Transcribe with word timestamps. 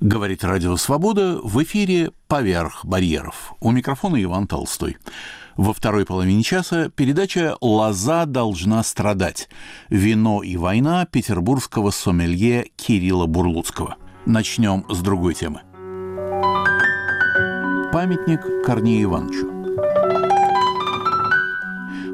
Говорит 0.00 0.44
Радио 0.44 0.76
Свобода 0.76 1.38
в 1.42 1.62
эфире 1.62 2.12
«Поверх 2.26 2.86
барьеров». 2.86 3.52
У 3.60 3.70
микрофона 3.70 4.22
Иван 4.22 4.46
Толстой. 4.46 4.96
Во 5.58 5.74
второй 5.74 6.06
половине 6.06 6.42
часа 6.42 6.88
передача 6.88 7.58
«Лоза 7.60 8.24
должна 8.24 8.82
страдать. 8.82 9.50
Вино 9.90 10.42
и 10.42 10.56
война» 10.56 11.04
петербургского 11.04 11.90
сомелье 11.90 12.70
Кирилла 12.76 13.26
Бурлуцкого. 13.26 13.96
Начнем 14.24 14.86
с 14.88 15.02
другой 15.02 15.34
темы. 15.34 15.60
Памятник 17.92 18.40
Корнею 18.64 19.02
Ивановичу. 19.02 19.59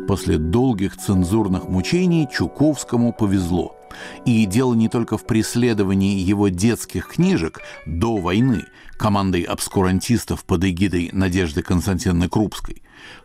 После 0.07 0.39
долгих 0.39 0.97
цензурных 0.97 1.69
мучений 1.69 2.29
Чуковскому 2.33 3.13
повезло. 3.13 3.77
И 4.25 4.45
дело 4.47 4.75
не 4.75 4.89
только 4.89 5.19
в 5.19 5.27
преследовании 5.27 6.21
его 6.21 6.49
детских 6.49 7.09
книжек 7.09 7.61
до 7.87 8.17
войны 8.17 8.65
командой 8.97 9.43
обскурантистов 9.43 10.45
под 10.45 10.65
эгидой 10.65 11.11
Надежды 11.13 11.63
Константиновны 11.63 12.29
Крупской. 12.29 12.83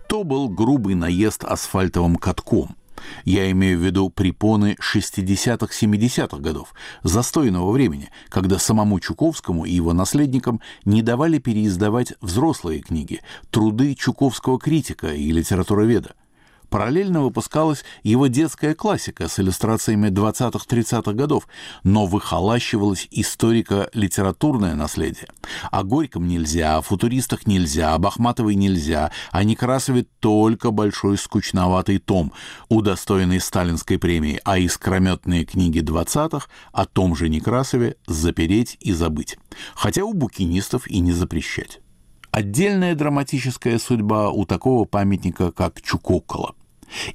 То 0.07 0.23
был 0.23 0.49
грубый 0.49 0.95
наезд 0.95 1.43
асфальтовым 1.43 2.15
катком. 2.15 2.75
Я 3.25 3.49
имею 3.51 3.79
в 3.79 3.83
виду 3.83 4.09
препоны 4.09 4.75
60-70-х 4.79 6.37
годов, 6.37 6.73
застойного 7.03 7.71
времени, 7.71 8.09
когда 8.29 8.59
самому 8.59 8.99
Чуковскому 8.99 9.65
и 9.65 9.71
его 9.71 9.93
наследникам 9.93 10.61
не 10.85 11.01
давали 11.01 11.39
переиздавать 11.39 12.13
взрослые 12.21 12.81
книги, 12.81 13.21
труды 13.49 13.95
чуковского 13.95 14.59
критика 14.59 15.13
и 15.13 15.31
литературоведа. 15.31 16.13
Параллельно 16.71 17.21
выпускалась 17.21 17.83
его 18.01 18.27
детская 18.27 18.73
классика 18.73 19.27
с 19.27 19.37
иллюстрациями 19.41 20.07
20-30-х 20.07 21.11
годов, 21.11 21.49
но 21.83 22.05
выхолащивалось 22.05 23.09
историко-литературное 23.11 24.73
наследие. 24.75 25.27
О 25.69 25.83
Горьком 25.83 26.29
нельзя, 26.29 26.77
о 26.77 26.81
футуристах 26.81 27.45
нельзя, 27.45 27.93
об 27.93 28.07
Ахматовой 28.07 28.55
нельзя, 28.55 29.11
о 29.31 29.43
Некрасове 29.43 30.05
только 30.21 30.71
большой 30.71 31.17
скучноватый 31.17 31.97
том, 31.97 32.31
удостоенный 32.69 33.41
сталинской 33.41 33.99
премии, 33.99 34.39
а 34.45 34.57
искрометные 34.57 35.43
книги 35.43 35.81
20-х 35.81 36.47
о 36.71 36.85
том 36.85 37.17
же 37.17 37.27
Некрасове 37.27 37.97
запереть 38.07 38.77
и 38.79 38.93
забыть. 38.93 39.37
Хотя 39.75 40.05
у 40.05 40.13
букинистов 40.13 40.87
и 40.87 40.99
не 40.99 41.11
запрещать. 41.11 41.81
Отдельная 42.31 42.95
драматическая 42.95 43.77
судьба 43.77 44.29
у 44.29 44.45
такого 44.45 44.85
памятника, 44.85 45.51
как 45.51 45.81
Чукокола. 45.81 46.55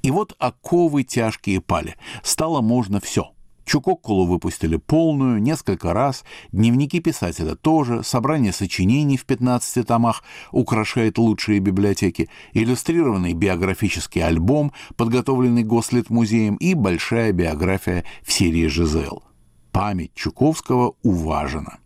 И 0.02 0.10
вот 0.10 0.34
оковы 0.38 1.04
тяжкие 1.04 1.60
пали. 1.60 1.96
Стало 2.22 2.60
можно 2.60 3.00
все. 3.00 3.32
Чукоккулу 3.66 4.26
выпустили 4.26 4.76
полную, 4.76 5.42
несколько 5.42 5.92
раз, 5.92 6.24
дневники 6.52 7.00
писателя 7.00 7.56
тоже, 7.56 8.04
собрание 8.04 8.52
сочинений 8.52 9.16
в 9.16 9.24
15 9.24 9.84
томах 9.84 10.22
украшает 10.52 11.18
лучшие 11.18 11.58
библиотеки, 11.58 12.30
иллюстрированный 12.52 13.32
биографический 13.32 14.22
альбом, 14.22 14.72
подготовленный 14.96 15.64
Гослитмузеем, 15.64 16.54
и 16.56 16.74
большая 16.74 17.32
биография 17.32 18.04
в 18.22 18.32
серии 18.32 18.68
«Жизел». 18.68 19.24
Память 19.72 20.14
Чуковского 20.14 20.94
уважена. 21.02 21.78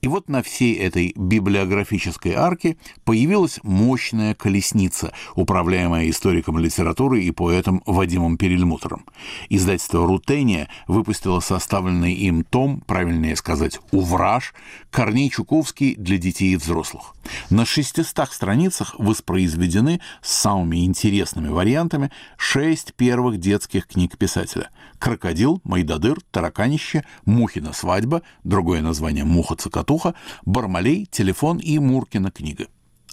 И 0.00 0.08
вот 0.08 0.28
на 0.28 0.42
всей 0.42 0.74
этой 0.74 1.12
библиографической 1.16 2.34
арке 2.34 2.76
появилась 3.04 3.60
мощная 3.62 4.34
колесница, 4.34 5.12
управляемая 5.34 6.08
историком 6.10 6.58
литературы 6.58 7.22
и 7.22 7.30
поэтом 7.30 7.82
Вадимом 7.86 8.36
Перельмутером. 8.36 9.04
Издательство 9.48 10.06
«Рутения» 10.06 10.68
выпустило 10.86 11.40
составленный 11.40 12.14
им 12.14 12.44
том, 12.44 12.80
правильнее 12.80 13.36
сказать, 13.36 13.78
«Увраж», 13.90 14.54
Корней 14.90 15.30
Чуковский 15.30 15.94
для 15.96 16.18
детей 16.18 16.54
и 16.54 16.56
взрослых. 16.56 17.14
На 17.50 17.64
600 17.64 18.32
страницах 18.32 18.94
воспроизведены 18.98 20.00
с 20.22 20.32
самыми 20.32 20.84
интересными 20.84 21.48
вариантами 21.48 22.10
шесть 22.36 22.94
первых 22.94 23.38
детских 23.38 23.86
книг 23.86 24.16
писателя. 24.16 24.70
«Крокодил», 24.98 25.60
«Майдадыр», 25.64 26.18
«Тараканище», 26.30 27.04
«Мухина 27.24 27.72
свадьба», 27.72 28.22
другое 28.44 28.80
название 28.80 29.24
«Муха-цокотуха», 29.78 30.14
«Бармалей», 30.44 31.06
«Телефон» 31.06 31.58
и 31.58 31.78
«Муркина 31.78 32.30
книга». 32.30 32.66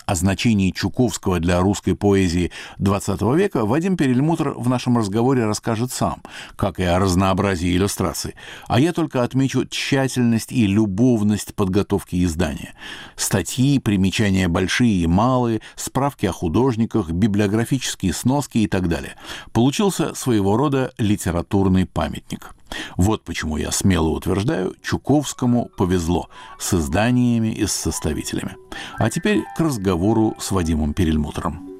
О 0.05 0.13
значении 0.13 0.69
Чуковского 0.69 1.39
для 1.39 1.59
русской 1.61 1.95
поэзии 1.95 2.51
XX 2.77 3.35
века 3.35 3.65
Вадим 3.65 3.97
Перельмутр 3.97 4.49
в 4.49 4.69
нашем 4.69 4.99
разговоре 4.99 5.45
расскажет 5.45 5.91
сам, 5.91 6.21
как 6.55 6.79
и 6.79 6.83
о 6.83 6.99
разнообразии 6.99 7.75
иллюстраций. 7.75 8.35
А 8.67 8.79
я 8.79 8.93
только 8.93 9.23
отмечу 9.23 9.65
тщательность 9.65 10.51
и 10.51 10.67
любовность 10.67 11.55
подготовки 11.55 12.23
издания. 12.23 12.75
Статьи, 13.15 13.79
примечания 13.79 14.47
большие 14.47 15.01
и 15.01 15.07
малые, 15.07 15.61
справки 15.75 16.27
о 16.27 16.31
художниках, 16.31 17.09
библиографические 17.09 18.13
сноски 18.13 18.59
и 18.59 18.67
так 18.67 18.87
далее. 18.87 19.15
Получился 19.53 20.13
своего 20.13 20.55
рода 20.55 20.93
литературный 20.99 21.87
памятник. 21.87 22.54
Вот 22.97 23.23
почему 23.23 23.57
я 23.57 23.71
смело 23.71 24.09
утверждаю, 24.09 24.75
Чуковскому 24.81 25.69
повезло 25.77 26.29
с 26.59 26.73
изданиями 26.73 27.49
и 27.49 27.65
с 27.65 27.71
составителями. 27.71 28.55
А 28.97 29.09
теперь 29.09 29.43
к 29.55 29.59
разговору 29.59 30.35
с 30.39 30.51
Вадимом 30.51 30.93
Перельмутером. 30.93 31.75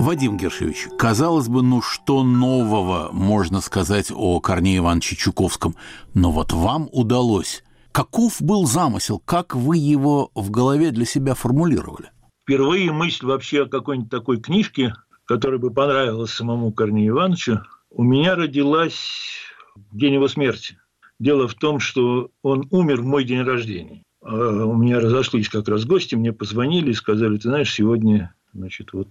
Вадим 0.00 0.38
Гершевич, 0.38 0.88
казалось 0.96 1.48
бы, 1.48 1.62
ну 1.62 1.82
что 1.82 2.22
нового 2.22 3.10
можно 3.12 3.60
сказать 3.60 4.10
о 4.14 4.40
Корнее 4.40 4.78
Ивановиче 4.78 5.16
Чуковском, 5.16 5.74
но 6.14 6.30
вот 6.30 6.52
вам 6.52 6.88
удалось. 6.92 7.62
Каков 7.92 8.40
был 8.40 8.66
замысел, 8.66 9.18
как 9.18 9.54
вы 9.54 9.76
его 9.76 10.30
в 10.34 10.50
голове 10.50 10.92
для 10.92 11.04
себя 11.04 11.34
формулировали? 11.34 12.10
Впервые 12.44 12.92
мысль 12.92 13.26
вообще 13.26 13.64
о 13.64 13.68
какой-нибудь 13.68 14.10
такой 14.10 14.40
книжке 14.40 14.94
которая 15.28 15.58
бы 15.58 15.70
понравилась 15.70 16.32
самому 16.32 16.72
Корнею 16.72 17.10
Ивановичу, 17.10 17.60
у 17.90 18.02
меня 18.02 18.34
родилась 18.34 19.36
в 19.76 19.96
день 19.96 20.14
его 20.14 20.26
смерти. 20.26 20.78
Дело 21.20 21.46
в 21.46 21.54
том, 21.54 21.80
что 21.80 22.30
он 22.42 22.66
умер 22.70 23.02
в 23.02 23.04
мой 23.04 23.24
день 23.24 23.42
рождения. 23.42 24.02
А 24.22 24.64
у 24.64 24.74
меня 24.74 25.00
разошлись 25.00 25.48
как 25.48 25.68
раз 25.68 25.84
гости, 25.84 26.14
мне 26.14 26.32
позвонили 26.32 26.90
и 26.90 26.94
сказали, 26.94 27.36
ты 27.36 27.48
знаешь, 27.48 27.72
сегодня 27.72 28.34
значит, 28.54 28.94
вот 28.94 29.08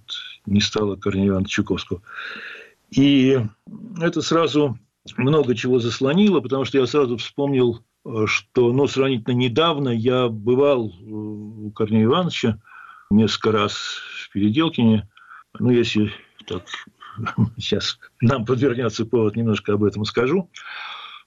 не 0.48 0.60
стало 0.60 0.96
Корнея 0.96 1.30
Ивановича 1.30 1.62
Чуковского. 1.62 2.02
И 2.90 3.40
это 4.02 4.22
сразу 4.22 4.80
много 5.18 5.56
чего 5.56 5.78
заслонило, 5.80 6.40
потому 6.40 6.66
что 6.66 6.80
я 6.80 6.88
сразу 6.88 7.18
вспомнил, 7.18 7.84
что 8.26 8.74
ну, 8.74 8.88
сравнительно 8.88 9.36
недавно 9.36 9.90
я 9.90 10.30
бывал 10.30 10.86
у 10.88 11.72
Корнея 11.76 12.06
Ивановича 12.06 12.60
несколько 13.12 13.52
раз 13.52 13.74
в 13.74 14.32
Переделкине, 14.32 15.08
ну, 15.60 15.72
если 15.72 16.12
так 16.46 16.64
сейчас 17.58 18.00
нам 18.22 18.46
подвернется 18.46 19.06
повод, 19.06 19.36
немножко 19.36 19.74
об 19.74 19.84
этом 19.84 20.06
скажу. 20.06 20.50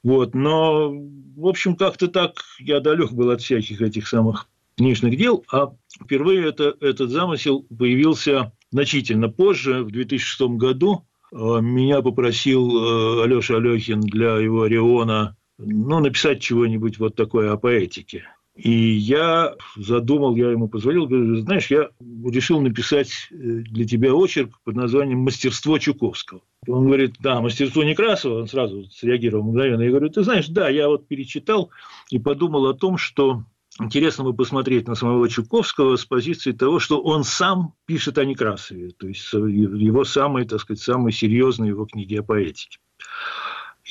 Вот, 0.03 0.35
но, 0.35 0.91
в 0.91 1.47
общем, 1.47 1.77
как-то 1.77 2.09
так 2.09 2.37
я 2.59 2.81
далек 2.81 3.13
был 3.13 3.31
от 3.31 3.43
всяких 3.43 3.83
этих 3.83 4.09
самых 4.09 4.49
книжных 4.77 5.17
дел, 5.17 5.45
а 5.53 5.73
впервые 6.03 6.49
это, 6.49 6.75
этот 6.81 7.11
замысел 7.11 7.67
появился 7.79 8.53
значительно 8.71 9.29
позже, 9.29 9.83
в 9.83 9.91
2006 9.91 10.41
году. 10.57 11.05
Э, 11.33 11.61
меня 11.61 12.01
попросил 12.01 12.71
э, 12.71 13.25
Алеша 13.25 13.57
Алехин 13.57 14.01
для 14.01 14.37
его 14.39 14.63
Ориона 14.63 15.37
ну, 15.59 16.01
написать 16.01 16.41
чего-нибудь 16.41 16.99
вот 16.99 17.15
такое 17.15 17.53
о 17.53 17.59
поэтике. 17.59 18.25
И 18.57 18.71
я 18.71 19.55
задумал, 19.77 20.35
я 20.35 20.51
ему 20.51 20.69
позвонил, 20.69 21.07
говорю, 21.07 21.37
знаешь, 21.37 21.71
я 21.71 21.91
решил 22.01 22.61
написать 22.61 23.29
э, 23.31 23.35
для 23.35 23.87
тебя 23.87 24.13
очерк 24.13 24.59
под 24.65 24.75
названием 24.75 25.21
«Мастерство 25.21 25.79
Чуковского». 25.79 26.43
Он 26.67 26.87
говорит, 26.87 27.15
да, 27.21 27.41
мастерство 27.41 27.83
Некрасова, 27.85 28.41
он 28.41 28.49
сразу 28.49 28.85
среагировал 28.91 29.45
мгновенно. 29.45 29.83
Я 29.83 29.91
говорю, 29.91 30.11
ты 30.11 30.25
знаешь, 30.25 30.49
да, 30.49 30.69
я 30.69 30.89
вот 30.89 31.07
перечитал 31.07 31.71
и 32.11 32.19
подумал 32.19 32.67
о 32.67 32.75
том, 32.75 32.99
что 32.99 33.45
интересно 33.81 34.25
бы 34.25 34.35
посмотреть 34.35 34.89
на 34.89 34.95
самого 34.95 35.29
Чуковского 35.29 35.97
с 35.97 36.05
позиции 36.05 36.53
того, 36.53 36.81
что 36.81 37.01
он 37.01 37.25
сам 37.25 37.75
пишет 37.87 38.19
о 38.19 38.25
Некрасове, 38.25 38.91
то 38.91 39.07
есть 39.07 39.33
его 39.33 40.05
самые, 40.05 40.47
так 40.47 40.61
сказать, 40.61 40.83
самые 40.83 41.13
серьезные 41.13 41.71
его 41.71 41.87
книги 41.87 42.17
о 42.17 42.23
поэтике. 42.23 42.79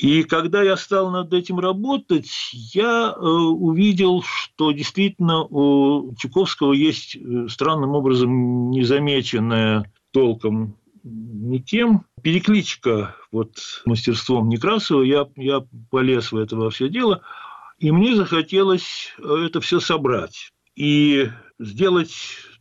И 0.00 0.22
когда 0.22 0.62
я 0.62 0.78
стал 0.78 1.10
над 1.10 1.30
этим 1.34 1.60
работать, 1.60 2.30
я 2.52 3.14
э, 3.14 3.20
увидел, 3.20 4.22
что 4.22 4.72
действительно 4.72 5.44
у 5.44 6.14
Чуковского 6.16 6.72
есть 6.72 7.16
э, 7.16 7.48
странным 7.48 7.90
образом 7.90 8.70
незамеченная 8.70 9.92
толком 10.10 10.78
никем 11.02 12.06
перекличка 12.22 13.14
вот 13.30 13.58
мастерством 13.84 14.48
Некрасова. 14.48 15.02
Я, 15.02 15.28
я 15.36 15.66
полез 15.90 16.32
в 16.32 16.36
это 16.38 16.56
во 16.56 16.70
все 16.70 16.88
дело, 16.88 17.20
и 17.78 17.90
мне 17.90 18.16
захотелось 18.16 19.14
это 19.18 19.60
все 19.60 19.80
собрать 19.80 20.50
и 20.76 21.28
сделать 21.58 22.14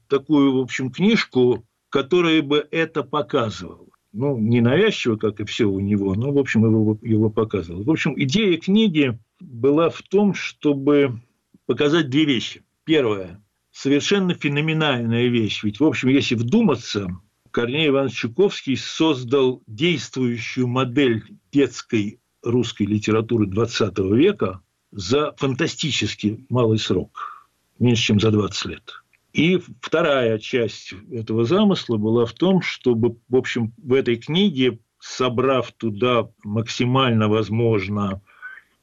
такую, 0.10 0.58
в 0.58 0.60
общем, 0.60 0.92
книжку, 0.92 1.66
которая 1.90 2.42
бы 2.42 2.68
это 2.70 3.02
показывала. 3.02 3.89
Ну, 4.12 4.38
не 4.38 4.62
навязчиво, 4.62 5.18
как 5.18 5.40
и 5.40 5.46
все 5.46 5.66
у 5.66 5.80
него, 5.80 6.16
но, 6.16 6.32
в 6.32 6.38
общем, 6.38 6.66
его, 6.66 6.98
его 7.02 7.30
показывал. 7.30 7.84
В 7.84 7.92
общем, 7.92 8.14
идея 8.18 8.58
книги 8.58 9.18
была 9.40 9.90
в 9.90 10.02
том, 10.02 10.34
чтобы 10.34 11.22
показать 11.66 12.10
две 12.10 12.26
вещи. 12.26 12.64
Первое– 12.86 13.44
совершенно 13.72 14.34
феноменальная 14.34 15.28
вещь. 15.28 15.64
Ведь, 15.64 15.80
в 15.80 15.84
общем, 15.84 16.10
если 16.10 16.36
вдуматься, 16.36 17.08
Корней 17.52 17.88
Иванович 17.88 18.16
Чуковский 18.16 18.78
создал 18.78 19.62
действующую 19.68 20.68
модель 20.68 21.24
детской 21.52 22.20
русской 22.44 22.84
литературы 22.84 23.48
XX 23.48 24.16
века 24.16 24.62
за 24.92 25.34
фантастически 25.38 26.46
малый 26.50 26.80
срок, 26.80 27.50
меньше, 27.78 28.04
чем 28.04 28.20
за 28.20 28.32
20 28.32 28.66
лет. 28.66 29.04
И 29.34 29.60
вторая 29.82 30.40
часть 30.40 30.94
этого 31.12 31.46
замысла 31.46 31.98
была 31.98 32.26
в 32.26 32.34
том, 32.34 32.62
чтобы, 32.62 33.18
в 33.28 33.36
общем, 33.36 33.74
в 33.78 33.94
этой 33.94 34.16
книге, 34.16 34.80
собрав 35.00 35.72
туда 35.74 36.30
максимально 36.44 37.30
возможно 37.30 38.22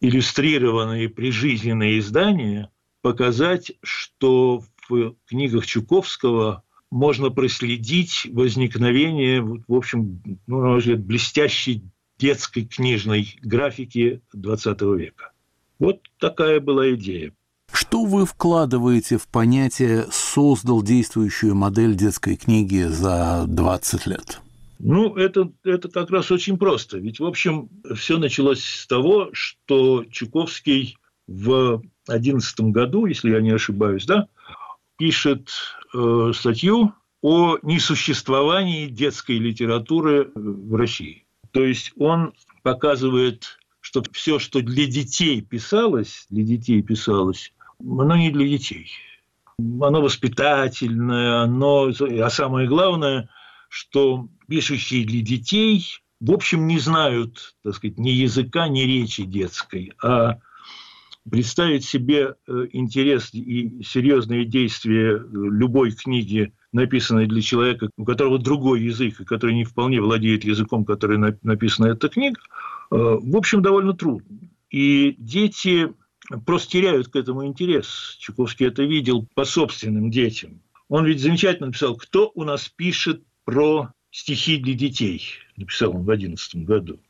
иллюстрированные 0.00 1.08
прижизненные 1.08 1.98
издания, 1.98 2.70
показать, 3.02 3.72
что 3.82 4.62
в 4.88 5.16
книгах 5.26 5.66
Чуковского 5.66 6.62
можно 6.90 7.30
проследить 7.30 8.28
возникновение, 8.32 9.42
в 9.42 9.74
общем, 9.74 10.22
ну, 10.46 10.60
на 10.60 10.68
мой 10.68 10.78
взгляд, 10.78 11.00
блестящей 11.00 11.82
детской 12.18 12.64
книжной 12.64 13.36
графики 13.42 14.22
XX 14.34 14.96
века. 14.96 15.32
Вот 15.78 16.00
такая 16.18 16.60
была 16.60 16.94
идея. 16.94 17.32
Что 17.76 18.06
вы 18.06 18.24
вкладываете 18.24 19.18
в 19.18 19.28
понятие 19.28 20.06
«создал 20.10 20.82
действующую 20.82 21.54
модель 21.54 21.94
детской 21.94 22.34
книги 22.34 22.84
за 22.84 23.44
20 23.46 24.06
лет»? 24.06 24.40
Ну, 24.78 25.14
это, 25.14 25.52
это 25.62 25.90
как 25.90 26.10
раз 26.10 26.30
очень 26.30 26.56
просто. 26.56 26.96
Ведь, 26.96 27.20
в 27.20 27.26
общем, 27.26 27.68
все 27.94 28.16
началось 28.16 28.64
с 28.64 28.86
того, 28.86 29.28
что 29.34 30.06
Чуковский 30.10 30.96
в 31.26 31.82
2011 32.06 32.60
году, 32.72 33.04
если 33.04 33.32
я 33.32 33.42
не 33.42 33.50
ошибаюсь, 33.50 34.06
да, 34.06 34.26
пишет 34.96 35.50
э, 35.92 36.32
статью 36.34 36.94
о 37.20 37.58
несуществовании 37.60 38.86
детской 38.86 39.36
литературы 39.36 40.30
в 40.34 40.74
России. 40.76 41.26
То 41.50 41.62
есть 41.62 41.92
он 41.98 42.32
показывает, 42.62 43.58
что 43.80 44.02
все, 44.12 44.38
что 44.38 44.62
для 44.62 44.86
детей 44.86 45.42
писалось, 45.42 46.24
для 46.30 46.42
детей 46.42 46.80
писалось, 46.80 47.52
оно 47.80 48.16
не 48.16 48.30
для 48.30 48.46
детей. 48.46 48.90
Оно 49.58 50.02
воспитательное, 50.02 51.42
оно, 51.42 51.90
а 51.90 52.30
самое 52.30 52.68
главное, 52.68 53.30
что 53.68 54.28
пишущие 54.48 55.06
для 55.06 55.22
детей, 55.22 55.86
в 56.20 56.32
общем, 56.32 56.66
не 56.66 56.78
знают, 56.78 57.54
так 57.62 57.74
сказать, 57.74 57.98
ни 57.98 58.10
языка, 58.10 58.68
ни 58.68 58.80
речи 58.80 59.24
детской, 59.24 59.92
а 60.02 60.38
представить 61.30 61.84
себе 61.84 62.34
э, 62.46 62.66
интерес 62.72 63.32
и 63.32 63.82
серьезные 63.82 64.44
действия 64.44 65.20
любой 65.32 65.92
книги, 65.92 66.52
написанной 66.72 67.26
для 67.26 67.40
человека, 67.40 67.88
у 67.96 68.04
которого 68.04 68.38
другой 68.38 68.82
язык, 68.82 69.20
и 69.20 69.24
который 69.24 69.54
не 69.54 69.64
вполне 69.64 70.00
владеет 70.00 70.44
языком, 70.44 70.84
который 70.84 71.18
написана 71.42 71.86
эта 71.86 72.08
книга, 72.08 72.40
э, 72.90 72.94
в 72.94 73.36
общем, 73.36 73.62
довольно 73.62 73.94
трудно. 73.94 74.38
И 74.70 75.16
дети 75.18 75.92
просто 76.44 76.70
теряют 76.70 77.08
к 77.08 77.16
этому 77.16 77.46
интерес. 77.46 78.16
Чуковский 78.18 78.66
это 78.66 78.82
видел 78.82 79.26
по 79.34 79.44
собственным 79.44 80.10
детям. 80.10 80.60
Он 80.88 81.04
ведь 81.04 81.20
замечательно 81.20 81.66
написал, 81.66 81.96
кто 81.96 82.30
у 82.34 82.44
нас 82.44 82.68
пишет 82.68 83.22
про 83.44 83.92
стихи 84.10 84.56
для 84.58 84.74
детей, 84.74 85.22
написал 85.56 85.90
он 85.90 86.02
в 86.02 86.06
2011 86.06 86.56
году. 86.64 87.00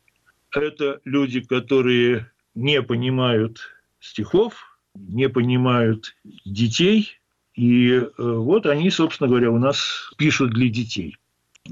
Это 0.51 1.01
люди, 1.05 1.41
которые 1.41 2.31
не 2.55 2.83
понимают 2.83 3.61
стихов, 4.01 4.79
не 4.95 5.29
понимают 5.29 6.17
детей, 6.45 7.19
и 7.55 7.91
э, 7.91 8.09
вот 8.17 8.67
они, 8.67 8.91
собственно 8.91 9.29
говоря, 9.29 9.51
у 9.51 9.59
нас 9.59 10.11
пишут 10.17 10.53
для 10.53 10.69
детей. 10.69 11.17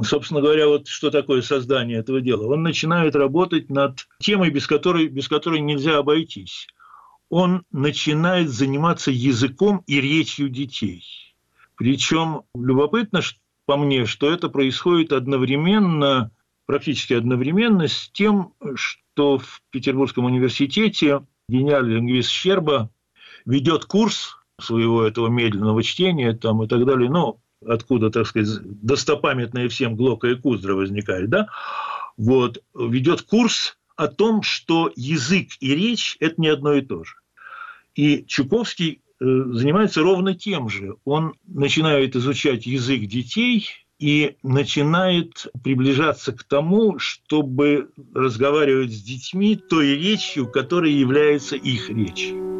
Собственно 0.02 0.41
говоря, 0.41 0.67
вот 0.67 0.88
что 0.88 1.11
такое 1.11 1.41
создание 1.41 1.99
этого 1.99 2.20
дела? 2.20 2.46
Он 2.52 2.62
начинает 2.62 3.14
работать 3.14 3.70
над 3.70 4.06
темой, 4.19 4.50
без 4.50 4.67
которой, 4.67 5.08
без 5.08 5.29
которой 5.29 5.61
нельзя 5.61 5.99
обойтись 5.99 6.67
он 7.31 7.65
начинает 7.71 8.50
заниматься 8.50 9.11
языком 9.11 9.82
и 9.87 10.00
речью 10.00 10.49
детей. 10.49 11.05
Причем 11.76 12.43
любопытно, 12.55 13.21
по 13.67 13.76
мне, 13.76 14.06
что 14.06 14.31
это 14.31 14.49
происходит 14.49 15.12
одновременно, 15.12 16.31
практически 16.67 17.15
одновременно 17.15 17.88
с 17.88 18.11
тем, 18.12 18.53
что 18.75 19.38
в 19.38 19.62
Петербургском 19.71 20.25
университете 20.25 21.26
гениальный 21.49 21.97
лингвист 21.97 22.31
Щерба 22.31 22.91
ведет 23.44 23.85
курс 23.85 24.37
своего 24.61 25.03
этого 25.03 25.29
медленного 25.29 25.82
чтения 25.82 26.32
там, 26.35 26.62
и 26.62 26.69
так 26.69 26.85
далее, 26.85 27.11
ну, 27.11 27.41
откуда, 27.67 28.11
так 28.11 28.27
сказать, 28.27 28.61
достопамятные 28.62 29.69
всем 29.69 29.97
Глока 29.97 30.29
и 30.29 30.37
Куздра 30.37 30.75
возникает, 30.75 31.29
да, 31.31 31.49
вот, 32.17 32.62
ведет 32.75 33.23
курс 33.23 33.77
о 33.96 34.08
том, 34.08 34.43
что 34.43 34.93
язык 34.96 35.50
и 35.61 35.75
речь– 35.75 36.17
это 36.20 36.41
не 36.41 36.49
одно 36.49 36.75
и 36.75 36.82
то 36.82 37.05
же. 37.05 37.14
И 37.94 38.25
Чуковский 38.26 39.00
э, 39.20 39.25
занимается 39.25 40.02
ровно 40.02 40.35
тем 40.35 40.69
же. 40.69 40.96
Он 41.05 41.35
начинает 41.46 42.17
изучать 42.17 42.67
язык 42.67 43.02
детей 43.02 43.69
и 43.99 44.37
начинает 44.43 45.46
приближаться 45.62 46.32
к 46.32 46.43
тому, 46.43 46.99
чтобы 46.99 47.91
разговаривать 48.12 48.93
с 48.93 49.02
детьми 49.02 49.56
той 49.56 49.96
речью, 49.96 50.50
которая 50.50 50.91
является 50.91 51.56
их 51.56 51.88
речью. 51.88 52.54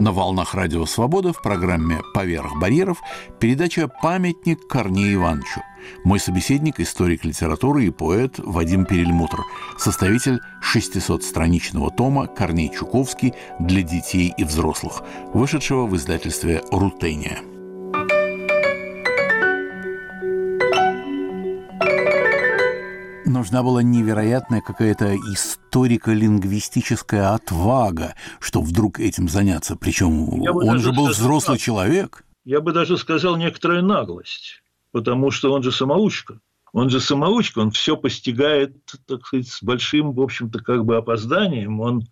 На 0.00 0.12
волнах 0.12 0.54
Радио 0.54 0.86
Свобода 0.86 1.34
в 1.34 1.42
программе 1.42 2.00
«Поверх 2.14 2.58
барьеров» 2.58 3.02
передача 3.38 3.86
«Памятник 3.86 4.66
Корнею 4.66 5.16
Ивановичу». 5.16 5.60
Мой 6.04 6.18
собеседник– 6.18 6.76
историк 6.80 7.22
литературы 7.26 7.84
и 7.84 7.90
поэт 7.90 8.38
Вадим 8.38 8.86
Перельмутр, 8.86 9.44
составитель 9.76 10.40
600-страничного 10.74 11.94
тома 11.94 12.26
«Корней 12.28 12.70
Чуковский 12.70 13.34
для 13.58 13.82
детей 13.82 14.32
и 14.34 14.44
взрослых», 14.44 15.02
вышедшего 15.34 15.84
в 15.84 15.94
издательстве 15.94 16.62
«Рутения». 16.72 17.59
Нужна 23.30 23.62
была 23.62 23.82
невероятная 23.82 24.60
какая-то 24.60 25.16
историко-лингвистическая 25.16 27.34
отвага, 27.34 28.14
чтобы 28.40 28.66
вдруг 28.66 29.00
этим 29.00 29.28
заняться. 29.28 29.76
Причем 29.76 30.42
он 30.42 30.78
же 30.78 30.92
был 30.92 31.08
взрослый 31.08 31.58
человек. 31.58 32.24
Я 32.44 32.60
бы 32.60 32.72
даже 32.72 32.98
сказал 32.98 33.36
некоторая 33.36 33.82
наглость, 33.82 34.62
потому 34.92 35.30
что 35.30 35.52
он 35.52 35.62
же 35.62 35.72
самоучка. 35.72 36.40
Он 36.72 36.88
же 36.88 37.00
самоучка, 37.00 37.58
он 37.58 37.72
все 37.72 37.96
постигает, 37.96 38.76
так 39.06 39.26
сказать, 39.26 39.48
с 39.48 39.62
большим, 39.62 40.12
в 40.12 40.20
общем-то, 40.20 40.60
как 40.60 40.84
бы 40.84 40.96
опозданием. 40.96 41.80
Он 41.80 42.04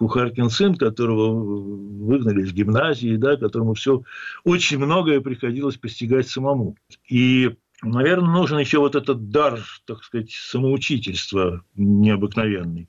Кухаркин 0.00 0.48
сын, 0.48 0.76
которого 0.76 1.30
выгнали 1.30 2.42
из 2.42 2.52
гимназии, 2.52 3.16
да, 3.16 3.36
которому 3.36 3.74
все 3.74 4.02
очень 4.44 4.78
многое 4.78 5.20
приходилось 5.20 5.76
постигать 5.76 6.26
самому. 6.26 6.74
И 7.06 7.54
Наверное, 7.82 8.30
нужен 8.30 8.58
еще 8.58 8.78
вот 8.78 8.94
этот 8.94 9.30
дар, 9.30 9.60
так 9.86 10.04
сказать, 10.04 10.30
самоучительства 10.30 11.64
необыкновенный. 11.74 12.88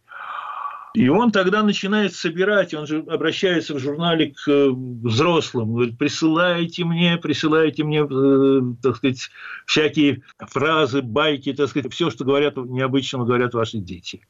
И 0.93 1.07
он 1.07 1.31
тогда 1.31 1.63
начинает 1.63 2.13
собирать, 2.13 2.73
он 2.73 2.85
же 2.85 2.99
обращается 3.07 3.73
в 3.73 3.79
журнале 3.79 4.33
к 4.33 4.49
э, 4.49 4.69
взрослым, 4.69 5.73
говорит, 5.73 5.97
присылайте 5.97 6.83
мне, 6.83 7.17
присылайте 7.17 7.85
мне, 7.85 8.05
э, 8.09 8.61
так 8.83 8.97
сказать, 8.97 9.29
всякие 9.65 10.23
фразы, 10.37 11.01
байки, 11.01 11.53
так 11.53 11.69
сказать, 11.69 11.93
все, 11.93 12.09
что 12.09 12.25
говорят, 12.25 12.57
необычного 12.57 13.23
говорят 13.23 13.53
ваши 13.53 13.77
дети. 13.77 14.21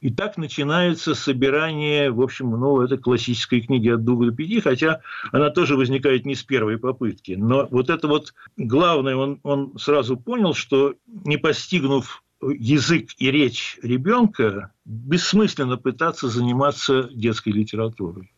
И 0.00 0.10
так 0.10 0.36
начинается 0.36 1.14
собирание, 1.14 2.12
в 2.12 2.20
общем, 2.22 2.50
ну, 2.50 2.80
это 2.82 2.98
классической 2.98 3.60
книги 3.60 3.88
от 3.88 4.04
двух 4.04 4.26
до 4.26 4.32
пяти, 4.32 4.60
хотя 4.60 5.00
она 5.32 5.50
тоже 5.50 5.76
возникает 5.76 6.24
не 6.24 6.36
с 6.36 6.44
первой 6.44 6.78
попытки. 6.78 7.32
Но 7.32 7.66
вот 7.70 7.90
это 7.90 8.06
вот 8.06 8.32
главное, 8.56 9.16
он, 9.16 9.40
он 9.42 9.76
сразу 9.76 10.16
понял, 10.16 10.54
что 10.54 10.94
не 11.06 11.36
постигнув 11.36 12.22
язык 12.40 13.10
и 13.18 13.30
речь 13.32 13.78
ребенка, 13.82 14.72
бессмысленно 14.84 15.76
пытаться 15.76 16.28
заниматься 16.28 17.08
детской 17.12 17.50
литературой. 17.50 18.32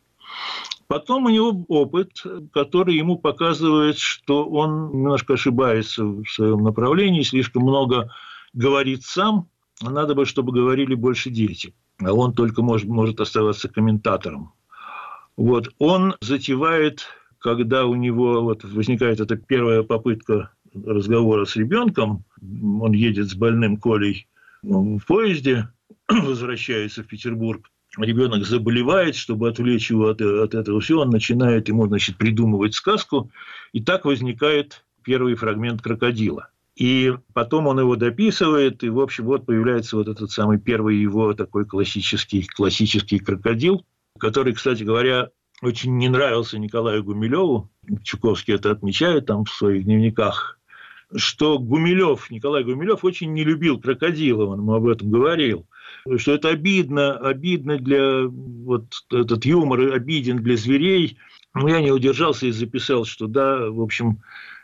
Потом 0.86 1.26
у 1.26 1.28
него 1.28 1.64
опыт, 1.68 2.24
который 2.52 2.96
ему 2.96 3.18
показывает, 3.18 3.98
что 3.98 4.48
он 4.48 4.90
немножко 4.92 5.34
ошибается 5.34 6.04
в 6.04 6.24
своем 6.24 6.64
направлении, 6.64 7.22
слишком 7.22 7.64
много 7.64 8.10
говорит 8.54 9.04
сам, 9.04 9.48
надо 9.82 10.14
бы, 10.14 10.26
чтобы 10.26 10.52
говорили 10.52 10.94
больше 10.94 11.30
дети, 11.30 11.74
а 11.98 12.12
он 12.12 12.32
только 12.34 12.62
может, 12.62 12.88
может 12.88 13.20
оставаться 13.20 13.68
комментатором. 13.68 14.52
Вот. 15.36 15.72
Он 15.78 16.14
затевает, 16.20 17.06
когда 17.38 17.86
у 17.86 17.94
него 17.94 18.42
вот 18.42 18.64
возникает 18.64 19.20
эта 19.20 19.36
первая 19.36 19.82
попытка 19.82 20.52
разговора 20.74 21.44
с 21.44 21.56
ребенком. 21.56 22.24
Он 22.42 22.92
едет 22.92 23.30
с 23.30 23.34
больным 23.34 23.76
Колей 23.76 24.28
в 24.62 25.00
поезде, 25.06 25.68
возвращается 26.08 27.02
в 27.02 27.06
Петербург. 27.06 27.70
Ребенок 27.96 28.44
заболевает, 28.46 29.16
чтобы 29.16 29.48
отвлечь 29.48 29.90
его 29.90 30.08
от, 30.08 30.20
от 30.20 30.54
этого 30.54 30.80
всего, 30.80 31.00
он 31.00 31.10
начинает 31.10 31.68
ему, 31.68 31.88
значит, 31.88 32.18
придумывать 32.18 32.74
сказку, 32.74 33.32
и 33.72 33.82
так 33.82 34.04
возникает 34.04 34.84
первый 35.02 35.34
фрагмент 35.34 35.82
крокодила. 35.82 36.50
И 36.80 37.12
потом 37.34 37.66
он 37.66 37.78
его 37.78 37.94
дописывает, 37.94 38.82
и, 38.82 38.88
в 38.88 39.00
общем, 39.00 39.26
вот 39.26 39.44
появляется 39.44 39.96
вот 39.96 40.08
этот 40.08 40.30
самый 40.30 40.58
первый 40.58 40.96
его 40.96 41.34
такой 41.34 41.66
классический, 41.66 42.46
классический 42.46 43.18
крокодил, 43.18 43.84
который, 44.18 44.54
кстати 44.54 44.82
говоря, 44.82 45.28
очень 45.60 45.98
не 45.98 46.08
нравился 46.08 46.58
Николаю 46.58 47.04
Гумилеву. 47.04 47.70
Чуковский 48.02 48.54
это 48.54 48.70
отмечает 48.70 49.26
там 49.26 49.44
в 49.44 49.50
своих 49.50 49.84
дневниках, 49.84 50.58
что 51.14 51.58
Гумилев, 51.58 52.30
Николай 52.30 52.64
Гумилев 52.64 53.04
очень 53.04 53.34
не 53.34 53.44
любил 53.44 53.78
крокодила, 53.78 54.46
он 54.46 54.60
ему 54.60 54.72
об 54.72 54.88
этом 54.88 55.10
говорил 55.10 55.66
что 56.16 56.32
это 56.32 56.48
обидно, 56.48 57.16
обидно 57.16 57.78
для 57.78 58.26
вот 58.26 58.86
этот 59.10 59.44
юмор 59.44 59.92
обиден 59.92 60.38
для 60.38 60.56
зверей. 60.56 61.18
Но 61.52 61.68
я 61.68 61.80
не 61.80 61.90
удержался 61.90 62.46
и 62.46 62.52
записал, 62.52 63.04
что 63.04 63.26
да, 63.26 63.68
в 63.70 63.80
общем, 63.80 64.22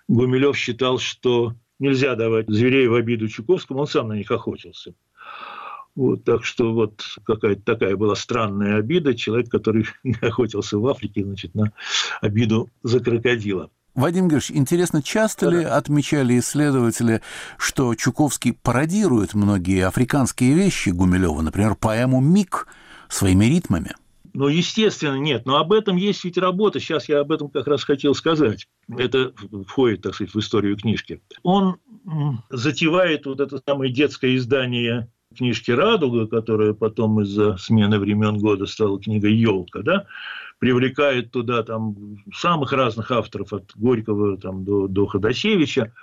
Гумилев 0.09 0.57
считал, 0.57 0.99
что 0.99 1.55
нельзя 1.79 2.15
давать 2.15 2.49
зверей 2.49 2.89
в 2.89 2.95
обиду 2.95 3.29
Чуковскому, 3.29 3.81
он 3.81 3.87
сам 3.87 4.09
на 4.09 4.15
них 4.15 4.31
охотился. 4.31 4.95
Вот, 5.95 6.25
так 6.25 6.45
что 6.45 6.75
вот 6.75 7.03
какая-то 7.25 7.63
такая 7.63 7.97
была 7.97 8.15
странная 8.15 8.77
обида. 8.77 9.15
Человек, 9.15 9.49
который 9.49 9.87
охотился 10.21 10.79
в 10.79 10.87
Африке, 10.87 11.25
значит, 11.25 11.55
на 11.55 11.73
обиду 12.21 12.69
за 12.83 13.01
крокодила. 13.01 13.71
Вадим 13.95 14.29
Георгиевич, 14.29 14.51
интересно, 14.51 15.03
часто 15.03 15.47
да. 15.47 15.57
ли 15.57 15.65
отмечали 15.65 16.39
исследователи, 16.39 17.23
что 17.57 17.95
Чуковский 17.95 18.53
пародирует 18.53 19.33
многие 19.33 19.87
африканские 19.87 20.53
вещи 20.53 20.91
Гумилева, 20.91 21.41
например, 21.41 21.77
поэму 21.77 22.21
«Миг» 22.21 22.69
своими 23.09 23.47
ритмами? 23.47 23.95
Ну, 24.37 24.49
естественно, 24.49 25.17
нет. 25.17 25.47
Но 25.47 25.57
об 25.57 25.73
этом 25.73 25.97
есть 25.97 26.23
ведь 26.23 26.37
работа. 26.37 26.79
Сейчас 26.79 27.09
я 27.09 27.21
об 27.21 27.33
этом 27.33 27.49
как 27.49 27.67
раз 27.67 27.85
хотел 27.85 28.15
сказать. 28.15 28.69
Это 28.87 29.33
входит, 29.67 30.03
так 30.03 30.15
сказать, 30.15 30.35
в 30.35 30.39
историю 30.39 30.77
книжки. 30.77 31.23
Он 31.43 31.79
затевает 32.51 33.25
вот 33.25 33.41
это 33.41 33.59
самое 33.67 33.91
детское 33.91 34.37
издание 34.37 35.11
книжки 35.35 35.71
«Радуга», 35.71 36.27
которая 36.27 36.75
потом 36.75 37.23
из-за 37.23 37.57
смены 37.57 37.99
времен 37.99 38.37
года 38.37 38.67
стала 38.67 39.01
книгой 39.01 39.33
«Елка», 39.33 39.81
да, 39.81 40.07
привлекает 40.59 41.31
туда 41.33 41.63
там 41.63 41.97
самых 42.35 42.73
разных 42.73 43.11
авторов, 43.11 43.55
от 43.55 43.73
Горького 43.75 44.37
там, 44.37 44.67
до, 44.67 44.87
до 44.87 45.07
Ходосевича. 45.07 45.95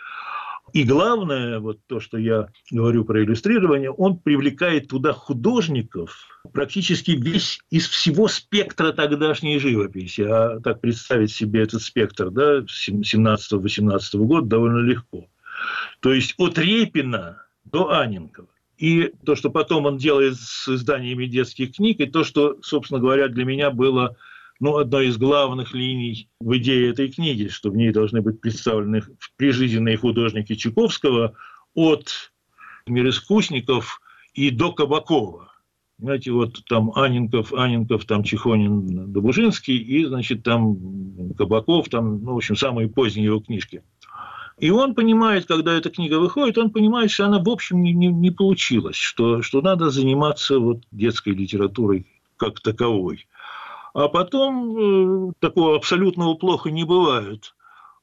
И 0.74 0.86
главное, 0.86 1.60
вот 1.60 1.80
то, 1.86 2.00
что 2.00 2.18
я 2.18 2.48
говорю 2.72 3.06
про 3.06 3.24
иллюстрирование, 3.24 3.92
он 3.92 4.18
привлекает 4.18 4.88
туда 4.88 5.14
художников, 5.14 6.42
практически 6.52 7.12
весь 7.12 7.60
из 7.70 7.88
всего 7.88 8.28
спектра 8.28 8.92
тогдашней 8.92 9.60
живописи. 9.60 10.22
А 10.22 10.60
так 10.62 10.82
представить 10.82 11.32
себе 11.32 11.62
этот 11.62 11.84
спектр 11.84 12.32
да, 12.32 12.62
17-18 12.62 14.18
года 14.18 14.48
довольно 14.48 14.80
легко. 14.80 15.28
То 16.00 16.12
есть 16.12 16.34
от 16.38 16.58
Репина 16.58 17.46
до 17.66 17.92
Аненкова. 17.92 18.48
И 18.80 19.14
то, 19.24 19.36
что 19.36 19.52
потом 19.52 19.86
он 19.86 19.98
делает 19.98 20.36
с 20.40 20.68
изданиями 20.68 21.28
детских 21.28 21.76
книг, 21.76 22.00
и 22.00 22.08
то, 22.08 22.24
что, 22.24 22.58
собственно 22.64 23.00
говоря, 23.00 23.28
для 23.28 23.46
меня 23.46 23.70
было 23.70 24.18
ну, 24.64 24.78
одной 24.78 25.08
из 25.08 25.18
главных 25.18 25.74
линий 25.74 26.30
в 26.40 26.56
идее 26.56 26.92
этой 26.92 27.12
книги, 27.12 27.50
что 27.50 27.70
в 27.70 27.76
ней 27.76 27.92
должны 27.92 28.22
быть 28.22 28.40
представлены 28.40 29.02
прижизненные 29.36 29.98
художники 29.98 30.56
Чуковского 30.56 31.34
от 31.74 32.32
мироискусников 32.88 34.00
и 34.34 34.52
до 34.52 34.72
Кабакова. 34.72 35.52
Знаете, 36.00 36.32
вот 36.32 36.64
там 36.70 36.94
Аненков, 36.96 37.54
Аненков, 37.54 38.06
там 38.06 38.24
Чехонин, 38.24 39.12
Добужинский, 39.12 39.76
и, 39.76 40.06
значит, 40.06 40.44
там 40.44 40.78
Кабаков, 41.38 41.90
там, 41.90 42.24
ну, 42.24 42.36
в 42.36 42.38
общем, 42.38 42.56
самые 42.56 42.88
поздние 42.88 43.26
его 43.26 43.42
книжки. 43.42 43.84
И 44.60 44.70
он 44.70 44.96
понимает, 44.96 45.46
когда 45.46 45.74
эта 45.74 45.90
книга 45.90 46.20
выходит, 46.20 46.58
он 46.58 46.70
понимает, 46.70 47.12
что 47.12 47.26
она, 47.26 47.44
в 47.44 47.50
общем, 47.50 47.84
не, 47.84 47.92
не, 47.92 48.08
не 48.08 48.32
получилась, 48.32 48.96
что, 48.96 49.42
что 49.42 49.62
надо 49.62 49.90
заниматься 49.90 50.58
вот 50.58 50.84
детской 50.92 51.34
литературой 51.34 52.08
как 52.38 52.62
таковой. 52.62 53.28
А 53.94 54.08
потом 54.08 55.30
э, 55.30 55.34
такого 55.40 55.76
абсолютного 55.76 56.34
плохо 56.34 56.72
не 56.72 56.84
бывает. 56.84 57.56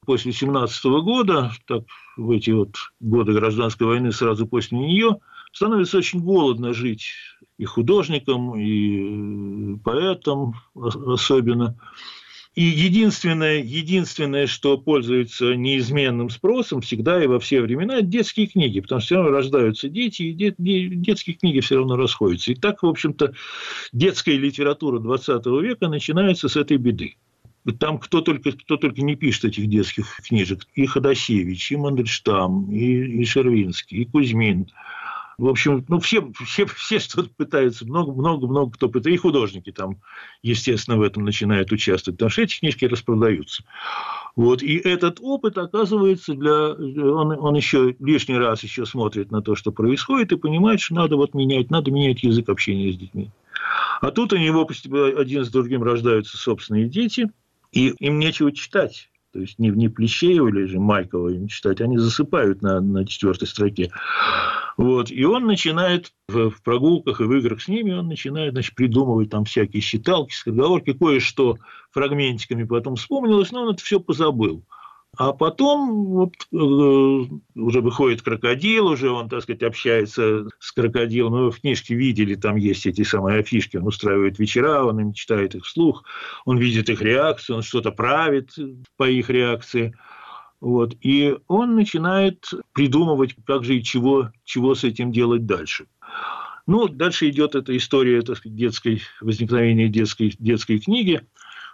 После 0.05 0.31
17 0.31 0.83
года, 1.03 1.51
так, 1.67 1.83
в 2.17 2.31
эти 2.31 2.51
вот 2.51 2.75
годы 2.99 3.33
гражданской 3.33 3.85
войны, 3.85 4.11
сразу 4.11 4.47
после 4.47 4.79
нее, 4.79 5.17
становится 5.51 5.97
очень 5.97 6.21
голодно 6.21 6.73
жить 6.73 7.11
и 7.57 7.65
художникам, 7.65 8.55
и 8.57 9.77
поэтам 9.83 10.55
особенно. 10.73 11.77
И 12.53 12.63
единственное, 12.63 13.63
единственное, 13.63 14.45
что 14.45 14.77
пользуется 14.77 15.55
неизменным 15.55 16.29
спросом 16.29 16.81
всегда 16.81 17.23
и 17.23 17.27
во 17.27 17.39
все 17.39 17.61
времена, 17.61 17.95
это 17.99 18.07
детские 18.07 18.47
книги, 18.47 18.81
потому 18.81 18.99
что 18.99 19.05
все 19.05 19.15
равно 19.15 19.31
рождаются 19.31 19.87
дети, 19.87 20.23
и 20.23 20.33
дет, 20.33 20.55
детские 20.57 21.37
книги 21.37 21.61
все 21.61 21.77
равно 21.77 21.95
расходятся. 21.95 22.51
И 22.51 22.55
так, 22.55 22.83
в 22.83 22.87
общем-то, 22.87 23.33
детская 23.93 24.35
литература 24.35 24.99
20 24.99 25.45
века 25.61 25.87
начинается 25.87 26.49
с 26.49 26.57
этой 26.57 26.75
беды. 26.75 27.15
Там 27.79 27.99
кто 27.99 28.19
только, 28.19 28.51
кто 28.51 28.75
только 28.75 29.01
не 29.01 29.15
пишет 29.15 29.45
этих 29.45 29.67
детских 29.67 30.19
книжек. 30.27 30.67
И 30.75 30.85
Ходосевич, 30.87 31.71
и 31.71 31.77
Мандельштам, 31.77 32.69
и, 32.69 33.21
и 33.21 33.23
Шервинский, 33.23 33.99
и 33.99 34.05
Кузьмин– 34.05 34.67
в 35.41 35.47
общем, 35.47 35.83
ну, 35.87 35.99
все, 35.99 36.31
все, 36.45 36.67
все 36.67 36.99
что-то 36.99 37.31
пытаются, 37.35 37.83
много-много-много 37.83 38.73
кто 38.73 38.89
пытается. 38.89 39.15
И 39.15 39.17
художники 39.17 39.71
там, 39.71 39.99
естественно, 40.43 40.97
в 40.97 41.01
этом 41.01 41.25
начинают 41.25 41.71
участвовать, 41.71 42.17
потому 42.19 42.29
что 42.29 42.43
эти 42.43 42.59
книжки 42.59 42.85
распродаются. 42.85 43.63
Вот. 44.35 44.61
И 44.61 44.75
этот 44.77 45.17
опыт, 45.19 45.57
оказывается, 45.57 46.35
для... 46.35 46.73
он, 46.73 47.31
он 47.31 47.55
еще 47.55 47.95
лишний 47.99 48.37
раз 48.37 48.61
еще 48.61 48.85
смотрит 48.85 49.31
на 49.31 49.41
то, 49.41 49.55
что 49.55 49.71
происходит, 49.71 50.31
и 50.31 50.37
понимает, 50.37 50.79
что 50.79 50.93
надо 50.93 51.15
вот 51.15 51.33
менять, 51.33 51.71
надо 51.71 51.89
менять 51.89 52.21
язык 52.21 52.47
общения 52.47 52.91
с 52.91 52.97
детьми. 52.97 53.31
А 53.99 54.11
тут 54.11 54.33
у 54.33 54.37
него 54.37 54.69
один 55.17 55.43
с 55.43 55.49
другим 55.49 55.81
рождаются 55.81 56.37
собственные 56.37 56.87
дети, 56.87 57.31
и 57.71 57.87
им 57.97 58.19
нечего 58.19 58.51
читать. 58.51 59.09
То 59.33 59.39
есть 59.39 59.59
не, 59.59 59.69
не 59.69 59.87
Плещеева 59.87 60.49
или 60.49 60.65
же 60.65 60.79
Майкова 60.79 61.29
им 61.29 61.47
читать, 61.47 61.79
они 61.79 61.97
засыпают 61.97 62.61
на, 62.61 62.81
на 62.81 63.05
четвертой 63.05 63.47
строке. 63.47 63.91
Вот. 64.77 65.09
И 65.09 65.23
он 65.23 65.45
начинает 65.45 66.11
в, 66.27 66.49
в 66.49 66.61
прогулках 66.61 67.21
и 67.21 67.23
в 67.23 67.33
играх 67.33 67.61
с 67.61 67.67
ними, 67.67 67.93
он 67.93 68.07
начинает 68.07 68.53
значит, 68.53 68.75
придумывать 68.75 69.29
там 69.29 69.45
всякие 69.45 69.81
считалки, 69.81 70.33
скороговорки, 70.33 70.93
кое-что 70.93 71.57
фрагментиками 71.91 72.63
потом 72.63 72.95
вспомнилось, 72.95 73.51
но 73.51 73.63
он 73.63 73.73
это 73.73 73.83
все 73.83 73.99
позабыл. 73.99 74.65
А 75.17 75.33
потом 75.33 76.05
вот, 76.05 76.33
э, 76.53 76.55
уже 76.55 77.81
выходит 77.81 78.21
крокодил, 78.21 78.87
уже 78.87 79.09
он, 79.09 79.27
так 79.27 79.43
сказать, 79.43 79.61
общается 79.61 80.47
с 80.57 80.71
крокодилом. 80.71 81.33
Мы 81.33 81.51
в 81.51 81.59
книжке 81.59 81.95
видели, 81.95 82.35
там 82.35 82.55
есть 82.55 82.85
эти 82.85 83.03
самые 83.03 83.39
афишки, 83.39 83.75
он 83.75 83.87
устраивает 83.87 84.39
вечера, 84.39 84.83
он 84.83 85.01
им 85.01 85.13
читает 85.13 85.53
их 85.53 85.65
вслух, 85.65 86.05
он 86.45 86.57
видит 86.57 86.89
их 86.89 87.01
реакцию, 87.01 87.57
он 87.57 87.61
что-то 87.61 87.91
правит 87.91 88.55
по 88.95 89.09
их 89.09 89.29
реакции. 89.29 89.93
Вот. 90.61 90.95
И 91.01 91.35
он 91.47 91.75
начинает 91.75 92.49
придумывать, 92.71 93.35
как 93.45 93.65
же 93.65 93.75
и 93.75 93.83
чего, 93.83 94.31
чего 94.45 94.75
с 94.75 94.85
этим 94.85 95.11
делать 95.11 95.45
дальше. 95.45 95.87
Ну, 96.67 96.87
дальше 96.87 97.29
идет 97.29 97.55
эта 97.55 97.75
история 97.75 98.21
так 98.21 98.37
сказать, 98.37 98.55
детской, 98.55 99.01
возникновения 99.19 99.89
детской, 99.89 100.33
детской 100.39 100.79
книги. 100.79 101.21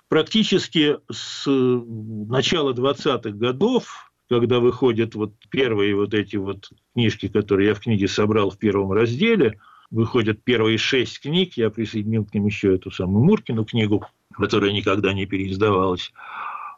Практически 0.10 0.98
с 1.12 1.46
начала 1.48 2.74
20-х 2.74 3.30
годов, 3.32 4.12
когда 4.30 4.60
выходят 4.60 5.16
вот 5.16 5.34
первые 5.50 5.96
вот 5.96 6.14
эти 6.14 6.38
вот 6.38 6.70
книжки, 6.94 7.28
которые 7.28 7.70
я 7.70 7.74
в 7.74 7.82
книге 7.82 8.08
собрал 8.08 8.50
в 8.50 8.58
первом 8.58 8.94
разделе, 8.94 9.60
выходят 9.92 10.44
первые 10.44 10.78
шесть 10.78 11.20
книг, 11.20 11.54
я 11.56 11.70
присоединил 11.70 12.26
к 12.26 12.34
ним 12.34 12.46
еще 12.46 12.76
эту 12.76 12.92
самую 12.92 13.26
Муркину 13.26 13.66
книгу, 13.66 14.06
которая 14.34 14.72
никогда 14.72 15.14
не 15.14 15.26
переиздавалась. 15.26 16.12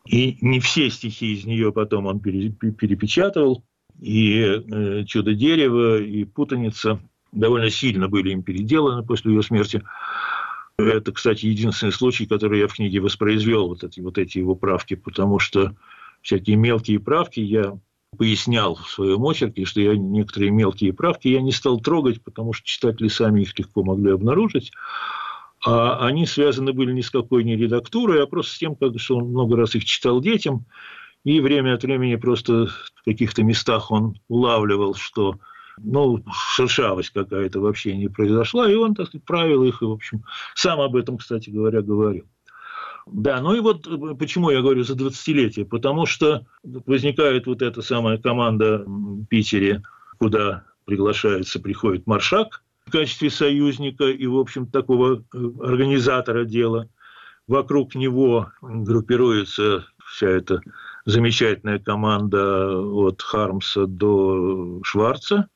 И 0.08 0.38
не 0.42 0.60
все 0.60 0.90
стихи 0.90 1.34
из 1.34 1.46
нее 1.46 1.72
потом 1.72 2.08
он 2.08 2.20
перепечатывал. 2.20 3.64
И 4.00 4.40
э, 4.40 5.04
«Чудо 5.06 5.34
дерева», 5.36 6.00
и 6.00 6.24
«Путаница» 6.24 7.00
довольно 7.32 7.70
сильно 7.70 8.08
были 8.08 8.32
им 8.32 8.44
переделаны 8.44 9.04
после 9.04 9.34
ее 9.34 9.44
смерти. 9.44 9.84
Это, 10.80 11.12
кстати, 11.12 11.46
единственный 11.46 11.92
случай, 11.92 12.26
который 12.26 12.60
я 12.60 12.68
в 12.68 12.74
книге 12.74 13.00
воспроизвел, 13.00 13.68
вот 13.68 13.84
эти, 13.84 14.00
вот 14.00 14.18
эти 14.18 14.38
его 14.38 14.56
правки, 14.56 14.96
потому 14.96 15.40
что 15.40 15.76
всякие 16.22 16.56
мелкие 16.56 17.00
правки 17.00 17.40
я 17.40 17.78
пояснял 18.18 18.76
в 18.76 18.90
своем 18.90 19.24
очерке, 19.24 19.66
что 19.66 19.82
я 19.82 19.96
некоторые 19.96 20.52
мелкие 20.52 20.94
правки 20.94 21.28
я 21.28 21.42
не 21.42 21.52
стал 21.52 21.80
трогать, 21.80 22.24
потому 22.24 22.54
что 22.54 22.66
читатели 22.66 23.08
сами 23.08 23.42
их 23.42 23.58
легко 23.58 23.84
могли 23.84 24.12
обнаружить 24.12 24.72
а 25.66 26.08
они 26.08 26.26
связаны 26.26 26.74
были 26.74 26.94
ни 26.94 27.02
с 27.02 27.10
какой 27.10 27.44
не 27.44 27.56
редактурой, 27.56 28.24
а 28.24 28.28
просто 28.28 28.56
с 28.56 28.58
тем, 28.58 28.76
как, 28.76 29.00
что 29.00 29.18
он 29.18 29.26
много 29.26 29.58
раз 29.58 29.76
их 29.76 29.86
читал 29.86 30.22
детям, 30.22 30.66
И 31.26 31.42
время 31.42 31.74
от 31.74 31.84
времени 31.84 32.16
просто 32.16 32.68
в 32.68 33.04
каких-то 33.04 33.44
местах 33.44 33.92
он 33.92 34.20
улавливал, 34.30 34.96
что 34.96 35.36
ну, 35.84 36.24
шершавость 36.56 37.12
какая-то 37.12 37.60
вообще 37.60 37.96
не 37.96 38.08
произошла, 38.08 38.70
и 38.70 38.76
он, 38.76 38.96
так 38.96 39.08
сказать, 39.08 39.26
правил 39.26 39.64
их, 39.64 39.82
и, 39.82 39.86
в 39.86 39.92
общем, 39.92 40.24
сам 40.56 40.80
об 40.82 40.96
этом, 40.96 41.18
кстати 41.18 41.50
говоря, 41.50 41.82
говорил. 41.82 42.26
Да, 43.12 43.42
ну 43.42 43.56
и 43.56 43.60
вот 43.60 43.88
э, 43.88 44.16
почему 44.16 44.52
я 44.52 44.62
говорю 44.62 44.84
за 44.84 44.94
20-летие, 44.94 45.66
потому 45.66 46.06
что 46.06 46.46
возникает 46.64 47.48
вот 47.48 47.62
эта 47.62 47.82
самая 47.82 48.18
команда 48.18 48.84
в 48.86 49.26
Питере, 49.26 49.82
куда 50.20 50.64
приглашается, 50.86 51.60
приходит 51.60 52.08
Маршак 52.08 52.64
в 52.86 52.92
качестве 52.92 53.30
союзника 53.30 54.06
и, 54.06 54.28
в 54.28 54.38
общем, 54.38 54.68
такого 54.68 55.24
э, 55.34 55.38
организатора 55.62 56.46
дела. 56.46 56.90
Вокруг 57.48 57.96
него 57.96 58.52
группируется 58.62 59.86
вся 60.06 60.30
эта 60.30 60.62
замечательная 61.06 61.80
команда 61.80 62.78
от 62.78 63.22
Хармса 63.22 63.86
до 63.88 64.82
Шварца. 64.84 65.50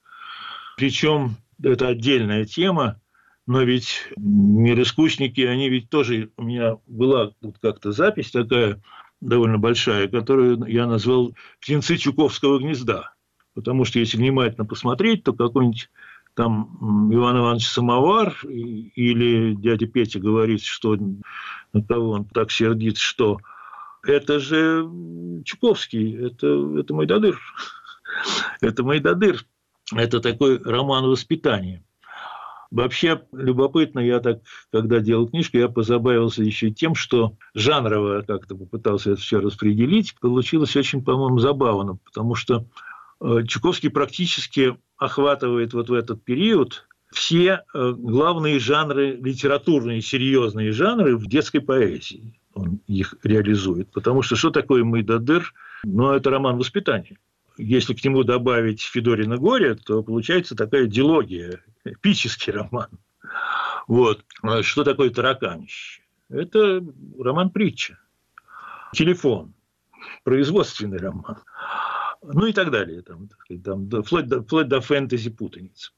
Причем 0.78 1.36
это 1.62 1.88
отдельная 1.88 2.46
тема, 2.46 3.00
но 3.46 3.62
ведь 3.64 4.10
мироискусники, 4.18 5.42
они 5.42 5.70
ведь 5.70 5.90
тоже... 5.90 6.32
У 6.38 6.44
меня 6.44 6.78
была 6.88 7.32
вот 7.42 7.58
как-то 7.62 7.92
запись 7.92 8.32
такая 8.32 8.82
довольно 9.22 9.58
большая, 9.58 10.08
которую 10.08 10.66
я 10.68 10.88
назвал 10.88 11.34
«Птенцы 11.62 11.98
Чуковского 11.98 12.60
гнезда». 12.60 13.14
Потому 13.54 13.86
что 13.86 14.00
если 14.00 14.18
внимательно 14.18 14.66
посмотреть, 14.66 15.24
то 15.24 15.34
какой-нибудь 15.34 15.90
там 16.34 17.14
Иван 17.14 17.38
Иванович 17.38 17.68
Самовар 17.68 18.36
или 18.44 19.54
дядя 19.54 19.86
Петя 19.86 20.20
говорит, 20.20 20.64
что 20.64 20.98
на 21.74 21.84
кого 21.84 22.12
он 22.12 22.26
так 22.26 22.50
сердит, 22.52 22.98
что 22.98 23.40
это 24.04 24.40
же 24.40 24.90
Чуковский, 25.46 26.28
это, 26.28 26.80
это 26.80 26.94
Майдадыр. 26.94 27.40
Это 28.62 28.84
Майдадыр. 28.84 29.44
Это 29.92 30.20
такой 30.20 30.62
роман 30.64 31.06
воспитания. 31.06 31.84
Вообще 32.72 33.22
любопытно, 33.32 34.00
я 34.00 34.20
так, 34.20 34.40
когда 34.72 35.00
делал 35.00 35.28
книжку, 35.28 35.58
я 35.58 35.70
позабавился 35.70 36.42
еще 36.42 36.72
тем, 36.72 36.96
что 36.96 37.36
жанрово 37.54 38.24
как-то 38.24 38.56
попытался 38.56 39.12
это 39.12 39.22
все 39.22 39.40
распределить. 39.40 40.16
Получилось 40.20 40.76
очень, 40.76 41.04
по-моему, 41.04 41.38
забавно, 41.38 42.00
потому 42.04 42.34
что 42.34 42.66
э, 43.22 43.44
Чуковский 43.48 43.92
практически 43.92 44.76
охватывает 44.98 45.74
вот 45.74 45.90
в 45.90 45.94
этот 45.94 46.24
период 46.24 46.88
все 47.12 47.62
э, 47.76 47.94
главные 47.96 48.58
жанры, 48.58 49.18
литературные, 49.22 50.02
серьезные 50.02 50.72
жанры 50.72 51.16
в 51.16 51.28
детской 51.28 51.60
поэзии. 51.60 52.40
Он 52.56 52.80
их 52.88 53.14
реализует. 53.22 53.92
Потому 53.92 54.24
что 54.24 54.36
что 54.36 54.50
такое 54.50 54.84
Майдадыр? 54.84 55.54
Ну, 55.84 56.12
это 56.12 56.32
роман 56.32 56.58
воспитания 56.58 57.20
если 57.58 57.94
к 57.94 58.04
нему 58.04 58.24
добавить 58.24 58.82
Федорина 58.82 59.38
горе, 59.38 59.76
то 59.76 60.04
получается 60.04 60.56
такая 60.56 60.88
дилогия, 60.88 61.64
эпический 61.84 62.52
роман. 62.54 62.90
Вот. 63.88 64.24
Что 64.62 64.84
такое 64.84 65.10
тараканище? 65.10 66.02
Это 66.30 66.84
роман-притча. 67.20 68.00
Телефон. 68.94 69.54
Производственный 70.24 70.98
роман. 70.98 71.38
Ну 72.22 72.46
и 72.46 72.54
так 72.54 72.72
далее. 72.72 73.02
Там, 73.02 73.30
там, 73.64 73.90
вплоть, 74.04 74.28
до, 74.28 74.42
вплоть 74.42 74.68
до 74.68 74.82
фэнтези 74.82 75.30
путаницы. 75.30 75.92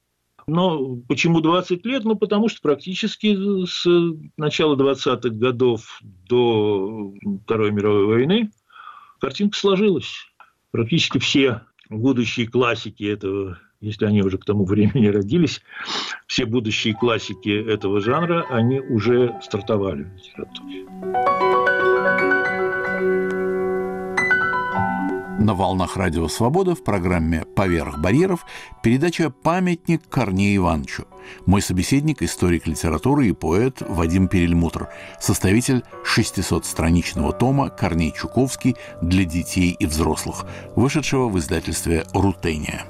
Но 0.47 0.97
почему 1.07 1.41
20 1.41 1.85
лет? 1.85 2.03
Ну, 2.03 2.15
потому 2.15 2.49
что 2.49 2.61
практически 2.61 3.65
с 3.65 3.87
начала 4.37 4.75
20-х 4.75 5.29
годов 5.29 5.99
до 6.01 7.13
Второй 7.43 7.71
мировой 7.71 8.05
войны 8.05 8.51
картинка 9.19 9.57
сложилась 9.57 10.27
практически 10.71 11.19
все 11.19 11.61
будущие 11.89 12.47
классики 12.47 13.03
этого, 13.03 13.59
если 13.81 14.05
они 14.05 14.21
уже 14.21 14.37
к 14.37 14.45
тому 14.45 14.65
времени 14.65 15.07
родились, 15.07 15.61
все 16.27 16.45
будущие 16.45 16.93
классики 16.95 17.49
этого 17.49 18.01
жанра, 18.01 18.45
они 18.49 18.79
уже 18.79 19.35
стартовали 19.41 20.03
в 20.03 20.15
литературе. 20.15 20.85
На 25.37 25.53
волнах 25.53 25.97
Радио 25.97 26.29
Свобода 26.29 26.75
в 26.75 26.83
программе 26.83 27.43
«Поверх 27.55 27.99
барьеров» 27.99 28.45
передача 28.81 29.29
«Памятник 29.29 30.07
Корнею 30.07 30.57
Ивановичу». 30.57 31.07
Мой 31.45 31.61
собеседник– 31.61 32.21
историк 32.23 32.67
литературы 32.67 33.27
и 33.27 33.33
поэт 33.33 33.81
Вадим 33.81 34.29
Перельмутр, 34.29 34.87
составитель 35.19 35.83
600-страничного 36.05 37.33
тома 37.33 37.69
«Корней 37.69 38.13
Чуковский 38.13 38.77
для 39.01 39.25
детей 39.25 39.75
и 39.77 39.85
взрослых», 39.85 40.45
вышедшего 40.75 41.27
в 41.27 41.37
издательстве 41.37 42.05
«Рутения». 42.13 42.85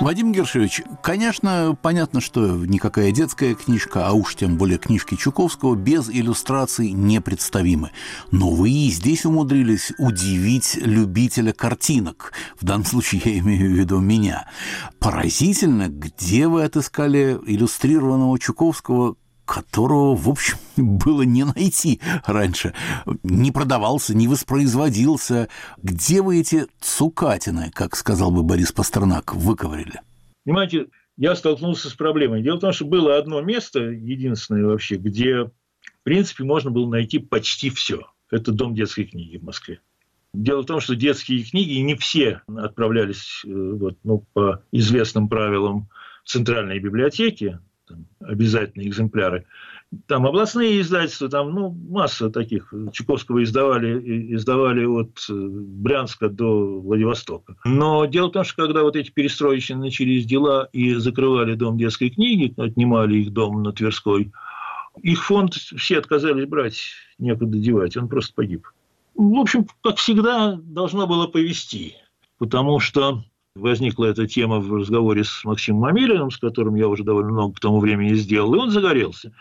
Вадим 0.00 0.32
Гершевич, 0.32 0.82
конечно, 1.02 1.76
понятно, 1.82 2.22
что 2.22 2.56
никакая 2.64 3.12
детская 3.12 3.54
книжка, 3.54 4.06
а 4.06 4.12
уж 4.12 4.34
тем 4.34 4.56
более 4.56 4.78
книжки 4.78 5.14
Чуковского, 5.14 5.74
без 5.74 6.08
иллюстраций 6.08 6.92
непредставимы. 6.92 7.90
Но 8.30 8.50
вы 8.50 8.70
и 8.70 8.90
здесь 8.90 9.26
умудрились 9.26 9.92
удивить 9.98 10.76
любителя 10.80 11.52
картинок. 11.52 12.32
В 12.58 12.64
данном 12.64 12.86
случае 12.86 13.20
я 13.26 13.38
имею 13.40 13.70
в 13.70 13.74
виду 13.78 13.98
меня. 14.00 14.48
Поразительно, 15.00 15.88
где 15.88 16.48
вы 16.48 16.64
отыскали 16.64 17.38
иллюстрированного 17.46 18.38
Чуковского 18.38 19.16
которого, 19.50 20.14
в 20.14 20.28
общем, 20.28 20.56
было 20.76 21.22
не 21.22 21.44
найти 21.44 22.00
раньше. 22.24 22.72
Не 23.24 23.50
продавался, 23.50 24.14
не 24.14 24.28
воспроизводился. 24.28 25.48
Где 25.82 26.22
вы 26.22 26.40
эти 26.40 26.66
цукатины, 26.80 27.70
как 27.74 27.96
сказал 27.96 28.30
бы 28.30 28.44
Борис 28.44 28.70
Пастернак, 28.70 29.34
выковырили? 29.34 30.00
Понимаете, 30.44 30.86
я 31.16 31.34
столкнулся 31.34 31.90
с 31.90 31.94
проблемой. 31.94 32.42
Дело 32.42 32.58
в 32.58 32.60
том, 32.60 32.72
что 32.72 32.84
было 32.84 33.18
одно 33.18 33.40
место, 33.40 33.80
единственное 33.80 34.66
вообще, 34.66 34.96
где, 34.96 35.44
в 35.44 36.02
принципе, 36.04 36.44
можно 36.44 36.70
было 36.70 36.88
найти 36.88 37.18
почти 37.18 37.70
все. 37.70 38.06
Это 38.30 38.52
дом 38.52 38.74
детской 38.74 39.04
книги 39.04 39.36
в 39.36 39.42
Москве. 39.42 39.80
Дело 40.32 40.62
в 40.62 40.66
том, 40.66 40.78
что 40.78 40.94
детские 40.94 41.42
книги 41.42 41.80
не 41.80 41.96
все 41.96 42.42
отправлялись 42.46 43.42
э, 43.44 43.48
вот, 43.50 43.98
ну, 44.04 44.24
по 44.32 44.62
известным 44.70 45.28
правилам 45.28 45.88
центральной 46.24 46.78
библиотеки, 46.78 47.58
там, 47.90 48.06
обязательные 48.20 48.88
экземпляры. 48.88 49.44
Там 50.06 50.24
областные 50.24 50.80
издательства, 50.80 51.28
там 51.28 51.50
ну, 51.50 51.70
масса 51.70 52.30
таких. 52.30 52.72
Чуковского 52.92 53.42
издавали, 53.42 54.34
издавали 54.34 54.84
от 54.84 55.26
э, 55.28 55.32
Брянска 55.32 56.28
до 56.28 56.80
Владивостока. 56.80 57.56
Но 57.64 58.04
дело 58.06 58.28
в 58.28 58.32
том, 58.32 58.44
что 58.44 58.66
когда 58.66 58.82
вот 58.82 58.94
эти 58.94 59.10
перестроечные 59.10 59.78
начались 59.78 60.26
дела 60.26 60.68
и 60.72 60.94
закрывали 60.94 61.54
дом 61.54 61.76
детской 61.76 62.10
книги, 62.10 62.54
отнимали 62.56 63.16
их 63.16 63.32
дом 63.32 63.62
на 63.64 63.72
Тверской, 63.72 64.32
их 65.02 65.24
фонд 65.24 65.54
все 65.54 65.98
отказались 65.98 66.46
брать, 66.46 66.80
некуда 67.18 67.58
девать, 67.58 67.96
он 67.96 68.08
просто 68.08 68.32
погиб. 68.34 68.66
В 69.14 69.38
общем, 69.38 69.66
как 69.82 69.96
всегда, 69.96 70.58
должно 70.62 71.06
было 71.06 71.26
повести, 71.26 71.96
потому 72.38 72.78
что 72.78 73.24
возникла 73.54 74.06
эта 74.06 74.26
тема 74.26 74.60
в 74.60 74.72
разговоре 74.74 75.24
с 75.24 75.44
Максимом 75.44 75.84
Амелиным, 75.84 76.30
с 76.30 76.38
которым 76.38 76.74
я 76.74 76.88
уже 76.88 77.04
довольно 77.04 77.32
много 77.32 77.54
к 77.54 77.60
тому 77.60 77.80
времени 77.80 78.14
сделал, 78.14 78.54
и 78.54 78.58
он 78.58 78.70
загорелся. 78.70 79.32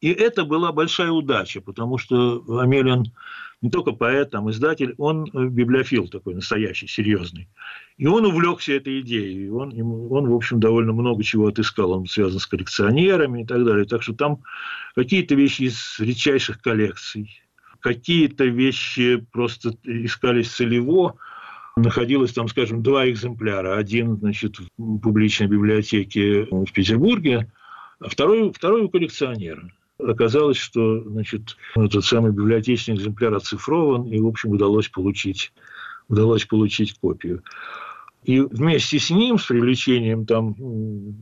И 0.00 0.10
это 0.10 0.44
была 0.44 0.72
большая 0.72 1.10
удача, 1.10 1.60
потому 1.60 1.98
что 1.98 2.44
Амелин 2.60 3.12
не 3.60 3.70
только 3.70 3.90
поэт, 3.90 4.30
там, 4.30 4.48
издатель, 4.50 4.94
он 4.98 5.24
библиофил 5.24 6.06
такой 6.06 6.34
настоящий, 6.34 6.86
серьезный. 6.86 7.48
И 7.96 8.06
он 8.06 8.24
увлекся 8.24 8.72
этой 8.72 9.00
идеей. 9.00 9.50
Он, 9.50 9.72
он, 10.12 10.28
в 10.28 10.34
общем, 10.34 10.60
довольно 10.60 10.92
много 10.92 11.24
чего 11.24 11.48
отыскал. 11.48 11.90
Он 11.90 12.06
связан 12.06 12.38
с 12.38 12.46
коллекционерами 12.46 13.42
и 13.42 13.46
так 13.46 13.64
далее. 13.64 13.84
Так 13.84 14.04
что 14.04 14.14
там 14.14 14.42
какие-то 14.94 15.34
вещи 15.34 15.62
из 15.62 15.98
редчайших 15.98 16.60
коллекций, 16.60 17.42
какие-то 17.80 18.44
вещи 18.44 19.26
просто 19.32 19.74
искались 19.82 20.52
целево, 20.52 21.16
находилось 21.82 22.32
там, 22.32 22.48
скажем, 22.48 22.82
два 22.82 23.08
экземпляра. 23.08 23.76
Один, 23.76 24.16
значит, 24.16 24.56
в 24.58 24.98
публичной 24.98 25.46
библиотеке 25.46 26.46
в 26.50 26.72
Петербурге, 26.72 27.50
а 28.00 28.08
второй, 28.08 28.52
второй 28.52 28.82
у 28.82 28.88
коллекционера. 28.88 29.70
Оказалось, 29.98 30.56
что 30.56 31.02
значит, 31.02 31.56
этот 31.74 32.04
самый 32.04 32.30
библиотечный 32.30 32.94
экземпляр 32.94 33.34
оцифрован, 33.34 34.06
и, 34.06 34.20
в 34.20 34.26
общем, 34.26 34.50
удалось 34.50 34.88
получить, 34.88 35.52
удалось 36.08 36.44
получить 36.44 36.98
копию. 37.00 37.42
И 38.24 38.40
вместе 38.40 38.98
с 38.98 39.10
ним, 39.10 39.38
с 39.38 39.46
привлечением 39.46 40.26
там 40.26 40.54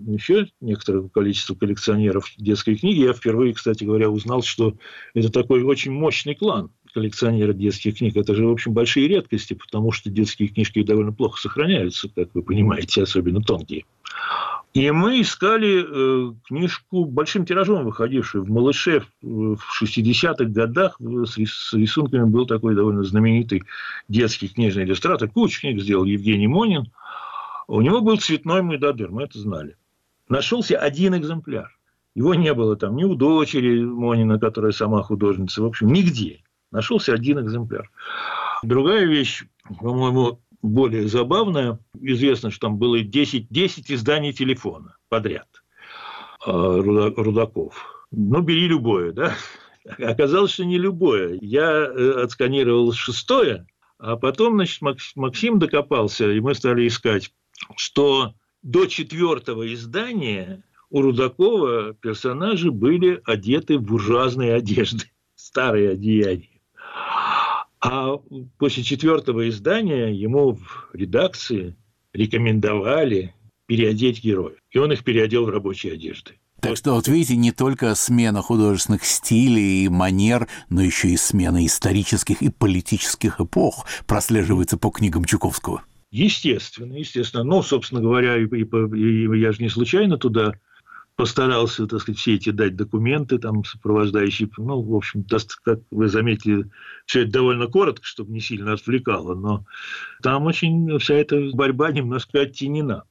еще 0.06 0.48
некоторого 0.60 1.08
количества 1.08 1.54
коллекционеров 1.54 2.32
детской 2.36 2.76
книги, 2.76 3.00
я 3.00 3.12
впервые, 3.12 3.54
кстати 3.54 3.84
говоря, 3.84 4.10
узнал, 4.10 4.42
что 4.42 4.74
это 5.14 5.30
такой 5.30 5.62
очень 5.62 5.92
мощный 5.92 6.34
клан 6.34 6.70
коллекционера 6.96 7.52
детских 7.52 7.98
книг. 7.98 8.16
Это 8.16 8.34
же, 8.34 8.46
в 8.46 8.50
общем, 8.50 8.72
большие 8.72 9.06
редкости, 9.06 9.52
потому 9.52 9.92
что 9.92 10.08
детские 10.08 10.48
книжки 10.48 10.82
довольно 10.82 11.12
плохо 11.12 11.38
сохраняются, 11.38 12.08
как 12.08 12.30
вы 12.32 12.42
понимаете, 12.42 13.02
особенно 13.02 13.42
тонкие. 13.42 13.84
И 14.72 14.90
мы 14.90 15.20
искали 15.20 15.84
э, 15.84 16.32
книжку 16.46 17.04
большим 17.04 17.44
тиражом, 17.44 17.84
выходившую 17.84 18.44
в 18.44 18.48
«Малыше» 18.48 19.04
в 19.20 19.58
60-х 19.82 20.44
годах. 20.46 20.96
С, 20.98 21.36
с 21.36 21.74
рисунками 21.74 22.24
был 22.24 22.46
такой 22.46 22.74
довольно 22.74 23.04
знаменитый 23.04 23.64
детский 24.08 24.48
книжный 24.48 24.84
иллюстратор. 24.84 25.28
Кучу 25.28 25.60
книг 25.60 25.82
сделал 25.82 26.04
Евгений 26.04 26.48
Монин. 26.48 26.90
У 27.68 27.82
него 27.82 28.00
был 28.00 28.16
цветной 28.16 28.62
Майдадыр, 28.62 29.10
мы 29.10 29.24
это 29.24 29.38
знали. 29.38 29.76
Нашелся 30.30 30.78
один 30.78 31.14
экземпляр. 31.14 31.76
Его 32.14 32.34
не 32.34 32.54
было 32.54 32.74
там 32.76 32.96
ни 32.96 33.04
у 33.04 33.14
дочери 33.14 33.84
Монина, 33.84 34.38
которая 34.38 34.72
сама 34.72 35.02
художница, 35.02 35.60
в 35.60 35.66
общем, 35.66 35.92
нигде. 35.92 36.40
Нашелся 36.76 37.14
один 37.14 37.40
экземпляр. 37.40 37.90
Другая 38.62 39.06
вещь, 39.06 39.44
по-моему, 39.80 40.42
более 40.60 41.08
забавная. 41.08 41.78
Известно, 41.98 42.50
что 42.50 42.66
там 42.66 42.76
было 42.76 43.00
10, 43.00 43.46
10 43.48 43.90
изданий 43.90 44.34
телефона 44.34 44.94
подряд 45.08 45.48
а, 46.44 46.82
Рудаков. 46.82 48.06
Ну, 48.10 48.42
бери 48.42 48.68
любое, 48.68 49.12
да? 49.12 49.34
Оказалось, 49.98 50.52
что 50.52 50.66
не 50.66 50.76
любое. 50.76 51.38
Я 51.40 51.64
э, 51.64 52.22
отсканировал 52.22 52.92
шестое, 52.92 53.66
а 53.98 54.16
потом, 54.16 54.56
значит, 54.56 54.82
Максим 55.16 55.58
докопался, 55.58 56.30
и 56.30 56.40
мы 56.40 56.54
стали 56.54 56.86
искать, 56.86 57.32
что 57.76 58.34
до 58.60 58.84
четвертого 58.84 59.72
издания 59.72 60.62
у 60.90 61.00
Рудакова 61.00 61.94
персонажи 61.94 62.70
были 62.70 63.22
одеты 63.24 63.78
в 63.78 63.82
буржуазные 63.82 64.52
одежды, 64.52 65.06
старые 65.36 65.92
одеяния. 65.92 66.55
А 67.88 68.16
после 68.58 68.82
четвертого 68.82 69.48
издания 69.48 70.08
ему 70.08 70.54
в 70.54 70.90
редакции 70.92 71.76
рекомендовали 72.12 73.34
переодеть 73.66 74.24
героев. 74.24 74.58
И 74.70 74.78
он 74.78 74.92
их 74.92 75.04
переодел 75.04 75.44
в 75.44 75.50
рабочие 75.50 75.92
одежды. 75.92 76.32
Так 76.60 76.76
что, 76.76 76.94
вот 76.94 77.06
видите, 77.06 77.36
не 77.36 77.52
только 77.52 77.94
смена 77.94 78.42
художественных 78.42 79.04
стилей 79.04 79.84
и 79.84 79.88
манер, 79.88 80.48
но 80.68 80.82
еще 80.82 81.10
и 81.10 81.16
смена 81.16 81.64
исторических 81.64 82.42
и 82.42 82.48
политических 82.48 83.40
эпох 83.40 83.86
прослеживается 84.06 84.78
по 84.78 84.90
книгам 84.90 85.24
Чуковского. 85.24 85.82
Естественно, 86.10 86.94
естественно. 86.94 87.44
Ну, 87.44 87.62
собственно 87.62 88.00
говоря, 88.00 88.36
и, 88.36 88.46
и, 88.46 88.62
и 88.64 89.38
я 89.38 89.52
же 89.52 89.62
не 89.62 89.68
случайно 89.68 90.16
туда 90.16 90.54
постарался, 91.16 91.86
так 91.86 92.00
сказать, 92.00 92.18
все 92.18 92.34
эти 92.34 92.50
дать 92.50 92.76
документы, 92.76 93.38
там, 93.38 93.64
сопровождающие, 93.64 94.48
ну, 94.58 94.80
в 94.82 94.94
общем, 94.94 95.24
как 95.64 95.80
вы 95.90 96.08
заметили, 96.08 96.70
все 97.06 97.22
это 97.22 97.32
довольно 97.32 97.66
коротко, 97.66 98.04
чтобы 98.04 98.32
не 98.32 98.40
сильно 98.40 98.74
отвлекало, 98.74 99.34
но 99.34 99.64
там 100.22 100.44
очень 100.44 100.98
вся 100.98 101.14
эта 101.14 101.50
борьба 101.52 101.90
немножко 101.90 102.42
оттенена. 102.42 103.04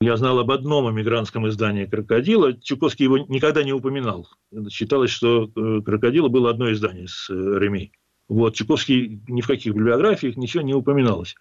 Я 0.00 0.16
знал 0.16 0.38
об 0.40 0.50
одном 0.50 0.90
эмигрантском 0.90 1.48
издании 1.48 1.86
«Крокодила». 1.86 2.52
Чуковский 2.60 3.04
его 3.04 3.18
никогда 3.18 3.62
не 3.62 3.72
упоминал. 3.72 4.28
Считалось, 4.68 5.10
что 5.10 5.50
э, 5.56 5.80
«Крокодила» 5.82 6.28
было 6.28 6.50
одно 6.50 6.70
издание 6.72 7.08
с 7.08 7.30
э, 7.30 7.32
Реми. 7.32 7.92
Вот, 8.28 8.54
Чуковский 8.54 9.22
ни 9.28 9.40
в 9.40 9.46
каких 9.46 9.74
библиографиях 9.74 10.36
ничего 10.36 10.62
не 10.62 10.74
упоминалось. 10.74 11.36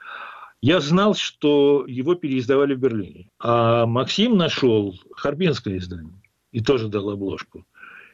Я 0.63 0.79
знал, 0.79 1.13
что 1.13 1.83
его 1.85 2.15
переиздавали 2.15 2.73
в 2.73 2.79
Берлине. 2.79 3.27
А 3.37 3.85
Максим 3.85 4.37
нашел 4.37 4.97
харбинское 5.11 5.77
издание 5.77 6.21
и 6.53 6.61
тоже 6.61 6.87
дал 6.87 7.09
обложку. 7.09 7.65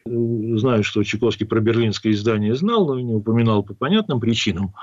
Знаю, 0.03 0.83
что 0.83 1.03
Чайковский 1.03 1.45
про 1.45 1.59
берлинское 1.59 2.11
издание 2.11 2.55
знал, 2.55 2.87
но 2.87 2.99
не 2.99 3.13
упоминал 3.13 3.61
по 3.61 3.75
понятным 3.75 4.19
причинам. 4.19 4.73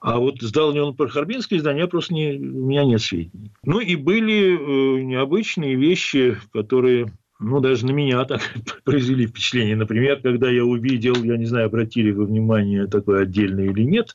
А 0.00 0.18
вот 0.18 0.40
сдал 0.40 0.70
ли 0.70 0.78
он 0.78 0.94
про 0.94 1.08
харбинское 1.08 1.58
издание, 1.58 1.82
я 1.82 1.88
просто 1.88 2.14
не, 2.14 2.34
у 2.34 2.68
меня 2.68 2.84
нет 2.84 3.02
сведений. 3.02 3.50
Ну 3.64 3.80
и 3.80 3.96
были 3.96 4.54
э, 4.54 5.02
необычные 5.02 5.74
вещи, 5.74 6.38
которые 6.52 7.12
ну, 7.40 7.58
даже 7.58 7.86
на 7.86 7.90
меня 7.90 8.24
так 8.24 8.40
произвели 8.84 9.26
впечатление. 9.26 9.74
Например, 9.74 10.20
когда 10.20 10.48
я 10.48 10.64
увидел, 10.64 11.16
я 11.24 11.36
не 11.36 11.46
знаю, 11.46 11.66
обратили 11.66 12.12
вы 12.12 12.26
внимание, 12.26 12.86
такое 12.86 13.22
отдельное 13.22 13.70
или 13.70 13.82
нет, 13.82 14.14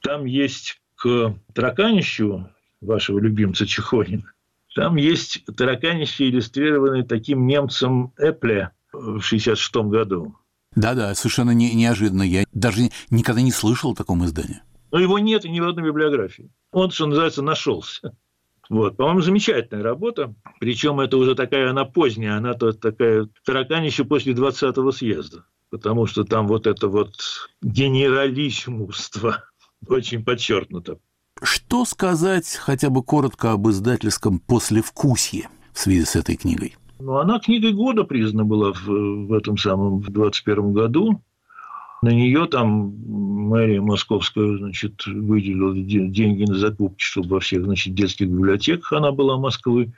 там 0.00 0.24
есть 0.24 0.80
к 0.98 1.34
тараканищу 1.54 2.48
вашего 2.80 3.18
любимца 3.18 3.66
Чехонина, 3.66 4.32
там 4.74 4.96
есть 4.96 5.44
тараканище, 5.56 6.28
иллюстрированное 6.28 7.04
таким 7.04 7.46
немцем 7.46 8.12
Эпле 8.16 8.70
в 8.92 9.18
1966 9.18 9.76
году. 9.90 10.36
Да-да, 10.74 11.14
совершенно 11.14 11.52
не, 11.52 11.74
неожиданно. 11.74 12.22
Я 12.22 12.44
даже 12.52 12.90
никогда 13.10 13.40
не 13.40 13.52
слышал 13.52 13.92
о 13.92 13.94
таком 13.94 14.24
издании. 14.24 14.60
Но 14.90 14.98
его 14.98 15.18
нет 15.18 15.44
ни 15.44 15.60
в 15.60 15.68
одной 15.68 15.86
библиографии. 15.86 16.50
Он, 16.72 16.90
что 16.90 17.06
называется, 17.06 17.42
нашелся. 17.42 18.16
Вот, 18.68 18.96
по-моему, 18.96 19.22
замечательная 19.22 19.82
работа. 19.82 20.34
Причем 20.60 21.00
это 21.00 21.16
уже 21.16 21.34
такая, 21.34 21.70
она 21.70 21.84
поздняя, 21.84 22.36
она 22.36 22.54
то 22.54 22.72
такая 22.72 23.28
тараканище 23.44 24.04
после 24.04 24.34
20-го 24.34 24.92
съезда. 24.92 25.44
Потому 25.70 26.06
что 26.06 26.24
там 26.24 26.46
вот 26.46 26.66
это 26.66 26.88
вот 26.88 27.16
генералиссимуство 27.62 29.44
очень 29.86 30.24
подчеркнуто. 30.24 30.98
Что 31.42 31.84
сказать 31.84 32.56
хотя 32.56 32.90
бы 32.90 33.02
коротко 33.02 33.52
об 33.52 33.68
издательском 33.68 34.40
послевкусье 34.40 35.48
в 35.72 35.78
связи 35.78 36.04
с 36.04 36.16
этой 36.16 36.36
книгой? 36.36 36.76
Ну, 36.98 37.16
она 37.18 37.38
книгой 37.38 37.72
года 37.72 38.02
признана 38.02 38.44
была 38.44 38.72
в, 38.72 38.86
в 38.86 39.32
этом 39.32 39.56
самом, 39.56 40.00
в 40.00 40.10
21 40.10 40.72
году. 40.72 41.22
На 42.02 42.10
нее 42.10 42.46
там 42.46 42.94
мэрия 43.48 43.80
московская, 43.80 44.56
значит, 44.58 45.04
выделила 45.06 45.74
деньги 45.74 46.44
на 46.44 46.56
закупки, 46.56 47.02
чтобы 47.02 47.28
во 47.30 47.40
всех, 47.40 47.64
значит, 47.64 47.94
детских 47.94 48.28
библиотеках 48.28 48.92
она 48.92 49.12
была 49.12 49.36
Москвы. 49.36 49.92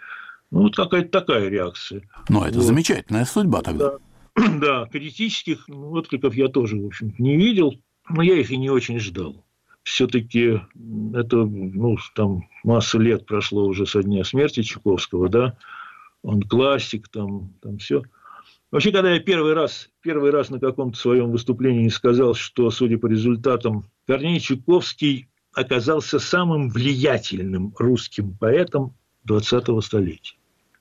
Ну, 0.50 0.62
вот 0.62 0.76
какая-то 0.76 1.08
такая 1.08 1.48
реакция. 1.48 2.02
Ну, 2.28 2.42
это 2.42 2.58
вот. 2.58 2.64
замечательная 2.64 3.24
судьба 3.24 3.62
тогда. 3.62 3.92
Да, 4.36 4.48
да 4.60 4.86
критических 4.90 5.66
откликов 5.68 6.34
я 6.34 6.48
тоже, 6.48 6.76
в 6.76 6.86
общем 6.86 7.14
не 7.18 7.36
видел, 7.36 7.74
но 8.08 8.22
я 8.22 8.34
их 8.34 8.50
и 8.50 8.56
не 8.56 8.68
очень 8.68 8.98
ждал 8.98 9.44
все-таки 9.90 10.61
это, 11.14 11.37
ну, 11.37 11.96
там 12.14 12.48
масса 12.62 12.98
лет 12.98 13.26
прошло 13.26 13.66
уже 13.66 13.87
со 13.87 14.03
дня 14.03 14.22
смерти 14.22 14.62
Чуковского, 14.62 15.29
да, 15.29 15.57
он 16.22 16.42
классик, 16.42 17.09
там, 17.09 17.53
там 17.61 17.79
все. 17.79 18.03
Вообще, 18.70 18.92
когда 18.92 19.12
я 19.12 19.18
первый 19.18 19.53
раз, 19.53 19.90
первый 20.00 20.31
раз 20.31 20.48
на 20.50 20.61
каком-то 20.61 20.96
своем 20.96 21.33
выступлении 21.33 21.88
сказал, 21.88 22.35
что, 22.35 22.70
судя 22.70 22.98
по 22.98 23.07
результатам, 23.07 23.85
Корней 24.07 24.38
Чуковский 24.38 25.29
оказался 25.53 26.20
самым 26.20 26.70
влиятельным 26.70 27.74
русским 27.76 28.37
поэтом 28.37 28.94
20-го 29.29 29.81
столетия. 29.81 30.37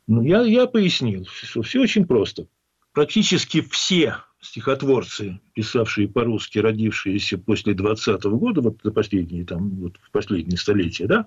Ну, 0.06 0.22
я, 0.22 0.44
я 0.44 0.68
пояснил, 0.68 1.26
что 1.26 1.64
все 1.64 1.82
очень 1.82 2.06
просто. 2.06 2.46
Практически 2.94 3.62
все 3.62 4.18
стихотворцы, 4.42 5.40
писавшие 5.54 6.08
по-русски, 6.08 6.60
родившиеся 6.60 7.38
после 7.38 7.74
20-го 7.74 8.38
года, 8.38 8.62
вот 8.62 8.78
за 8.84 8.92
последние, 8.92 9.46
там, 9.46 9.70
вот 9.82 9.98
в 10.02 10.12
последние 10.12 10.58
столетия, 10.58 11.08
да, 11.08 11.26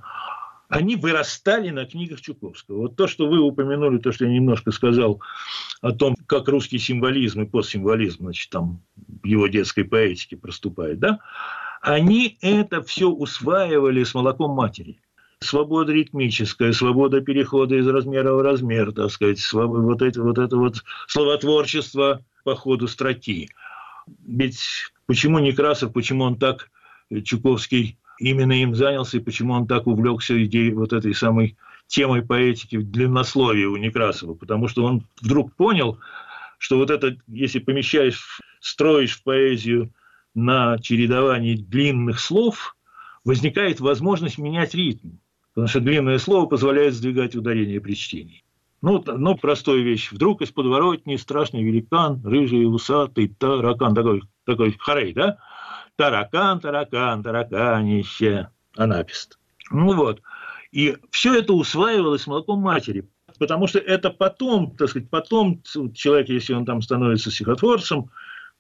они 0.69 0.97
вырастали 0.97 1.69
на 1.69 1.85
книгах 1.85 2.23
Чуковского. 2.23 2.79
Вот 2.79 2.97
то, 2.97 3.07
что 3.07 3.29
вы 3.29 3.41
упомянули, 3.41 3.99
то, 3.99 4.11
что 4.11 4.25
я 4.25 4.31
немножко 4.31 4.71
сказал 4.71 5.21
о 5.83 5.93
том, 5.93 6.17
как 6.27 6.49
русский 6.49 6.79
символизм 6.79 7.43
и 7.43 7.47
постсимволизм, 7.47 8.25
значит, 8.25 8.51
там 8.51 8.81
его 9.23 9.49
детской 9.49 9.85
поэтике 9.85 10.39
проступает, 10.39 10.99
да, 10.99 11.19
они 11.83 12.39
это 12.41 12.81
все 12.83 13.11
усваивали 13.11 14.03
с 14.03 14.15
молоком 14.15 14.53
матери. 14.53 14.99
Свобода 15.43 15.93
ритмическая, 15.93 16.73
свобода 16.73 17.21
перехода 17.21 17.77
из 17.77 17.87
размера 17.87 18.33
в 18.33 18.41
размер, 18.41 18.93
так 18.93 19.11
сказать, 19.11 19.41
вот 19.53 20.01
это 20.03 20.23
вот, 20.23 20.39
это 20.39 20.57
вот 20.57 20.83
словотворчество, 21.07 22.25
по 22.45 22.55
ходу 22.55 22.89
строки. 22.89 23.49
Ведь 24.27 24.59
почему 25.07 25.39
Некрасов, 25.39 25.93
почему 25.93 26.25
он 26.25 26.37
так, 26.37 26.71
э, 27.11 27.21
Чуковский, 27.21 27.99
именно 28.19 28.53
им 28.53 28.75
занялся, 28.75 29.19
и 29.19 29.21
почему 29.21 29.55
он 29.55 29.67
так 29.67 29.87
увлекся 29.87 30.43
идеей 30.45 30.73
вот 30.73 30.93
этой 30.93 31.15
самой 31.15 31.57
темой 31.87 32.23
поэтики 32.23 32.77
в 32.77 32.91
длиннословии 32.91 33.65
у 33.65 33.77
Некрасова? 33.77 34.35
Потому 34.35 34.69
что 34.69 34.85
он 34.85 35.07
вдруг 35.21 35.55
понял, 35.55 35.99
что 36.59 36.79
вот 36.79 36.91
это, 36.91 37.17
если 37.27 37.59
помещаешь, 37.59 38.41
строишь 38.61 39.17
в 39.17 39.23
поэзию 39.23 39.93
на 40.35 40.79
чередовании 40.79 41.57
длинных 41.57 42.21
слов, 42.21 42.77
возникает 43.25 43.81
возможность 43.81 44.39
менять 44.39 44.75
ритм. 44.75 45.11
Потому 45.55 45.69
что 45.69 45.81
длинное 45.81 46.19
слово 46.19 46.47
позволяет 46.47 46.95
сдвигать 46.95 47.35
ударение 47.35 47.81
при 47.81 47.95
чтении. 47.95 48.43
Ну, 48.81 49.03
ну, 49.07 49.37
простая 49.37 49.77
вещь. 49.77 50.11
Вдруг 50.11 50.43
из 50.43 50.51
подворотни 50.51 51.17
страшный 51.17 51.63
великан, 51.63 52.21
рыжий, 52.25 52.67
усатый, 52.67 53.29
таракан, 53.29 53.95
такой, 53.95 54.23
такой 54.45 54.77
хорей, 54.79 55.13
да? 55.13 55.39
Таракан, 55.97 56.59
таракан, 56.59 57.23
тараканище, 57.23 58.49
анапист. 58.77 59.39
Ну 59.71 59.95
вот. 59.95 60.21
И 60.73 60.97
все 61.11 61.39
это 61.39 61.53
усваивалось 61.53 62.27
молоком 62.27 62.61
матери, 62.61 63.07
потому 63.39 63.67
что 63.67 63.79
это 63.79 64.11
потом, 64.11 64.75
так 64.75 64.89
сказать, 64.89 65.11
потом 65.11 65.63
человек, 65.95 66.31
если 66.31 66.55
он 66.55 66.65
там 66.65 66.83
становится 66.83 67.31
стихотворцем, 67.31 68.11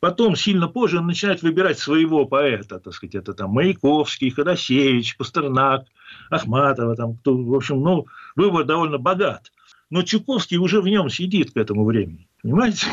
Потом, 0.03 0.35
сильно 0.35 0.67
позже, 0.67 0.99
он 0.99 1.07
начинает 1.07 1.43
выбирать 1.43 1.79
своего 1.79 2.27
поэта, 2.27 2.81
так 2.81 2.93
сказать, 2.93 3.15
это 3.15 3.35
там 3.35 3.51
Маяковский, 3.51 4.31
Ходосевич, 4.31 5.17
Пастернак, 5.17 5.87
Ахматова, 6.33 6.97
там, 6.97 7.16
кто, 7.16 7.37
в 7.37 7.55
общем, 7.55 7.83
ну, 7.83 8.07
выбор 8.37 8.64
довольно 8.64 8.99
богат. 8.99 9.53
Но 9.90 10.03
Чуковский 10.03 10.57
уже 10.57 10.81
в 10.81 10.88
нем 10.88 11.11
сидит 11.11 11.53
к 11.53 11.57
этому 11.57 11.85
времени, 11.85 12.29
понимаете? 12.42 12.87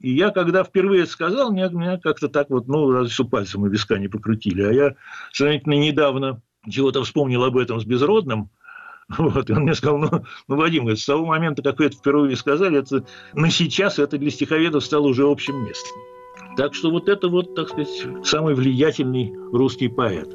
И 0.00 0.10
я, 0.10 0.30
когда 0.30 0.64
впервые 0.64 1.06
сказал, 1.06 1.52
меня, 1.52 1.68
меня 1.68 1.98
как-то 1.98 2.28
так 2.28 2.50
вот, 2.50 2.68
ну, 2.68 2.90
разве 2.90 3.10
что 3.10 3.24
пальцем 3.24 3.66
и 3.66 3.70
виска 3.70 3.98
не 3.98 4.08
покрутили. 4.08 4.62
А 4.62 4.72
я 4.72 4.94
сравнительно 5.32 5.74
недавно 5.74 6.42
чего-то 6.68 7.02
вспомнил 7.02 7.44
об 7.44 7.56
этом 7.56 7.80
с 7.80 7.84
Безродным, 7.84 8.50
вот, 9.18 9.50
и 9.50 9.52
он 9.52 9.62
мне 9.62 9.74
сказал, 9.74 9.98
ну, 9.98 10.10
ну 10.48 10.56
Вадим, 10.56 10.88
с 10.88 11.04
того 11.04 11.26
момента, 11.26 11.62
как 11.62 11.78
вы 11.78 11.86
это 11.86 11.96
впервые 11.96 12.36
сказали, 12.36 12.78
это, 12.78 13.04
на 13.34 13.50
сейчас 13.50 13.98
это 13.98 14.18
для 14.18 14.30
стиховедов 14.30 14.84
стало 14.84 15.06
уже 15.06 15.26
общим 15.26 15.64
местом. 15.64 15.96
Так 16.56 16.74
что 16.74 16.90
вот 16.90 17.08
это 17.08 17.28
вот, 17.28 17.54
так 17.54 17.68
сказать, 17.68 18.06
самый 18.24 18.54
влиятельный 18.54 19.32
русский 19.52 19.88
поэт. 19.88 20.28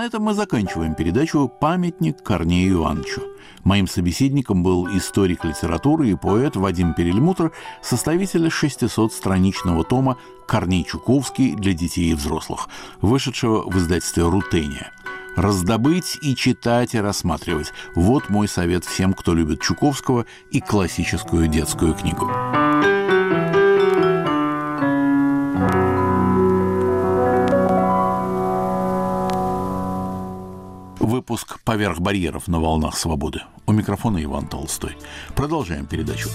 На 0.00 0.06
этом 0.06 0.22
мы 0.22 0.32
заканчиваем 0.32 0.94
передачу 0.94 1.46
«Памятник 1.46 2.22
Корнею 2.22 2.76
Ивановичу». 2.76 3.20
Моим 3.64 3.86
собеседником 3.86 4.62
был 4.62 4.88
историк 4.96 5.44
литературы 5.44 6.08
и 6.08 6.14
поэт 6.14 6.56
Вадим 6.56 6.94
Перельмутр, 6.94 7.52
составитель 7.82 8.46
600-страничного 8.46 9.84
тома 9.84 10.16
«Корней 10.48 10.84
Чуковский 10.84 11.54
для 11.54 11.74
детей 11.74 12.12
и 12.12 12.14
взрослых», 12.14 12.70
вышедшего 13.02 13.70
в 13.70 13.76
издательстве 13.76 14.26
«Рутения». 14.26 14.90
Раздобыть 15.36 16.16
и 16.22 16.34
читать 16.34 16.94
и 16.94 16.98
рассматривать– 16.98 17.74
вот 17.94 18.30
мой 18.30 18.48
совет 18.48 18.86
всем, 18.86 19.12
кто 19.12 19.34
любит 19.34 19.60
Чуковского 19.60 20.24
и 20.50 20.62
классическую 20.62 21.46
детскую 21.46 21.92
книгу. 21.92 22.26
«Поверх 31.70 32.00
барьеров» 32.00 32.48
на 32.48 32.58
волнах 32.58 32.98
свободы. 32.98 33.42
У 33.64 33.70
микрофона 33.70 34.20
Иван 34.24 34.48
Толстой. 34.48 34.96
Продолжаем 35.36 35.86
передачу. 35.86 36.28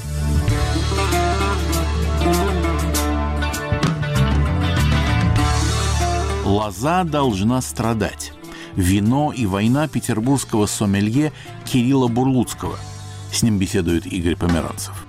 Лоза 6.46 7.04
должна 7.04 7.62
страдать 7.62 8.32
вино 8.78 9.34
и 9.36 9.46
война 9.46 9.90
петербургского 9.90 10.68
сомелье 10.68 11.34
Кирилла 11.66 12.08
Бурлуцкого. 12.08 12.78
С 13.30 13.44
ним 13.44 13.60
беседует 13.60 14.06
Игорь 14.06 14.38
Померанцев. 14.38 15.05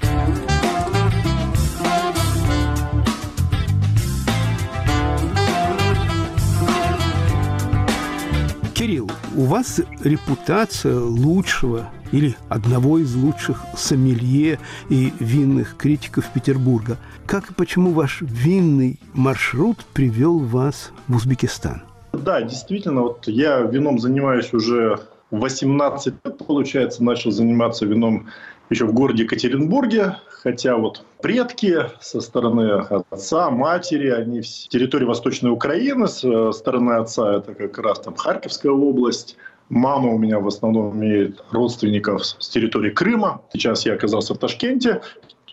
Кирилл, 8.86 9.10
у 9.34 9.46
вас 9.46 9.80
репутация 10.04 10.96
лучшего 11.00 11.90
или 12.12 12.36
одного 12.48 13.00
из 13.00 13.16
лучших 13.16 13.60
сомелье 13.76 14.60
и 14.88 15.12
винных 15.18 15.76
критиков 15.76 16.30
Петербурга. 16.32 16.96
Как 17.26 17.50
и 17.50 17.54
почему 17.54 17.90
ваш 17.90 18.20
винный 18.20 19.00
маршрут 19.12 19.78
привел 19.92 20.38
вас 20.38 20.92
в 21.08 21.16
Узбекистан? 21.16 21.82
Да, 22.12 22.40
действительно, 22.42 23.02
вот 23.02 23.26
я 23.26 23.62
вином 23.62 23.98
занимаюсь 23.98 24.52
уже 24.52 25.00
18 25.32 26.14
лет, 26.24 26.38
получается, 26.46 27.02
начал 27.02 27.32
заниматься 27.32 27.86
вином 27.86 28.28
еще 28.70 28.84
в 28.84 28.92
городе 28.92 29.24
Екатеринбурге, 29.24 30.18
хотя 30.46 30.76
вот 30.76 31.02
предки 31.20 31.76
со 32.00 32.20
стороны 32.20 32.84
отца, 33.10 33.50
матери, 33.50 34.10
они 34.10 34.42
с 34.42 34.68
территории 34.68 35.04
Восточной 35.04 35.50
Украины, 35.50 36.06
с 36.06 36.52
стороны 36.52 36.92
отца 36.92 37.38
это 37.38 37.52
как 37.52 37.76
раз 37.78 37.98
там 37.98 38.14
Харьковская 38.14 38.70
область, 38.70 39.36
Мама 39.68 40.12
у 40.12 40.18
меня 40.18 40.38
в 40.38 40.46
основном 40.46 40.94
имеет 40.94 41.42
родственников 41.50 42.24
с 42.24 42.48
территории 42.48 42.90
Крыма. 42.90 43.42
Сейчас 43.52 43.84
я 43.84 43.94
оказался 43.94 44.32
в 44.34 44.38
Ташкенте 44.38 45.00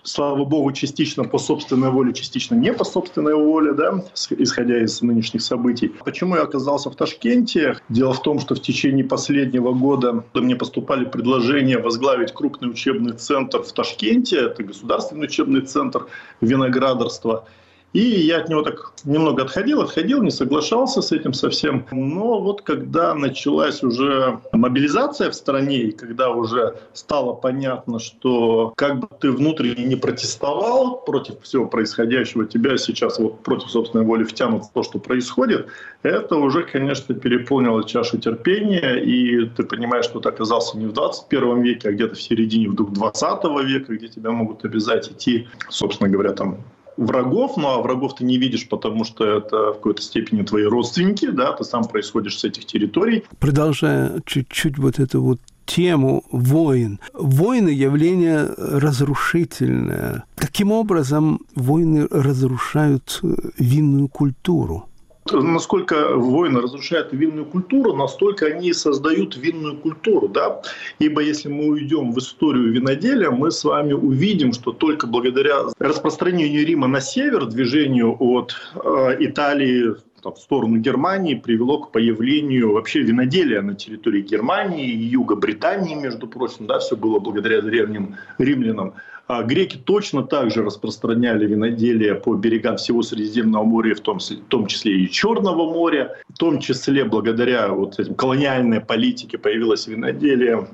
слава 0.03 0.45
богу, 0.45 0.71
частично 0.71 1.23
по 1.23 1.37
собственной 1.37 1.89
воле, 1.89 2.13
частично 2.13 2.55
не 2.55 2.73
по 2.73 2.83
собственной 2.83 3.33
воле, 3.33 3.73
да, 3.73 4.03
исходя 4.37 4.83
из 4.83 5.01
нынешних 5.01 5.41
событий. 5.41 5.91
Почему 6.05 6.35
я 6.35 6.43
оказался 6.43 6.89
в 6.89 6.95
Ташкенте? 6.95 7.77
Дело 7.89 8.13
в 8.13 8.21
том, 8.21 8.39
что 8.39 8.55
в 8.55 8.61
течение 8.61 9.05
последнего 9.05 9.73
года 9.73 10.23
мне 10.33 10.55
поступали 10.55 11.05
предложения 11.05 11.77
возглавить 11.77 12.33
крупный 12.33 12.69
учебный 12.69 13.13
центр 13.13 13.63
в 13.63 13.71
Ташкенте, 13.71 14.37
это 14.37 14.63
государственный 14.63 15.25
учебный 15.25 15.61
центр 15.61 16.07
виноградарства– 16.41 17.47
и 17.93 17.99
я 17.99 18.39
от 18.39 18.49
него 18.49 18.63
так 18.63 18.93
немного 19.05 19.43
отходил, 19.43 19.81
отходил, 19.81 20.21
не 20.23 20.31
соглашался 20.31 21.01
с 21.01 21.11
этим 21.11 21.33
совсем. 21.33 21.85
Но 21.91 22.41
вот 22.41 22.63
когда 22.63 23.13
началась 23.13 23.83
уже 23.83 24.39
мобилизация 24.51 25.29
в 25.29 25.35
стране, 25.35 25.83
и 25.83 25.91
когда 25.91 26.31
уже 26.31 26.75
стало 26.93 27.33
понятно, 27.33 27.99
что 27.99 28.73
как 28.75 28.99
бы 28.99 29.07
ты 29.19 29.31
внутренне 29.31 29.85
не 29.85 29.95
протестовал 29.95 31.03
против 31.05 31.41
всего 31.41 31.67
происходящего, 31.67 32.45
тебя 32.45 32.77
сейчас 32.77 33.19
вот 33.19 33.41
против 33.41 33.69
собственной 33.69 34.05
воли 34.05 34.23
втянут 34.23 34.65
в 34.65 34.71
то, 34.71 34.81
что 34.81 34.97
происходит, 34.97 35.67
это 36.01 36.35
уже, 36.35 36.63
конечно, 36.63 37.13
переполнило 37.13 37.83
чашу 37.87 38.17
терпения, 38.17 38.95
и 38.95 39.45
ты 39.49 39.63
понимаешь, 39.63 40.05
что 40.05 40.19
ты 40.19 40.29
оказался 40.29 40.77
не 40.77 40.87
в 40.87 40.93
21 40.93 41.61
веке, 41.61 41.89
а 41.89 41.91
где-то 41.91 42.15
в 42.15 42.21
середине 42.21 42.69
вдруг 42.69 42.91
20 42.91 43.43
века, 43.65 43.95
где 43.95 44.07
тебя 44.07 44.31
могут 44.31 44.65
обязать 44.65 45.11
идти, 45.11 45.47
собственно 45.69 46.09
говоря, 46.09 46.31
там 46.31 46.57
врагов, 46.97 47.57
ну 47.57 47.67
а 47.69 47.81
врагов 47.81 48.15
ты 48.15 48.23
не 48.23 48.37
видишь, 48.37 48.67
потому 48.67 49.03
что 49.03 49.25
это 49.25 49.71
в 49.71 49.75
какой-то 49.75 50.01
степени 50.01 50.43
твои 50.43 50.63
родственники, 50.63 51.29
да, 51.29 51.53
ты 51.53 51.63
сам 51.63 51.85
происходишь 51.85 52.39
с 52.39 52.43
этих 52.43 52.65
территорий. 52.65 53.23
Продолжая 53.39 54.21
чуть-чуть 54.25 54.77
вот 54.77 54.99
эту 54.99 55.21
вот 55.21 55.39
тему 55.65 56.23
войн. 56.31 56.99
Войны– 57.13 57.69
явление 57.69 58.49
разрушительное. 58.57 60.25
Каким 60.35 60.71
образом 60.71 61.39
войны 61.55 62.07
разрушают 62.09 63.21
винную 63.57 64.07
культуру? 64.07 64.89
Насколько 65.31 66.15
войны 66.15 66.61
разрушают 66.61 67.13
винную 67.13 67.45
культуру, 67.45 67.93
настолько 67.93 68.47
они 68.47 68.73
создают 68.73 69.37
винную 69.37 69.77
культуру. 69.77 70.27
Да? 70.27 70.61
Ибо 70.99 71.21
если 71.21 71.49
мы 71.49 71.67
уйдем 71.67 72.11
в 72.11 72.19
историю 72.19 72.71
виноделия, 72.71 73.29
мы 73.29 73.51
с 73.51 73.63
вами 73.63 73.93
увидим, 73.93 74.53
что 74.53 74.71
только 74.71 75.07
благодаря 75.07 75.63
распространению 75.79 76.65
Рима 76.65 76.87
на 76.87 77.01
север, 77.01 77.45
движению 77.45 78.15
от 78.19 78.55
э, 78.75 79.17
Италии 79.19 79.95
в 80.31 80.37
сторону 80.37 80.77
Германии 80.77 81.35
привело 81.35 81.79
к 81.79 81.91
появлению 81.91 82.73
вообще 82.73 83.01
виноделия 83.01 83.61
на 83.61 83.75
территории 83.75 84.21
Германии 84.21 84.87
юга 84.87 85.35
Британии, 85.35 85.95
между 85.95 86.27
прочим, 86.27 86.65
да, 86.65 86.79
все 86.79 86.95
было 86.95 87.19
благодаря 87.19 87.61
древним 87.61 88.15
римлянам. 88.37 88.93
А 89.27 89.41
греки 89.43 89.77
точно 89.77 90.23
так 90.23 90.51
же 90.51 90.63
распространяли 90.63 91.45
виноделие 91.45 92.15
по 92.15 92.35
берегам 92.35 92.75
всего 92.75 93.01
Средиземного 93.01 93.63
моря, 93.63 93.95
в 93.95 94.01
том, 94.01 94.19
в 94.19 94.49
том 94.49 94.67
числе 94.67 94.99
и 94.99 95.09
Черного 95.09 95.71
моря. 95.71 96.17
В 96.27 96.37
том 96.37 96.59
числе 96.59 97.05
благодаря 97.05 97.69
вот 97.69 97.99
этим 97.99 98.15
колониальной 98.15 98.81
политике 98.81 99.37
появилось 99.37 99.87
виноделие 99.87 100.67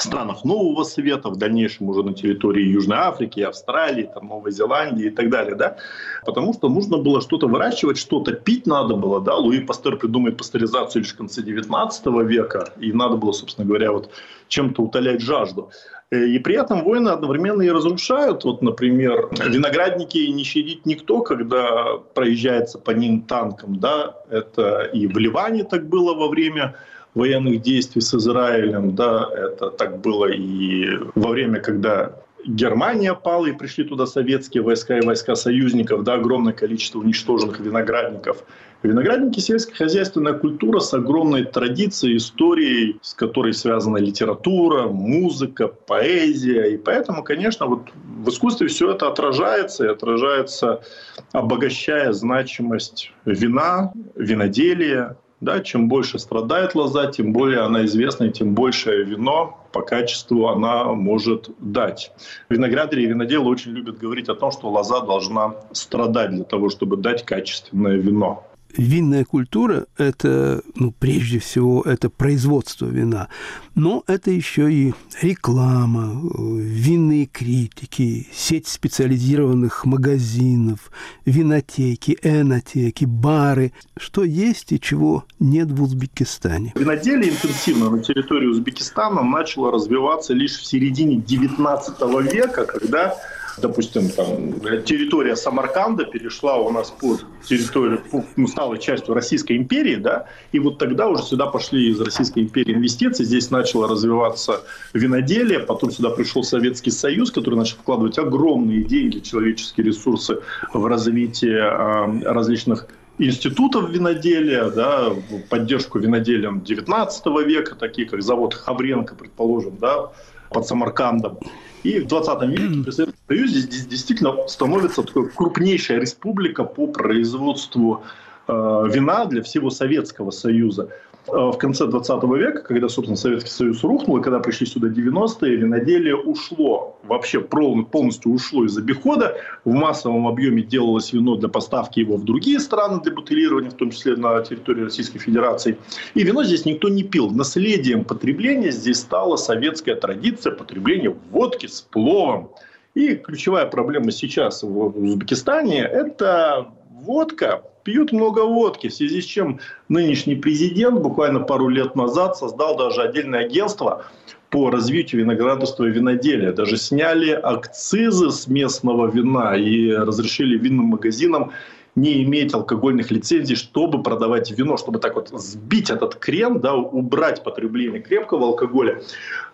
странах 0.00 0.44
Нового 0.44 0.84
Света, 0.84 1.28
в 1.28 1.36
дальнейшем 1.36 1.88
уже 1.88 2.02
на 2.02 2.14
территории 2.14 2.64
Южной 2.64 2.98
Африки, 2.98 3.40
Австралии, 3.40 4.08
там, 4.12 4.28
Новой 4.28 4.52
Зеландии 4.52 5.06
и 5.06 5.10
так 5.10 5.30
далее, 5.30 5.54
да, 5.54 5.76
потому 6.24 6.54
что 6.54 6.68
нужно 6.68 6.98
было 6.98 7.20
что-то 7.20 7.46
выращивать, 7.46 7.98
что-то 7.98 8.32
пить 8.32 8.66
надо 8.66 8.96
было, 8.96 9.20
да, 9.20 9.36
Луи 9.36 9.60
Пастер 9.60 9.96
придумает 9.96 10.36
пастеризацию 10.36 11.02
лишь 11.02 11.12
в 11.12 11.16
конце 11.16 11.42
19 11.42 12.06
века, 12.24 12.72
и 12.80 12.92
надо 12.92 13.16
было, 13.16 13.32
собственно 13.32 13.66
говоря, 13.66 13.92
вот 13.92 14.10
чем-то 14.48 14.82
утолять 14.82 15.20
жажду. 15.20 15.70
Э, 16.12 16.26
и 16.26 16.38
при 16.38 16.54
этом 16.56 16.84
войны 16.84 17.08
одновременно 17.08 17.62
и 17.62 17.70
разрушают. 17.70 18.44
Вот, 18.44 18.62
например, 18.62 19.28
виноградники 19.32 20.18
не 20.18 20.44
щадит 20.44 20.86
никто, 20.86 21.22
когда 21.22 21.96
проезжается 22.14 22.78
по 22.78 22.90
ним 22.90 23.22
танком. 23.22 23.78
Да? 23.80 24.14
Это 24.30 24.82
и 24.92 25.06
в 25.06 25.18
Ливане 25.18 25.64
так 25.64 25.88
было 25.88 26.14
во 26.14 26.28
время 26.28 26.74
военных 27.14 27.62
действий 27.62 28.02
с 28.02 28.14
Израилем, 28.14 28.94
да, 28.94 29.28
это 29.34 29.68
так 29.70 30.00
было 30.00 30.30
и 30.30 30.86
во 31.14 31.28
время, 31.28 31.60
когда 31.60 32.12
Германия 32.44 33.14
пала, 33.14 33.46
и 33.46 33.52
пришли 33.52 33.84
туда 33.84 34.06
советские 34.06 34.62
войска 34.62 34.98
и 34.98 35.04
войска 35.04 35.34
союзников, 35.34 36.02
да, 36.04 36.14
огромное 36.14 36.52
количество 36.52 36.98
уничтоженных 36.98 37.60
виноградников. 37.60 38.44
Виноградники– 38.82 39.38
сельскохозяйственная 39.40 40.32
культура 40.32 40.80
с 40.80 40.92
огромной 40.92 41.44
традицией, 41.44 42.16
историей, 42.16 42.98
с 43.00 43.14
которой 43.14 43.54
связана 43.54 43.98
литература, 43.98 44.88
музыка, 44.88 45.68
поэзия. 45.68 46.74
И 46.74 46.76
поэтому, 46.78 47.22
конечно, 47.22 47.66
вот 47.66 47.90
в 47.94 48.28
искусстве 48.28 48.66
все 48.66 48.90
это 48.90 49.06
отражается, 49.06 49.84
и 49.84 49.88
отражается, 49.88 50.82
обогащая 51.30 52.12
значимость 52.12 53.12
вина, 53.24 53.92
виноделия, 54.16 55.16
Да, 55.42 55.58
чем 55.58 55.88
больше 55.88 56.20
страдает 56.20 56.76
лоза, 56.76 57.10
тем 57.10 57.32
более 57.32 57.62
она 57.62 57.84
известна, 57.86 58.28
тем 58.28 58.54
больше 58.54 59.02
вино 59.02 59.58
по 59.72 59.82
качеству 59.82 60.46
она 60.46 60.84
может 60.84 61.50
дать. 61.58 62.12
Виноградари 62.48 63.02
и 63.02 63.06
виноделы 63.06 63.50
очень 63.50 63.72
любят 63.72 63.98
говорить 63.98 64.28
о 64.28 64.36
том, 64.36 64.52
что 64.52 64.70
лоза 64.70 65.00
должна 65.00 65.56
страдать 65.72 66.30
для 66.30 66.44
того, 66.44 66.70
чтобы 66.70 66.96
дать 66.96 67.24
качественное 67.24 67.96
вино 67.96 68.46
винная 68.76 69.24
культура– 69.24 69.86
это, 69.96 70.62
ну, 70.74 70.92
прежде 70.92 71.38
всего, 71.38 71.82
это 71.82 72.10
производство 72.10 72.86
вина, 72.86 73.28
но 73.74 74.04
это 74.06 74.30
еще 74.30 74.72
и 74.72 74.94
реклама, 75.20 76.20
винные 76.38 77.26
критики, 77.26 78.28
сеть 78.32 78.68
специализированных 78.68 79.84
магазинов, 79.84 80.90
винотеки, 81.24 82.18
энотеки, 82.22 83.04
бары, 83.04 83.72
что 83.96 84.24
есть 84.24 84.72
и 84.72 84.80
чего 84.80 85.24
нет 85.38 85.70
в 85.70 85.82
Узбекистане. 85.82 86.72
Виноделие 86.74 87.30
интенсивно 87.30 87.90
на 87.90 88.02
территории 88.02 88.46
Узбекистана 88.46 89.22
начало 89.22 89.70
развиваться 89.72 90.34
лишь 90.34 90.52
в 90.52 90.66
середине 90.66 91.16
XIX 91.16 92.32
века, 92.32 92.64
когда 92.64 93.16
допустим, 93.58 94.08
там, 94.08 94.60
территория 94.84 95.36
Самарканда 95.36 96.04
перешла 96.04 96.56
у 96.56 96.70
нас 96.70 96.90
под 96.90 97.24
территорию, 97.44 98.02
ну, 98.36 98.46
стала 98.46 98.78
частью 98.78 99.14
Российской 99.14 99.56
империи, 99.56 99.96
да, 99.96 100.26
и 100.52 100.58
вот 100.58 100.78
тогда 100.78 101.08
уже 101.08 101.22
сюда 101.22 101.46
пошли 101.46 101.90
из 101.90 102.00
Российской 102.00 102.40
империи 102.40 102.74
инвестиции, 102.74 103.24
здесь 103.24 103.50
начало 103.50 103.88
развиваться 103.88 104.62
виноделие, 104.92 105.60
потом 105.60 105.90
сюда 105.90 106.10
пришел 106.10 106.42
Советский 106.42 106.90
Союз, 106.90 107.30
который 107.30 107.56
начал 107.56 107.76
вкладывать 107.76 108.18
огромные 108.18 108.82
деньги, 108.82 109.18
человеческие 109.18 109.86
ресурсы 109.86 110.38
в 110.72 110.86
развитие 110.86 111.58
э, 111.58 112.22
различных 112.24 112.86
институтов 113.18 113.90
виноделия, 113.90 114.70
да, 114.70 115.12
поддержку 115.48 115.98
виноделием 115.98 116.62
19 116.62 117.26
века, 117.46 117.74
такие 117.74 118.08
как 118.08 118.22
завод 118.22 118.54
Хабренко, 118.54 119.14
предположим, 119.14 119.76
да, 119.78 120.10
под 120.50 120.66
Самаркандом. 120.66 121.38
И 121.82 121.98
в 121.98 122.06
20 122.06 122.42
веке 122.48 122.82
при 122.84 122.90
Советском 122.90 123.20
Союзе 123.28 123.68
действительно 123.88 124.48
становится 124.48 125.02
такой 125.02 125.28
крупнейшая 125.28 126.00
республика 126.00 126.64
по 126.64 126.86
производству 126.86 128.04
э, 128.46 128.52
вина 128.52 129.24
для 129.26 129.42
всего 129.42 129.70
Советского 129.70 130.30
Союза. 130.30 130.88
Э, 131.28 131.50
в 131.52 131.58
конце 131.58 131.86
20 131.86 132.24
века, 132.36 132.62
когда, 132.62 132.88
собственно, 132.88 133.16
Советский 133.16 133.50
Союз 133.50 133.84
рухнул, 133.84 134.18
и 134.18 134.22
когда 134.22 134.40
пришли 134.40 134.66
сюда 134.66 134.88
90-е, 134.88 135.56
виноделие 135.56 136.16
ушло, 136.16 136.98
вообще 137.04 137.40
полностью 137.40 138.32
ушло 138.32 138.64
из 138.64 138.76
обихода. 138.76 139.36
В 139.64 139.72
массовом 139.72 140.26
объеме 140.26 140.62
делалось 140.62 141.12
вино 141.12 141.36
для 141.36 141.48
поставки 141.48 142.00
его 142.00 142.16
в 142.16 142.24
другие 142.24 142.58
страны 142.58 143.00
для 143.02 143.12
бутылирования, 143.12 143.70
в 143.70 143.74
том 143.74 143.90
числе 143.90 144.16
на 144.16 144.40
территории 144.42 144.82
Российской 144.82 145.20
Федерации. 145.20 145.78
И 146.14 146.24
вино 146.24 146.42
здесь 146.42 146.64
никто 146.64 146.88
не 146.88 147.04
пил. 147.04 147.30
Наследием 147.30 148.04
потребления 148.04 148.72
здесь 148.72 148.98
стала 148.98 149.36
советская 149.36 149.94
традиция 149.94 150.52
потребления 150.52 151.14
водки 151.30 151.66
с 151.66 151.82
пловом. 151.82 152.52
И 152.94 153.14
ключевая 153.14 153.66
проблема 153.66 154.10
сейчас 154.10 154.62
в 154.62 154.78
Узбекистане– 154.78 155.78
это 155.80 156.68
водка, 156.90 157.62
пьют 157.82 158.12
много 158.12 158.40
водки, 158.44 158.88
в 158.88 158.94
связи 158.94 159.20
с 159.20 159.24
чем 159.24 159.60
нынешний 159.88 160.36
президент 160.36 161.00
буквально 161.00 161.40
пару 161.40 161.68
лет 161.68 161.96
назад 161.96 162.36
создал 162.36 162.76
даже 162.76 163.02
отдельное 163.02 163.44
агентство 163.44 164.04
по 164.50 164.70
развитию 164.70 165.22
виноградарства 165.22 165.84
и 165.84 165.90
виноделия. 165.90 166.52
Даже 166.52 166.76
сняли 166.76 167.30
акцизы 167.30 168.30
с 168.30 168.46
местного 168.46 169.10
вина 169.10 169.56
и 169.56 169.90
разрешили 169.90 170.58
винным 170.58 170.86
магазинам 170.86 171.52
не 171.94 172.22
иметь 172.22 172.54
алкогольных 172.54 173.10
лицензий, 173.10 173.54
чтобы 173.54 174.02
продавать 174.02 174.50
вино, 174.50 174.76
чтобы 174.76 174.98
так 174.98 175.14
вот 175.14 175.28
сбить 175.34 175.90
этот 175.90 176.14
крем, 176.16 176.60
да, 176.60 176.74
убрать 176.74 177.44
потребление 177.44 178.00
крепкого 178.00 178.46
алкоголя. 178.46 179.02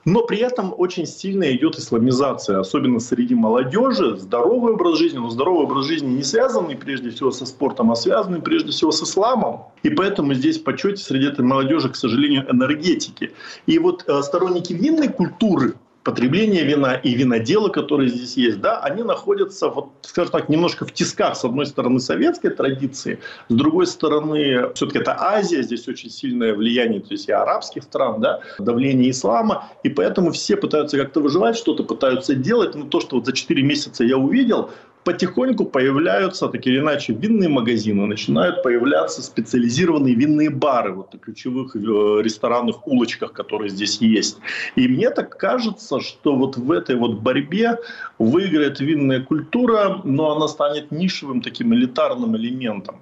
Но 0.05 0.23
при 0.23 0.39
этом 0.39 0.73
очень 0.77 1.07
сильно 1.07 1.53
идет 1.53 1.77
исламизация, 1.77 2.61
особенно 2.61 3.01
среди 3.01 3.35
молодежи, 3.35 4.17
здоровый 4.17 4.75
образ 4.75 4.99
жизни, 4.99 5.19
но 5.19 5.29
здоровый 5.31 5.65
образ 5.65 5.87
жизни 5.87 6.15
не 6.15 6.23
связанный 6.23 6.77
прежде 6.77 7.11
всего 7.11 7.33
со 7.33 7.45
спортом, 7.45 7.91
а 7.91 7.97
связанный 7.97 8.41
прежде 8.41 8.71
всего 8.71 8.93
с 8.93 9.03
исламом. 9.03 9.65
И 9.83 9.91
поэтому 9.91 10.33
здесь 10.35 10.59
почете 10.59 11.03
среди 11.03 11.27
этой 11.27 11.45
молодежи, 11.45 11.89
к 11.89 11.97
сожалению, 11.97 12.47
энергетики. 12.51 13.33
И 13.67 13.79
вот 13.79 14.05
э, 14.07 14.23
сторонники 14.23 14.73
винной 14.73 15.09
культуры, 15.09 15.75
потребление 16.09 16.65
вина 16.65 16.95
и 16.95 17.15
винодела, 17.15 17.69
которые 17.69 18.09
здесь 18.09 18.39
есть, 18.39 18.63
да, 18.63 18.81
они 18.81 19.03
находятся, 19.03 19.69
вот, 19.69 19.91
скажем 20.01 20.33
так, 20.33 20.49
немножко 20.49 20.87
в 20.87 20.93
тисках, 20.93 21.37
с 21.37 21.45
одной 21.45 21.67
стороны, 21.67 22.01
советской 22.01 22.49
традиции, 22.49 23.19
с 23.51 23.55
другой 23.55 23.87
стороны, 23.87 24.73
все-таки 24.75 25.01
это 25.01 25.15
Азия, 25.19 25.63
здесь 25.63 25.87
очень 25.87 26.09
сильное 26.09 26.55
влияние, 26.55 27.01
то 27.01 27.09
есть 27.11 27.29
и 27.29 27.33
арабских 27.33 27.83
стран, 27.83 28.23
да, 28.23 28.41
давление 28.59 29.11
ислама, 29.11 29.69
и 29.83 29.91
поэтому 29.91 30.31
все 30.31 30.57
пытаются 30.57 30.97
как-то 30.97 31.21
выживать, 31.21 31.59
что-то 31.59 31.85
пытаются 31.85 32.35
делать, 32.35 32.75
но 32.75 32.87
то, 32.87 33.01
что 33.01 33.17
вот 33.17 33.27
за 33.27 33.33
4 33.33 33.63
месяца 33.63 34.03
я 34.03 34.17
увидел, 34.17 34.71
потихоньку 35.09 35.65
появляются, 35.65 36.49
так 36.49 36.67
или 36.67 36.81
иначе, 36.81 37.15
винные 37.15 37.49
магазины, 37.49 38.07
начинают 38.07 38.63
появляться 38.63 39.23
специализированные 39.23 40.15
винные 40.15 40.51
бары 40.51 40.93
вот, 40.93 41.15
на 41.15 41.19
ключевых 41.19 41.77
э, 41.77 41.79
ресторанных 42.23 42.87
улочках, 42.87 43.33
которые 43.33 43.71
здесь 43.71 44.03
есть. 44.03 44.39
И 44.77 44.87
мне 44.87 45.09
так 45.11 45.39
кажется, 45.39 46.01
что 46.01 46.37
вот 46.37 46.59
в 46.59 46.71
этой 46.71 46.97
вот 46.97 47.21
борьбе 47.23 47.79
выиграет 48.19 48.81
винная 48.81 49.21
культура, 49.21 50.03
но 50.05 50.37
она 50.37 50.47
станет 50.49 50.93
нишевым 50.93 51.41
таким 51.41 51.73
элитарным 51.73 52.37
элементом. 52.37 52.97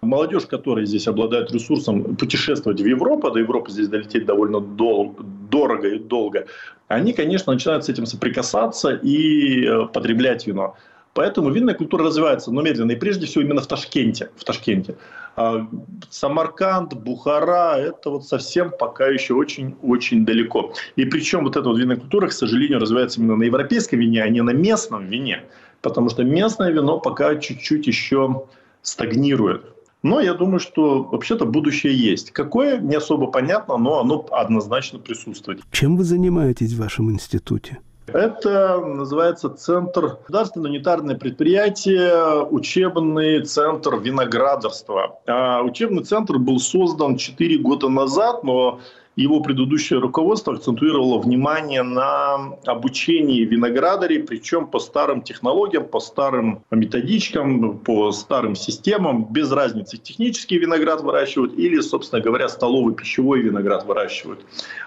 Молодежь, 0.00 0.46
которая 0.46 0.86
здесь 0.86 1.06
обладает 1.06 1.52
ресурсом 1.52 2.16
путешествовать 2.16 2.80
в 2.80 2.86
Европу, 2.86 3.30
до 3.30 3.38
Европы 3.38 3.70
здесь 3.70 3.86
долететь 3.86 4.26
довольно 4.26 4.60
дол- 4.60 5.14
дорого 5.48 5.86
и 5.86 5.98
долго, 6.00 6.46
они, 6.88 7.12
конечно, 7.12 7.52
начинают 7.52 7.84
с 7.84 7.88
этим 7.88 8.06
соприкасаться 8.06 8.90
и 8.90 9.64
э, 9.64 9.86
потреблять 9.92 10.48
вино. 10.48 10.74
Поэтому 11.14 11.50
винная 11.50 11.74
культура 11.74 12.04
развивается, 12.04 12.50
но 12.50 12.62
медленно. 12.62 12.92
И 12.92 12.96
прежде 12.96 13.26
всего 13.26 13.44
именно 13.44 13.60
в 13.60 13.66
Ташкенте. 13.66 14.30
В 14.36 14.44
Ташкенте. 14.44 14.96
А 15.36 15.66
Самарканд, 16.10 16.94
Бухара– 16.94 17.76
это 17.78 18.10
вот 18.10 18.26
совсем 18.26 18.70
пока 18.78 19.08
еще 19.08 19.34
очень-очень 19.34 20.24
далеко. 20.24 20.72
И 20.96 21.04
причем 21.04 21.44
вот 21.44 21.56
эта 21.56 21.68
вот 21.68 21.78
винная 21.78 21.96
культура, 21.96 22.28
к 22.28 22.32
сожалению, 22.32 22.80
развивается 22.80 23.20
именно 23.20 23.36
на 23.36 23.44
европейском 23.44 23.98
вине, 23.98 24.22
а 24.22 24.28
не 24.28 24.42
на 24.42 24.50
местном 24.50 25.06
вине. 25.06 25.44
Потому 25.82 26.08
что 26.08 26.24
местное 26.24 26.70
вино 26.70 26.98
пока 26.98 27.36
чуть-чуть 27.36 27.86
еще 27.86 28.44
стагнирует. 28.82 29.64
Но 30.02 30.20
я 30.20 30.34
думаю, 30.34 30.58
что 30.58 31.04
вообще-то 31.04 31.44
будущее 31.44 31.94
есть. 31.94 32.32
Какое, 32.32 32.78
не 32.78 32.96
особо 32.96 33.28
понятно, 33.28 33.76
но 33.76 34.00
оно 34.00 34.26
однозначно 34.32 34.98
присутствует. 34.98 35.60
Чем 35.70 35.96
вы 35.96 36.04
занимаетесь 36.04 36.72
в 36.72 36.78
вашем 36.78 37.10
институте? 37.10 37.78
Это 38.06 38.78
называется 38.78 39.48
Центр 39.48 40.18
государственное 40.20 40.70
унитарное 40.70 41.16
предприятие, 41.16 42.44
учебный 42.44 43.42
центр 43.42 43.96
виноградарства. 43.96 45.20
А 45.26 45.62
учебный 45.62 46.02
центр 46.02 46.38
был 46.38 46.58
создан 46.58 47.16
4 47.16 47.58
года 47.58 47.88
назад, 47.88 48.44
но 48.44 48.80
его 49.16 49.40
предыдущее 49.40 49.98
руководство 49.98 50.54
акцентуировало 50.54 51.18
внимание 51.18 51.82
на 51.82 52.56
обучении 52.64 53.44
виноградарей, 53.44 54.20
причем 54.20 54.66
по 54.66 54.78
старым 54.78 55.22
технологиям, 55.22 55.86
по 55.86 56.00
старым 56.00 56.62
методичкам, 56.70 57.78
по 57.78 58.10
старым 58.12 58.54
системам, 58.54 59.26
без 59.30 59.50
разницы, 59.52 59.98
технический 59.98 60.58
виноград 60.58 61.02
выращивают 61.02 61.58
или, 61.58 61.80
собственно 61.80 62.22
говоря, 62.22 62.48
столовый 62.48 62.94
пищевой 62.94 63.40
виноград 63.42 63.84
выращивают. 63.84 64.40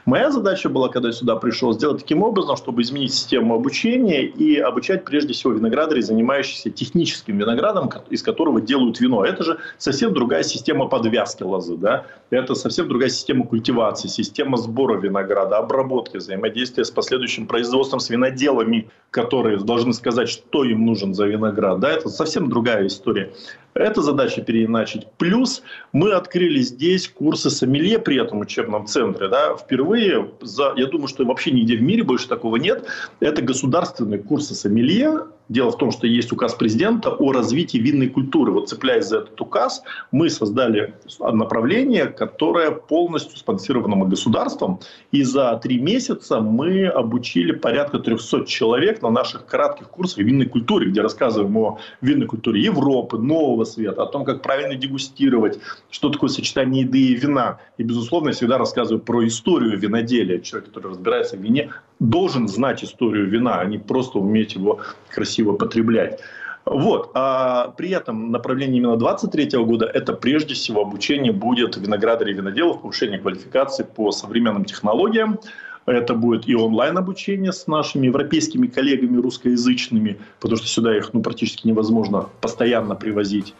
Моя 0.06 0.32
задача 0.32 0.70
была, 0.70 0.90
когда 0.90 1.10
я 1.10 1.14
сюда 1.14 1.36
пришел, 1.36 1.74
сделать 1.74 2.02
таким 2.02 2.24
образом, 2.24 2.58
чтобы 2.58 2.82
изменить 2.82 3.14
систему 3.14 3.56
обучения 3.56 4.24
и 4.26 4.58
обучать 4.58 5.06
прежде 5.06 5.34
всего 5.34 5.54
виноградарей, 5.54 6.02
занимающихся 6.02 6.70
техническим 6.70 7.38
виноградом, 7.38 7.90
из 8.10 8.24
которого 8.24 8.62
делают 8.62 9.00
вино. 9.00 9.24
Это 9.24 9.44
же 9.44 9.60
совсем 9.78 10.14
другая 10.14 10.44
система 10.44 10.88
подвязки 10.88 11.44
лозы, 11.44 11.78
да? 11.78 12.06
это 12.30 12.56
совсем 12.56 12.88
другая 12.88 13.10
система 13.10 13.46
культивации, 13.46 14.08
система 14.15 14.58
сбора 14.58 14.99
винограда, 14.99 15.58
обработки, 15.58 16.17
взаимодействия 16.17 16.86
с 16.86 16.91
последующим 16.91 17.47
производством 17.47 17.99
с 17.99 18.10
виноделами, 18.10 18.89
которые 19.12 19.58
должны 19.58 19.93
сказать, 19.93 20.30
что 20.30 20.63
им 20.63 20.86
нужен 20.86 21.13
за 21.13 21.25
виноград. 21.25 21.80
Да, 21.80 21.91
это 21.91 22.10
совсем 22.10 22.49
другая 22.49 22.88
история. 22.88 23.34
Эта 23.75 24.01
задача 24.01 24.41
переиначить. 24.41 25.06
Плюс 25.17 25.62
мы 25.91 26.13
открыли 26.13 26.62
здесь 26.62 27.10
курсы 27.10 27.49
сомелье 27.49 28.00
при 28.00 28.21
этом 28.21 28.40
учебном 28.40 28.87
центре. 28.87 29.27
Да, 29.27 29.56
впервые, 29.58 30.31
за, 30.42 30.73
я 30.77 30.85
думаю, 30.85 31.10
что 31.10 31.25
вообще 31.25 31.52
нигде 31.52 31.75
в 31.75 31.81
мире 31.81 32.04
больше 32.04 32.29
такого 32.29 32.56
нет. 32.56 32.85
Это 33.19 33.42
государственные 33.42 34.19
курсы 34.19 34.56
сомелье. 34.56 35.25
Дело 35.50 35.71
в 35.71 35.77
том, 35.77 35.92
что 35.92 36.08
есть 36.08 36.31
указ 36.31 36.56
президента 36.56 37.12
о 37.12 37.31
развитии 37.31 37.77
винной 37.77 38.10
культуры. 38.10 38.52
Вот 38.54 38.69
цепляясь 38.69 39.08
за 39.08 39.19
этот 39.19 39.40
указ, 39.40 39.83
мы 40.12 40.29
создали 40.29 40.96
направление, 41.19 42.06
которое 42.06 42.71
полностью 42.71 43.37
спонсировано 43.37 43.96
государством. 44.10 44.79
И 45.12 45.23
за 45.23 45.60
три 45.62 45.79
месяца 45.79 46.41
мы 46.41 46.87
обучили 46.87 47.51
порядка 47.51 47.99
300 47.99 48.45
человек 48.45 49.01
на 49.01 49.10
наших 49.10 49.45
кратких 49.45 49.89
курсах 49.89 50.19
винной 50.19 50.47
культуре, 50.47 50.89
где 50.89 51.01
рассказываем 51.01 51.56
о 51.58 51.79
винной 52.01 52.27
культуре 52.27 52.62
Европы, 52.62 53.17
Нового 53.17 53.63
света, 53.63 54.03
о 54.03 54.06
том, 54.06 54.25
как 54.25 54.41
правильно 54.41 54.75
дегустировать, 54.75 55.60
что 55.89 56.10
такое 56.10 56.29
сочетание 56.29 56.83
еды 56.83 56.99
и 56.99 57.15
вина. 57.15 57.60
И, 57.77 57.83
безусловно, 57.83 58.29
я 58.29 58.33
всегда 58.33 58.58
рассказываю 58.58 59.01
про 59.01 59.25
историю 59.27 59.77
виноделия. 59.77 60.39
Человек, 60.41 60.69
который 60.69 60.91
разбирается 60.91 61.37
в 61.37 61.41
вине, 61.41 61.71
должен 61.99 62.47
знать 62.47 62.83
историю 62.83 63.27
вина, 63.27 63.60
а 63.60 63.65
не 63.65 63.77
просто 63.77 64.19
уметь 64.19 64.56
его 64.56 64.79
красиво 65.10 65.53
потреблять. 65.53 66.19
Вот. 66.66 67.12
А 67.13 67.74
при 67.78 67.92
этом 67.92 68.32
направление 68.32 68.78
именно 68.78 68.98
23 68.98 69.63
года– 69.63 69.86
это 69.94 70.13
прежде 70.13 70.56
всего 70.56 70.82
обучение 70.82 71.32
будет 71.32 71.78
виноградарей 71.78 72.34
и 72.34 72.38
виноделов, 72.38 72.82
повышение 72.82 73.20
квалификации 73.20 73.84
по 73.84 74.12
современным 74.12 74.66
технологиям. 74.66 75.40
Это 75.86 76.16
будет 76.16 76.48
и 76.48 76.56
онлайн-обучение 76.56 77.54
с 77.54 77.68
нашими 77.68 78.08
европейскими 78.08 78.66
коллегами 78.66 79.22
русскоязычными, 79.22 80.18
потому 80.40 80.58
что 80.58 80.68
сюда 80.68 80.98
их 80.98 81.13
ну, 81.13 81.22
практически 81.22 81.68
невозможно 81.68 82.28
постоянно 82.42 82.96
привозить. 82.96 83.54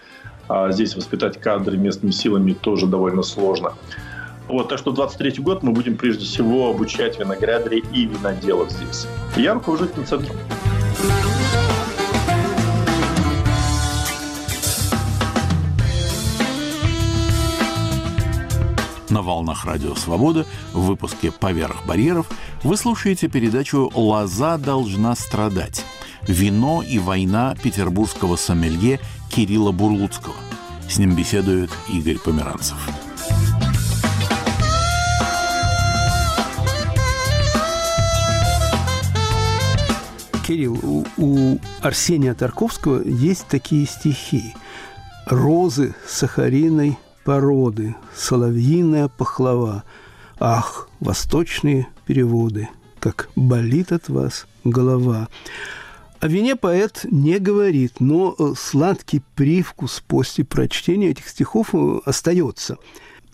А 0.50 0.72
здесь 0.72 0.96
воспитать 0.96 1.40
кадры 1.40 1.78
местными 1.78 2.12
силами 2.12 2.54
тоже 2.54 2.88
довольно 2.88 3.22
сложно. 3.22 3.74
Вот, 4.48 4.70
так 4.70 4.80
что 4.80 4.92
23 4.92 5.44
год 5.44 5.62
мы 5.62 5.72
будем 5.72 5.98
прежде 5.98 6.26
всего 6.26 6.70
обучать 6.70 7.20
виноградарей 7.20 7.84
и 7.94 8.06
виноделов 8.06 8.72
здесь. 8.72 9.08
Я 9.36 9.54
руководитель 9.54 10.04
центра. 10.06 10.34
На 19.10 19.22
волнах 19.22 19.66
Радио 19.66 19.94
Свобода 19.94 20.46
в 20.74 20.82
выпуске 20.82 21.32
«Поверх 21.32 21.86
барьеров» 21.86 22.28
вы 22.64 22.76
слушаете 22.76 23.28
передачу 23.28 23.92
«Лоза 23.94 24.58
должна 24.58 25.16
страдать. 25.16 25.86
Вино 26.24 26.82
и 26.82 26.98
война 26.98 27.56
петербургского 27.62 28.36
сомелье 28.36 29.00
Кирилла 29.30 29.72
Бурлуцкого». 29.72 30.34
С 30.90 30.98
ним 30.98 31.16
беседует 31.16 31.70
Игорь 31.88 32.18
Померанцев. 32.18 32.78
Кирилл, 40.48 40.80
у, 40.82 41.06
у 41.18 41.60
Арсения 41.82 42.34
Тарковского 42.34 43.04
есть 43.04 43.46
такие 43.48 43.86
стихи. 43.86 44.56
«Розы 45.28 45.96
сахариной 46.08 46.98
породы, 47.26 47.96
соловьиная 48.16 49.10
пахлава. 49.10 49.84
Ах, 50.40 50.88
восточные 51.00 51.88
переводы, 52.06 52.70
как 53.00 53.30
болит 53.36 53.92
от 53.92 54.08
вас 54.08 54.46
голова. 54.64 55.28
О 56.20 56.28
вине 56.28 56.56
поэт 56.56 57.06
не 57.10 57.40
говорит, 57.40 58.00
но 58.00 58.36
э, 58.38 58.54
сладкий 58.58 59.22
привкус 59.36 60.04
после 60.08 60.46
прочтения 60.46 61.10
этих 61.10 61.28
стихов 61.28 61.74
э, 61.74 62.00
остается. 62.06 62.78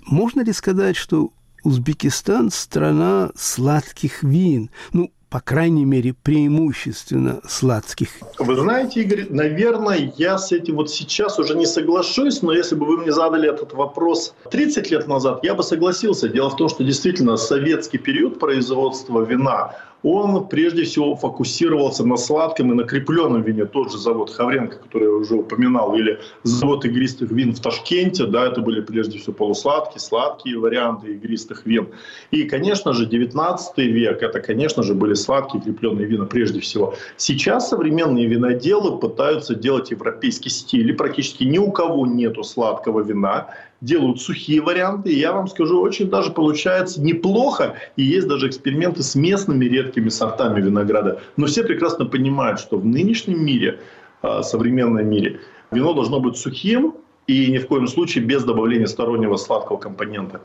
Можно 0.05 0.41
ли 0.41 0.53
сказать, 0.53 0.95
что 0.95 1.31
Узбекистан– 1.63 2.49
страна 2.51 3.31
сладких 3.35 4.23
вин? 4.23 4.71
Ну, 4.93 5.11
по 5.31 5.39
крайней 5.39 5.85
мере, 5.85 6.13
преимущественно 6.13 7.39
сладких. 7.47 8.09
Вы 8.37 8.53
знаете, 8.57 9.01
Игорь, 9.01 9.27
наверное, 9.29 10.13
я 10.17 10.37
с 10.37 10.51
этим 10.51 10.75
вот 10.75 10.91
сейчас 10.91 11.39
уже 11.39 11.55
не 11.55 11.65
соглашусь, 11.65 12.41
но 12.41 12.51
если 12.51 12.75
бы 12.75 12.85
вы 12.85 12.97
мне 12.97 13.13
задали 13.13 13.49
этот 13.49 13.71
вопрос 13.71 14.35
30 14.51 14.91
лет 14.91 15.07
назад, 15.07 15.39
я 15.43 15.55
бы 15.55 15.63
согласился. 15.63 16.27
Дело 16.27 16.49
в 16.49 16.57
том, 16.57 16.67
что 16.67 16.83
действительно 16.83 17.37
советский 17.37 17.97
период 17.97 18.39
производства 18.39 19.21
вина, 19.21 19.73
он 20.03 20.47
прежде 20.47 20.83
всего 20.83 21.15
фокусировался 21.15 22.05
на 22.05 22.17
сладком 22.17 22.71
и 22.71 22.75
на 22.75 22.83
крепленном 22.83 23.41
вине. 23.41 23.65
Тот 23.65 23.91
же 23.91 23.97
завод 23.97 24.31
Хавренко, 24.31 24.77
который 24.77 25.03
я 25.03 25.13
уже 25.13 25.35
упоминал, 25.35 25.95
или 25.95 26.19
завод 26.43 26.85
игристых 26.85 27.31
вин 27.31 27.53
в 27.53 27.59
Ташкенте, 27.59 28.25
да, 28.25 28.47
это 28.47 28.61
были 28.61 28.81
прежде 28.81 29.19
всего 29.19 29.33
полусладкие, 29.33 29.99
сладкие 29.99 30.57
варианты 30.57 31.13
игристых 31.13 31.65
вин. 31.65 31.89
И, 32.31 32.43
конечно 32.43 32.93
же, 32.93 33.05
19 33.05 33.77
век, 33.77 34.23
это, 34.23 34.39
конечно 34.39 34.83
же, 34.83 34.93
были 34.93 35.13
сладкие 35.13 35.61
крепленные 35.61 36.07
вина 36.07 36.25
прежде 36.25 36.59
всего. 36.59 36.95
Сейчас 37.17 37.69
современные 37.69 38.25
виноделы 38.25 38.97
пытаются 38.97 39.55
делать 39.55 39.91
европейский 39.91 40.49
стиль, 40.49 40.89
и 40.89 40.93
практически 40.93 41.43
ни 41.43 41.57
у 41.57 41.71
кого 41.71 42.07
нету 42.07 42.43
сладкого 42.43 43.01
вина, 43.01 43.49
делают 43.81 44.21
сухие 44.21 44.61
варианты, 44.61 45.11
и 45.11 45.19
я 45.19 45.33
вам 45.33 45.47
скажу, 45.47 45.81
очень 45.81 46.09
даже 46.09 46.31
получается 46.31 47.01
неплохо, 47.01 47.75
и 47.95 48.03
есть 48.03 48.27
даже 48.27 48.47
эксперименты 48.47 49.03
с 49.03 49.15
местными 49.15 49.65
редкими 49.65 50.09
сортами 50.09 50.61
винограда. 50.61 51.21
Но 51.35 51.47
все 51.47 51.63
прекрасно 51.63 52.05
понимают, 52.05 52.59
что 52.59 52.77
в 52.77 52.85
нынешнем 52.85 53.43
мире, 53.43 53.79
а, 54.21 54.43
современном 54.43 55.07
мире, 55.07 55.39
вино 55.71 55.93
должно 55.93 56.19
быть 56.19 56.37
сухим, 56.37 56.95
и 57.27 57.51
ни 57.51 57.59
в 57.59 57.67
коем 57.67 57.87
случае 57.87 58.23
без 58.23 58.43
добавления 58.43 58.87
стороннего 58.87 59.37
сладкого 59.37 59.77
компонента. 59.77 60.41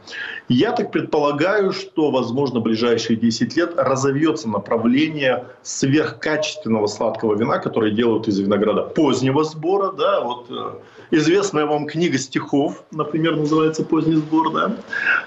Я 0.49 0.73
так 0.73 0.93
предполагаю, 0.93 1.73
что, 1.73 2.11
возможно, 2.11 2.61
в 2.61 2.63
ближайшие 2.63 3.17
10 3.17 3.57
лет 3.57 3.75
разовьется 3.77 4.49
направление 4.49 5.47
сверхкачественного 5.63 6.87
сладкого 6.87 7.35
вина, 7.35 7.59
которое 7.59 7.91
делают 7.91 8.29
из 8.29 8.39
винограда 8.39 8.83
позднего 8.83 9.43
сбора. 9.43 9.93
Да, 9.93 10.21
вот, 10.21 10.47
э, 10.51 10.71
известная 11.11 11.67
вам 11.67 11.87
книга 11.87 12.19
стихов, 12.19 12.85
например, 12.91 13.37
называется 13.37 13.85
«Поздний 13.85 14.17
сбор», 14.17 14.53
да? 14.53 14.77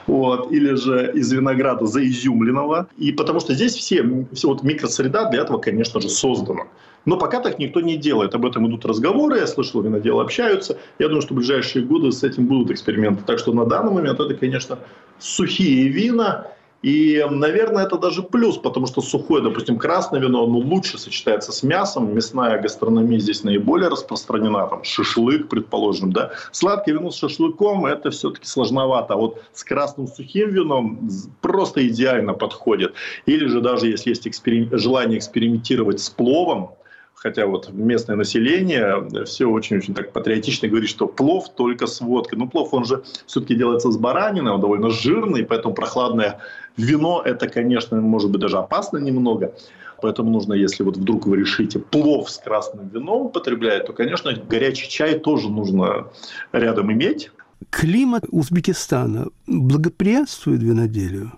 вот, 0.07 0.51
или 0.51 0.75
же 0.75 1.11
из 1.13 1.31
винограда 1.31 1.85
заизюмленного. 1.85 2.87
И 2.97 3.11
потому 3.11 3.39
что 3.39 3.53
здесь 3.53 3.75
все, 3.75 4.03
все 4.33 4.47
вот 4.47 4.63
микросреда 4.63 5.29
для 5.29 5.41
этого, 5.41 5.57
конечно 5.57 6.01
же, 6.01 6.09
создана. 6.09 6.63
Но 7.05 7.17
пока 7.17 7.39
так 7.39 7.59
никто 7.59 7.81
не 7.81 7.97
делает. 7.97 8.35
Об 8.35 8.45
этом 8.45 8.67
идут 8.67 8.85
разговоры, 8.85 9.37
я 9.37 9.47
слышал, 9.47 9.81
виноделы 9.81 10.21
общаются. 10.21 10.77
Я 10.99 11.07
думаю, 11.07 11.21
что 11.21 11.33
в 11.33 11.37
ближайшие 11.37 11.85
годы 11.85 12.11
с 12.11 12.23
этим 12.23 12.45
будут 12.45 12.71
эксперименты. 12.71 13.23
Так 13.25 13.39
что 13.39 13.53
на 13.53 13.65
данный 13.65 13.91
момент 13.91 14.19
это, 14.19 14.33
конечно, 14.35 14.79
сухие 15.17 15.87
вина. 15.87 16.47
И, 16.81 17.25
наверное, 17.29 17.85
это 17.85 17.97
даже 17.97 18.23
плюс, 18.23 18.57
потому 18.57 18.87
что 18.87 19.01
сухое, 19.01 19.43
допустим, 19.43 19.77
красное 19.77 20.21
вино, 20.21 20.45
оно 20.45 20.59
лучше 20.59 20.97
сочетается 20.97 21.51
с 21.51 21.61
мясом. 21.61 22.15
Мясная 22.15 22.61
гастрономия 22.61 23.19
здесь 23.19 23.43
наиболее 23.43 23.89
распространена, 23.89 24.67
там 24.67 24.83
шашлык, 24.83 25.49
предположим, 25.49 26.13
да. 26.13 26.31
Сладкое 26.51 26.95
вино 26.95 27.11
с 27.11 27.17
шашлыком– 27.17 27.85
это 27.87 28.11
все-таки 28.11 28.45
сложновато. 28.45 29.15
А 29.15 29.17
вот 29.17 29.43
с 29.53 29.63
красным 29.63 30.07
сухим 30.07 30.51
вином 30.51 31.09
просто 31.41 31.85
идеально 31.87 32.33
подходит. 32.33 32.93
Или 33.25 33.47
же 33.47 33.59
даже 33.59 33.87
если 33.87 34.11
есть 34.11 34.25
эксперим... 34.27 34.69
желание 34.77 35.17
экспериментировать 35.17 35.99
с 35.99 36.09
пловом, 36.09 36.75
хотя 37.19 37.45
вот 37.45 37.69
местное 37.73 38.15
население 38.15 39.25
все 39.25 39.45
очень-очень 39.45 39.93
так 39.93 40.13
патриотично 40.13 40.69
говорит, 40.69 40.89
что 40.89 41.05
плов 41.05 41.53
только 41.53 41.85
с 41.85 41.99
водкой. 41.99 42.37
Но 42.37 42.47
плов, 42.47 42.73
он 42.73 42.85
же 42.85 43.03
все-таки 43.27 43.55
делается 43.55 43.91
с 43.91 43.97
баранины, 43.97 44.51
он 44.51 44.61
довольно 44.61 44.89
жирный, 44.89 45.43
поэтому 45.43 45.73
прохладное 45.73 46.39
вино, 46.77 47.21
это, 47.23 47.49
конечно, 47.49 47.99
может 47.99 48.31
быть 48.31 48.39
даже 48.39 48.57
опасно 48.57 48.97
немного. 48.97 49.53
Поэтому 50.01 50.31
нужно, 50.31 50.53
если 50.53 50.83
вот 50.83 50.95
вдруг 50.95 51.27
вы 51.27 51.37
решите 51.37 51.77
плов 51.77 52.29
с 52.29 52.37
красным 52.37 52.87
вином 52.87 53.25
употреблять, 53.25 53.85
то, 53.85 53.91
конечно, 53.91 54.31
горячий 54.33 54.87
чай 54.87 55.19
тоже 55.19 55.49
нужно 55.49 56.07
рядом 56.53 56.89
иметь. 56.93 57.31
Климат 57.69 58.23
Узбекистана 58.29 59.27
благоприятствует 59.45 60.63
виноделию? 60.63 61.33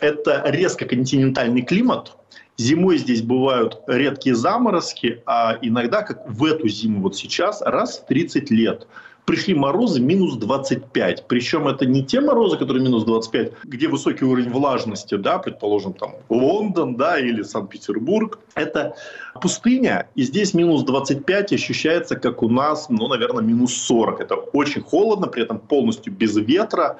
Это 0.00 0.42
резко 0.46 0.86
континентальный 0.86 1.60
климат, 1.60 2.15
Зимой 2.58 2.98
здесь 2.98 3.22
бывают 3.22 3.80
редкие 3.86 4.34
заморозки, 4.34 5.22
а 5.26 5.58
иногда, 5.60 6.02
как 6.02 6.28
в 6.28 6.44
эту 6.44 6.68
зиму 6.68 7.02
вот 7.02 7.16
сейчас, 7.16 7.60
раз 7.62 7.98
в 7.98 8.06
30 8.06 8.50
лет 8.50 8.86
пришли 9.26 9.54
морозы 9.54 10.00
минус 10.00 10.36
25. 10.36 11.26
Причем 11.26 11.68
это 11.68 11.84
не 11.84 12.02
те 12.04 12.20
морозы, 12.20 12.56
которые 12.56 12.82
минус 12.82 13.04
25, 13.04 13.52
где 13.64 13.88
высокий 13.88 14.24
уровень 14.24 14.50
влажности, 14.50 15.16
да, 15.16 15.38
предположим, 15.38 15.92
там 15.92 16.14
Лондон, 16.30 16.96
да, 16.96 17.18
или 17.18 17.42
Санкт-Петербург. 17.42 18.38
Это 18.54 18.94
пустыня, 19.42 20.08
и 20.14 20.22
здесь 20.22 20.54
минус 20.54 20.84
25 20.84 21.52
ощущается, 21.52 22.16
как 22.16 22.42
у 22.42 22.48
нас, 22.48 22.88
ну, 22.88 23.08
наверное, 23.08 23.42
минус 23.42 23.74
40. 23.74 24.20
Это 24.20 24.36
очень 24.36 24.82
холодно, 24.82 25.26
при 25.26 25.42
этом 25.42 25.58
полностью 25.58 26.12
без 26.12 26.36
ветра. 26.36 26.98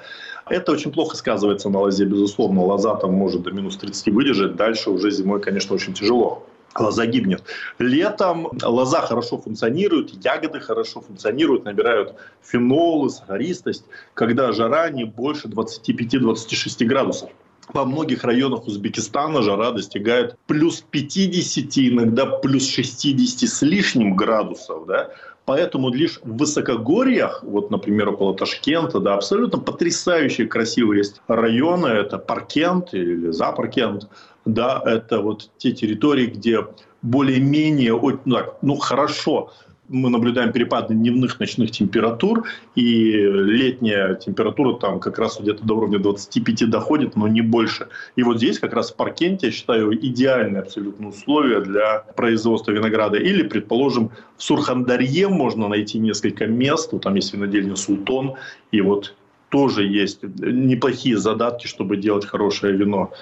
Это 0.49 0.73
очень 0.73 0.93
плохо 0.93 1.17
сказывается 1.17 1.69
на 1.71 1.81
лозе, 1.81 2.05
безусловно. 2.05 2.63
Лоза 2.63 2.95
там 2.95 3.13
может 3.13 3.43
до 3.43 3.51
минус 3.51 3.77
30 3.77 4.15
выдержать. 4.15 4.57
Дальше 4.57 4.91
уже 4.91 5.11
зимой, 5.11 5.41
конечно, 5.41 5.75
очень 5.75 5.93
тяжело 5.93 6.47
лоза 6.79 7.07
гибнет. 7.07 7.43
Летом 7.79 8.51
лоза 8.63 9.01
хорошо 9.01 9.39
функционирует, 9.39 10.11
ягоды 10.25 10.61
хорошо 10.61 11.01
функционируют, 11.01 11.65
набирают 11.65 12.15
фенолы, 12.43 13.11
сахаристость, 13.11 13.85
когда 14.15 14.53
жара 14.53 14.91
не 14.91 15.05
больше 15.05 15.49
25-26 15.49 16.85
градусов. 16.85 17.31
Во 17.73 17.85
многих 17.85 18.23
районах 18.23 18.67
Узбекистана 18.69 19.43
жара 19.43 19.73
достигает 19.73 20.37
плюс 20.47 20.85
50, 20.89 21.79
иногда 21.79 22.27
плюс 22.27 22.69
60 22.69 23.49
с 23.49 23.63
лишним 23.63 24.15
градусов. 24.15 24.87
Да? 24.87 25.11
Поэтому 25.47 25.91
лишь 25.91 26.19
в 26.25 26.39
высокогорьях, 26.39 27.45
вот, 27.45 27.71
например, 27.71 28.09
около 28.09 28.35
Ташкента, 28.37 28.99
да, 28.99 29.15
абсолютно 29.15 29.61
потрясающие 29.61 30.49
красивые 30.49 30.99
есть 30.99 31.23
районы. 31.29 31.87
Это 31.87 32.19
Паркент 32.19 32.93
или 32.93 33.31
Запаркент. 33.31 34.09
Да, 34.45 34.83
это 34.85 35.21
вот 35.21 35.51
те 35.57 35.71
территории, 35.71 36.27
где 36.27 36.67
более-менее, 37.03 37.93
ну, 37.93 38.35
так, 38.35 38.57
ну 38.63 38.75
хорошо, 38.75 39.53
мы 39.89 40.11
наблюдаем 40.11 40.53
перепады 40.53 40.95
дневных, 40.95 41.39
ночных 41.41 41.71
температур, 41.71 42.45
и 42.75 43.13
летняя 43.13 44.15
температура 44.15 44.75
там 44.79 45.01
как 45.01 45.19
раз 45.19 45.41
где-то 45.41 45.65
до 45.65 45.75
уровня 45.75 45.99
25 45.99 46.71
доходит, 46.71 47.17
но 47.17 47.29
не 47.29 47.43
больше. 47.43 47.89
И 48.17 48.23
вот 48.23 48.39
здесь 48.39 48.59
как 48.59 48.73
раз 48.73 48.93
в 48.93 48.97
Паркенте, 48.97 49.47
я 49.47 49.53
считаю, 49.53 49.95
идеальные 49.95 50.63
абсолютно 50.63 51.09
условия 51.09 51.61
для 51.61 52.01
производства 52.17 52.73
винограда. 52.73 53.19
Или, 53.19 53.43
предположим, 53.43 54.11
в 54.37 54.43
Сурхандарье 54.43 55.29
можно 55.29 55.69
найти 55.69 55.99
несколько 55.99 56.47
мест, 56.47 56.93
там 57.03 57.15
есть 57.15 57.33
винодельня 57.33 57.77
Султон, 57.77 58.35
и 58.73 58.81
вот 58.81 59.15
тоже 59.49 59.85
есть 59.85 60.23
неплохие 60.23 61.17
задатки, 61.17 61.67
чтобы 61.67 61.97
делать 61.97 62.27
хорошее 62.27 62.77
вино. 62.77 63.13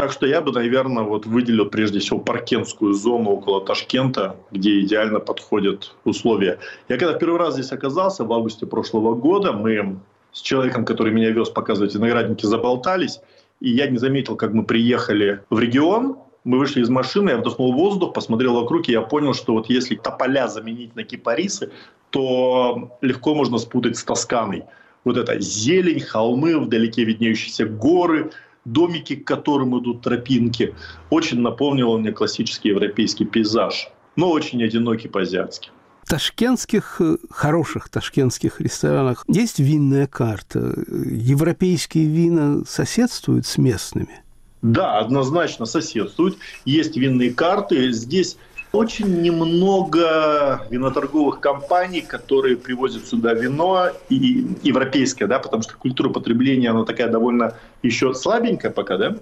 Так 0.00 0.12
что 0.12 0.24
я 0.26 0.40
бы, 0.40 0.50
наверное, 0.50 1.02
вот 1.02 1.26
выделил 1.26 1.66
прежде 1.66 1.98
всего 1.98 2.18
паркенскую 2.18 2.94
зону 2.94 3.32
около 3.32 3.62
Ташкента, 3.62 4.34
где 4.50 4.80
идеально 4.80 5.20
подходят 5.20 5.94
условия. 6.06 6.58
Я 6.88 6.96
когда 6.96 7.18
первый 7.18 7.38
раз 7.38 7.52
здесь 7.52 7.70
оказался, 7.70 8.24
в 8.24 8.32
августе 8.32 8.64
прошлого 8.64 9.14
года, 9.14 9.52
мы 9.52 9.98
с 10.32 10.40
человеком, 10.40 10.86
который 10.86 11.12
меня 11.12 11.28
вез 11.32 11.50
показывать 11.50 11.94
виноградники, 11.94 12.46
заболтались, 12.46 13.20
и 13.60 13.68
я 13.68 13.88
не 13.88 13.98
заметил, 13.98 14.36
как 14.36 14.54
мы 14.54 14.64
приехали 14.64 15.42
в 15.50 15.60
регион, 15.60 16.16
мы 16.44 16.58
вышли 16.58 16.80
из 16.80 16.88
машины, 16.88 17.28
я 17.28 17.36
вдохнул 17.36 17.74
воздух, 17.74 18.14
посмотрел 18.14 18.54
вокруг, 18.54 18.88
и 18.88 18.92
я 18.92 19.02
понял, 19.02 19.34
что 19.34 19.52
вот 19.52 19.68
если 19.68 19.96
тополя 19.96 20.48
заменить 20.48 20.96
на 20.96 21.04
кипарисы, 21.04 21.72
то 22.08 22.96
легко 23.02 23.34
можно 23.34 23.58
спутать 23.58 23.98
с 23.98 24.04
Тосканой. 24.04 24.64
Вот 25.04 25.18
это 25.18 25.38
зелень, 25.40 26.00
холмы, 26.00 26.58
вдалеке 26.58 27.04
виднеющиеся 27.04 27.66
горы– 27.66 28.30
домики, 28.64 29.16
к 29.16 29.26
которым 29.26 29.78
идут 29.80 30.02
тропинки. 30.02 30.74
Очень 31.10 31.40
напомнило 31.40 31.96
мне 31.96 32.12
классический 32.12 32.68
европейский 32.68 33.24
пейзаж, 33.24 33.88
но 34.16 34.30
очень 34.30 34.62
одинокий 34.62 35.08
по-азиатски. 35.08 35.70
В 36.02 36.08
ташкентских, 36.08 36.96
э, 37.00 37.16
хороших 37.30 37.88
ташкентских 37.88 38.60
ресторанах 38.60 39.24
есть 39.28 39.60
винная 39.60 40.06
карта. 40.06 40.74
Европейские 40.88 42.06
вина 42.06 42.64
соседствуют 42.66 43.46
с 43.46 43.58
местными? 43.58 44.22
Да, 44.62 44.98
однозначно 44.98 45.66
соседствуют. 45.66 46.36
Есть 46.64 46.96
винные 46.96 47.32
карты. 47.32 47.92
Здесь 47.92 48.36
очень 48.72 49.20
немного 49.20 50.66
виноторговых 50.70 51.40
компаний, 51.40 52.02
которые 52.02 52.56
привозят 52.56 53.06
сюда 53.06 53.34
вино 53.34 53.88
и 54.08 54.46
европейское, 54.62 55.26
да, 55.26 55.38
потому 55.38 55.62
что 55.62 55.76
культура 55.76 56.08
потребления, 56.08 56.70
она 56.70 56.84
такая 56.84 57.08
довольно 57.08 57.54
еще 57.82 58.14
слабенькая 58.14 58.70
пока, 58.70 58.96
да, 58.96 59.16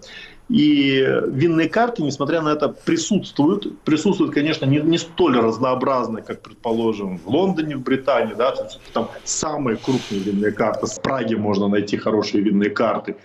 и 0.49 1.07
винные 1.27 1.69
карты, 1.69 2.03
несмотря 2.03 2.41
на 2.41 2.51
это, 2.51 2.69
присутствуют. 2.71 3.81
Присутствуют, 3.81 4.33
конечно, 4.33 4.65
не, 4.65 4.79
не 4.81 4.97
столь 4.97 5.39
разнообразные, 5.39 6.25
как, 6.25 6.41
предположим, 6.41 7.19
в 7.19 7.29
Лондоне, 7.29 7.77
в 7.77 7.83
Британии. 7.83 8.35
Да, 8.35 8.53
там, 8.53 8.67
там 8.95 9.11
самые 9.25 9.77
крупные 9.77 10.21
винные 10.21 10.53
карты. 10.53 10.87
В 10.87 11.03
Праге 11.03 11.37
можно 11.37 11.69
найти 11.69 11.99
хорошие 11.99 12.43
винные 12.43 12.71
карты. 12.71 13.17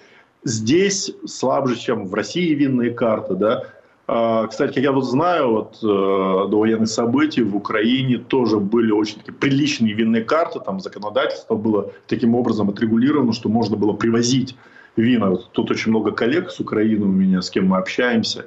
Здесь 0.43 1.13
слабже, 1.26 1.78
чем 1.78 2.07
в 2.07 2.13
России 2.13 2.53
винные 2.53 2.91
карты. 2.91 3.36
Да. 3.36 3.63
А, 4.06 4.47
кстати, 4.47 4.80
я 4.80 4.91
вот 4.91 5.06
знаю, 5.06 5.51
вот 5.51 5.78
э, 5.82 5.86
до 5.86 6.60
военных 6.60 6.89
событий 6.89 7.41
в 7.41 7.56
Украине 7.56 8.18
тоже 8.18 8.60
были 8.60 8.91
очень 8.91 9.20
такие 9.20 9.34
приличные 9.34 9.93
винные 9.93 10.24
карты, 10.24 10.60
там 10.60 10.82
законодательство 10.82 11.56
было 11.56 11.91
таким 12.08 12.36
образом 12.36 12.70
отрегулировано, 12.70 13.32
что 13.32 13.47
можно 13.47 13.78
было 13.78 13.93
привозить 13.93 14.58
вина. 14.97 15.30
Вот 15.30 15.51
тут 15.54 15.72
очень 15.72 15.91
много 15.91 16.12
коллег 16.12 16.51
с 16.51 16.60
Украины 16.60 17.06
у 17.06 17.12
меня, 17.12 17.41
с 17.41 17.49
кем 17.49 17.68
мы 17.68 17.78
общаемся. 17.78 18.45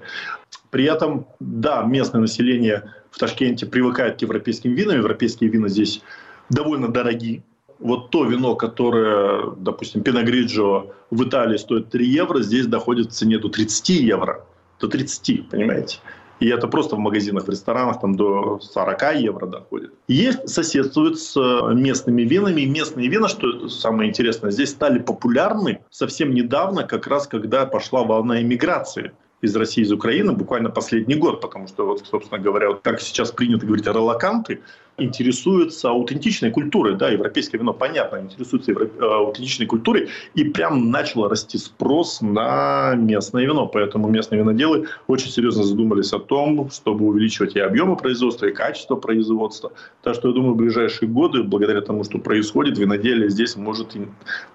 При 0.71 0.85
этом, 0.85 1.27
да, 1.41 1.83
местное 1.85 2.21
население 2.21 2.93
в 3.11 3.19
Ташкенте 3.19 3.65
привыкает 3.65 4.19
к 4.19 4.23
европейским 4.23 4.75
винам. 4.75 4.99
Европейские 4.99 5.49
вина 5.49 5.69
здесь 5.69 6.03
довольно 6.51 6.89
дорогие. 6.89 7.43
Вот 7.79 8.11
то 8.11 8.25
вино, 8.25 8.57
которое, 8.57 9.53
допустим, 9.57 10.03
Пиногриджо 10.03 10.87
в 11.11 11.25
Италии 11.25 11.57
стоит 11.57 11.91
3 11.91 12.07
евро, 12.07 12.41
здесь 12.43 12.67
доходит 12.67 13.09
в 13.09 13.13
цене 13.13 13.39
до 13.39 13.49
30 13.49 13.89
евро 13.89 14.45
до 14.81 14.89
30, 14.89 15.49
понимаете? 15.49 15.99
И 16.39 16.49
это 16.49 16.68
просто 16.68 16.97
в 16.97 16.99
магазинах, 16.99 17.47
в 17.47 17.49
ресторанах 17.49 18.01
там 18.01 18.14
до 18.14 18.61
40 18.61 19.14
евро 19.16 19.47
доходит. 19.47 19.93
Есть, 20.07 20.49
соседствуют 20.49 21.18
с 21.18 21.37
э, 21.37 21.74
местными 21.74 22.22
винами. 22.22 22.61
И 22.62 22.66
местные 22.66 23.09
вина, 23.09 23.29
что 23.29 23.68
самое 23.68 24.11
интересное, 24.11 24.51
здесь 24.51 24.70
стали 24.70 24.99
популярны 24.99 25.81
совсем 25.91 26.35
недавно, 26.35 26.85
как 26.85 27.07
раз 27.07 27.27
когда 27.27 27.64
пошла 27.64 28.05
волна 28.05 28.43
иммиграции 28.43 29.12
из 29.43 29.55
России, 29.55 29.82
из 29.82 29.93
Украины, 29.93 30.32
буквально 30.32 30.70
последний 30.70 31.14
год, 31.14 31.41
потому 31.41 31.68
что, 31.68 31.87
вот, 31.87 32.07
собственно 32.07 32.41
говоря, 32.41 32.68
вот 32.68 32.80
как 32.82 33.01
сейчас 33.01 33.30
принято 33.30 33.66
говорить, 33.66 33.87
релаканты 33.87 34.61
интересуются 34.99 35.91
аутентичной 35.91 36.51
культурой, 36.51 36.97
да, 36.97 37.11
европейское 37.11 37.61
вино, 37.61 37.74
понятно, 37.74 38.16
интересуется 38.16 38.70
евро... 38.70 38.87
Э, 38.87 39.05
аутентичной 39.26 39.66
культурой, 39.66 40.09
и 40.34 40.45
прям 40.45 40.91
начал 40.91 41.28
расти 41.28 41.59
спрос 41.59 42.22
на 42.22 42.95
местное 42.95 43.45
вино, 43.45 43.66
поэтому 43.66 44.09
местные 44.09 44.41
виноделы 44.41 44.87
очень 45.07 45.28
серьезно 45.28 45.64
задумались 45.64 46.14
о 46.14 46.18
том, 46.18 46.70
чтобы 46.70 47.05
увеличивать 47.05 47.57
и 47.57 47.61
объемы 47.61 47.97
производства, 47.97 48.47
и 48.47 48.53
качество 48.53 48.97
производства. 48.97 49.70
Так 50.03 50.14
что, 50.14 50.28
я 50.28 50.34
думаю, 50.34 50.55
в 50.55 50.57
ближайшие 50.57 51.11
годы, 51.11 51.43
благодаря 51.43 51.82
тому, 51.82 52.03
что 52.05 52.18
происходит, 52.18 52.78
виноделие 52.78 53.28
здесь 53.28 53.55
может 53.57 53.95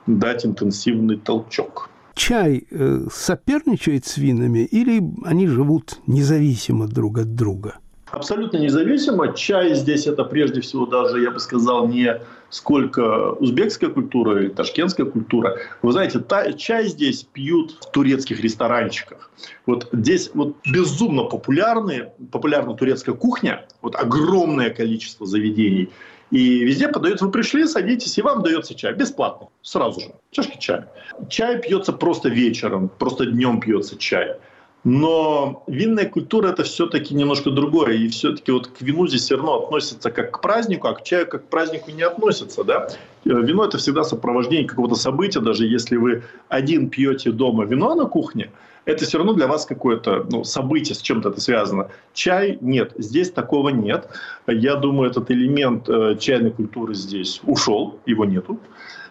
дать 0.07 0.43
интенсивный 0.43 1.17
толчок 1.17 1.90
чай 2.13 2.67
э, 2.69 3.07
соперничает 3.11 4.05
с 4.05 4.17
винами 4.17 4.59
или 4.59 5.01
они 5.25 5.47
живут 5.47 5.99
независимо 6.07 6.87
друг 6.87 7.19
от 7.19 7.35
друга? 7.35 7.75
Абсолютно 8.11 8.57
независимо. 8.57 9.33
Чай 9.33 9.73
здесь 9.73 10.05
это 10.05 10.25
прежде 10.25 10.59
всего 10.59 10.85
даже, 10.85 11.21
я 11.21 11.31
бы 11.31 11.39
сказал, 11.39 11.87
не 11.87 12.19
сколько 12.49 13.31
узбекская 13.31 13.89
культура 13.89 14.41
или 14.41 14.49
ташкентская 14.49 15.05
культура. 15.05 15.57
Вы 15.81 15.93
знаете, 15.93 16.19
та, 16.19 16.51
чай 16.51 16.87
здесь 16.89 17.23
пьют 17.23 17.77
в 17.79 17.91
турецких 17.91 18.41
ресторанчиках. 18.41 19.31
Вот 19.65 19.87
здесь 19.93 20.31
вот 20.33 20.57
безумно 20.69 21.23
популярны, 21.23 22.09
популярна 22.31 22.73
турецкая 22.75 23.15
кухня, 23.15 23.65
вот 23.81 23.95
огромное 23.95 24.69
количество 24.69 25.25
заведений– 25.25 25.89
и 26.31 26.63
везде 26.63 26.87
подают, 26.87 27.21
вы 27.21 27.29
пришли, 27.29 27.67
садитесь, 27.67 28.17
и 28.17 28.21
вам 28.21 28.41
дается 28.41 28.73
чай. 28.73 28.93
Бесплатно. 28.93 29.49
Сразу 29.61 29.99
же. 29.99 30.11
Чашки 30.31 30.57
чая. 30.57 30.89
Чай 31.29 31.61
пьется 31.61 31.91
просто 31.91 32.29
вечером, 32.29 32.89
просто 32.89 33.25
днем 33.25 33.59
пьется 33.59 33.97
чай. 33.97 34.37
Но 34.83 35.63
винная 35.67 36.09
культура 36.09 36.49
это 36.49 36.63
все-таки 36.63 37.13
немножко 37.13 37.51
другое. 37.51 37.93
И 37.93 38.07
все-таки 38.07 38.51
вот 38.51 38.67
к 38.67 38.81
вину 38.81 39.07
здесь 39.07 39.21
все 39.21 39.35
равно 39.35 39.63
относится 39.63 40.09
как 40.09 40.31
к 40.31 40.41
празднику, 40.41 40.87
а 40.87 40.93
к 40.95 41.03
чаю 41.03 41.27
как 41.27 41.45
к 41.45 41.49
празднику 41.49 41.91
не 41.91 42.01
относится. 42.01 42.63
Да? 42.63 42.87
Э, 43.25 43.29
вино 43.29 43.65
это 43.65 43.77
всегда 43.77 44.03
сопровождение 44.03 44.67
какого-то 44.67 44.95
события. 44.95 45.39
Даже 45.39 45.67
если 45.67 45.97
вы 45.97 46.23
один 46.49 46.89
пьете 46.89 47.31
дома 47.31 47.65
вино 47.65 47.93
на 47.93 48.05
кухне, 48.05 48.49
это 48.85 49.05
все 49.05 49.19
равно 49.19 49.33
для 49.33 49.45
вас 49.45 49.67
какое-то 49.67 50.25
ну, 50.31 50.43
событие, 50.43 50.95
с 50.95 51.01
чем-то 51.01 51.29
это 51.29 51.39
связано. 51.39 51.89
Чай 52.13 52.57
нет, 52.61 52.93
здесь 52.97 53.31
такого 53.31 53.69
нет. 53.69 54.09
Я 54.47 54.75
думаю, 54.75 55.11
этот 55.11 55.29
элемент 55.29 55.87
э, 55.87 56.17
чайной 56.19 56.49
культуры 56.49 56.95
здесь 56.95 57.39
ушел, 57.43 57.99
его 58.07 58.25
нету. 58.25 58.59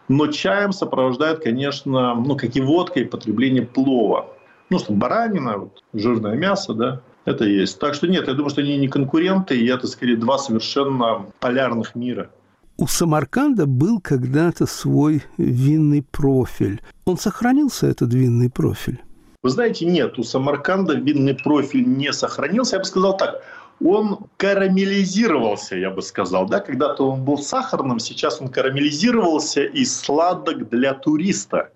Но 0.09 0.27
чаем 0.27 0.73
сопровождает, 0.73 1.45
конечно, 1.45 2.17
ну, 2.17 2.37
как 2.37 2.57
и 2.57 2.61
водкой, 2.61 3.05
потребление 3.05 3.63
плова. 3.63 4.27
Ну, 4.71 4.79
что 4.79 4.93
баранина, 4.93 5.59
вот, 5.59 5.83
жирное 5.93 6.37
мясо, 6.37 6.75
да, 6.75 7.01
это 7.25 7.45
есть. 7.45 7.79
Так 7.81 7.95
что 7.95 8.07
нет, 8.07 8.29
я 8.29 8.35
думаю, 8.35 8.51
что 8.51 8.61
они 8.61 8.79
не 8.79 8.89
конкуренты, 8.89 9.59
и 9.59 9.67
это 9.67 9.89
скорее 9.89 10.17
два 10.17 10.39
совершенно 10.39 11.27
полярных 11.41 11.97
мира. 11.97 12.31
У 12.77 12.87
Самарканда 12.87 13.67
был 13.67 14.01
когда-то 14.01 14.67
свой 14.67 15.23
винный 15.37 16.03
профиль. 16.03 16.81
Он 17.05 17.19
сохранился, 17.19 17.89
этот 17.89 18.15
винный 18.15 18.49
профиль? 18.49 19.03
Вы 19.43 19.51
знаете, 19.51 19.87
нет, 19.87 20.19
у 20.19 20.23
Самарканда 20.23 20.95
винный 20.95 21.35
профиль 21.35 21.85
не 21.87 22.13
сохранился. 22.13 22.77
Я 22.77 22.81
бы 22.81 22.87
сказал 22.87 23.17
так, 23.17 23.43
он 23.85 24.27
карамелизировался, 24.37 25.77
я 25.77 25.91
бы 25.91 26.01
сказал. 26.01 26.47
Да? 26.47 26.61
Когда-то 26.61 27.11
он 27.11 27.25
был 27.25 27.39
сахарным, 27.39 27.99
сейчас 27.99 28.41
он 28.41 28.49
карамелизировался 28.49 29.63
и 29.63 29.85
сладок 29.85 30.69
для 30.69 30.95
туриста 30.95 31.71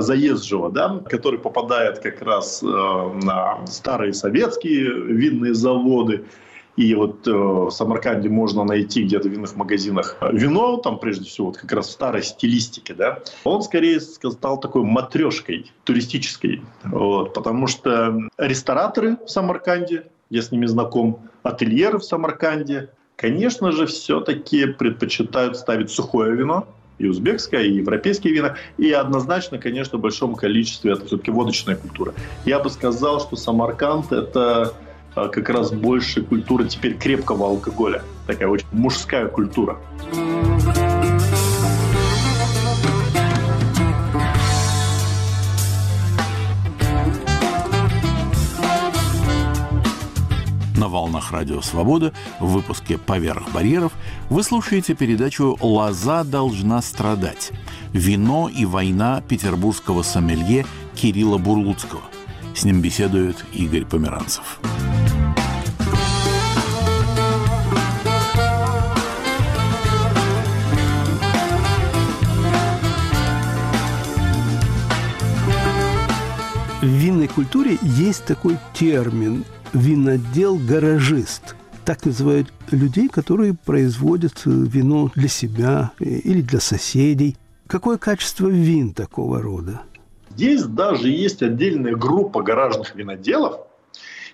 заезжего, 0.00 0.70
да, 0.70 1.00
который 1.08 1.38
попадает 1.38 1.98
как 1.98 2.22
раз 2.22 2.62
э, 2.62 2.66
на 2.66 3.66
старые 3.66 4.12
советские 4.12 4.90
винные 4.92 5.54
заводы. 5.54 6.24
И 6.76 6.94
вот 6.94 7.26
э, 7.26 7.32
в 7.32 7.70
Самарканде 7.70 8.28
можно 8.28 8.64
найти 8.64 9.04
где-то 9.04 9.28
в 9.28 9.32
винных 9.32 9.56
магазинах 9.56 10.18
вино, 10.30 10.76
там 10.76 10.98
прежде 10.98 11.24
всего 11.24 11.48
вот 11.48 11.56
как 11.56 11.72
раз 11.72 11.88
в 11.88 11.92
старой 11.92 12.22
стилистике, 12.22 12.94
да. 12.94 13.20
Он 13.44 13.62
скорее 13.62 14.00
стал 14.00 14.60
такой 14.60 14.82
матрешкой 14.82 15.72
туристической, 15.84 16.62
вот, 16.84 17.32
потому 17.32 17.66
что 17.66 18.28
рестораторы 18.36 19.16
в 19.24 19.30
Самарканде, 19.30 20.06
я 20.28 20.42
с 20.42 20.52
ними 20.52 20.66
знаком, 20.66 21.20
ательеры 21.42 21.98
в 21.98 22.04
Самарканде, 22.04 22.90
конечно 23.16 23.72
же, 23.72 23.86
все-таки 23.86 24.66
предпочитают 24.66 25.56
ставить 25.56 25.90
сухое 25.90 26.36
вино, 26.36 26.66
и 26.98 27.06
узбекское, 27.06 27.62
и 27.62 27.72
европейские 27.74 28.32
вина. 28.32 28.56
И 28.78 28.90
однозначно, 28.92 29.58
конечно, 29.58 29.98
в 29.98 30.00
большом 30.00 30.34
количестве 30.34 30.92
это 30.92 31.06
все-таки 31.06 31.30
водочная 31.30 31.76
культура. 31.76 32.14
Я 32.44 32.58
бы 32.58 32.70
сказал, 32.70 33.20
что 33.20 33.36
Самарканд– 33.36 34.12
это 34.12 34.74
а, 35.14 35.28
как 35.28 35.48
раз 35.48 35.72
больше 35.72 36.22
культура 36.22 36.64
теперь 36.64 36.96
крепкого 36.96 37.46
алкоголя. 37.46 38.02
Такая 38.26 38.48
очень 38.48 38.66
мужская 38.72 39.28
культура. 39.28 39.78
На 50.76 50.88
волнах 50.88 51.32
Радио 51.32 51.62
Свобода 51.62 52.12
в 52.38 52.48
выпуске 52.48 52.98
«Поверх 52.98 53.50
барьеров» 53.50 53.92
вы 54.28 54.42
слушаете 54.42 54.94
передачу 54.94 55.56
«Лоза 55.62 56.22
должна 56.22 56.82
страдать. 56.82 57.50
Вино 57.94 58.50
и 58.54 58.66
война 58.66 59.22
петербургского 59.26 60.02
сомелье 60.02 60.66
Кирилла 60.94 61.38
Бурлуцкого». 61.38 62.02
С 62.54 62.64
ним 62.64 62.82
беседует 62.82 63.42
Игорь 63.54 63.86
Померанцев. 63.86 64.60
В 76.82 76.86
винной 76.86 77.28
культуре 77.28 77.78
есть 77.82 78.26
такой 78.26 78.58
термин 78.74 79.44
винодел-гаражист. 79.76 81.54
Так 81.84 82.04
называют 82.04 82.52
людей, 82.70 83.08
которые 83.08 83.54
производят 83.54 84.42
вино 84.44 85.10
для 85.14 85.28
себя 85.28 85.92
или 86.00 86.40
для 86.40 86.58
соседей. 86.58 87.36
Какое 87.68 87.98
качество 87.98 88.48
вин 88.48 88.92
такого 88.92 89.40
рода? 89.40 89.82
Здесь 90.30 90.64
даже 90.64 91.08
есть 91.08 91.42
отдельная 91.42 91.94
группа 91.94 92.42
гаражных 92.42 92.94
виноделов. 92.94 93.60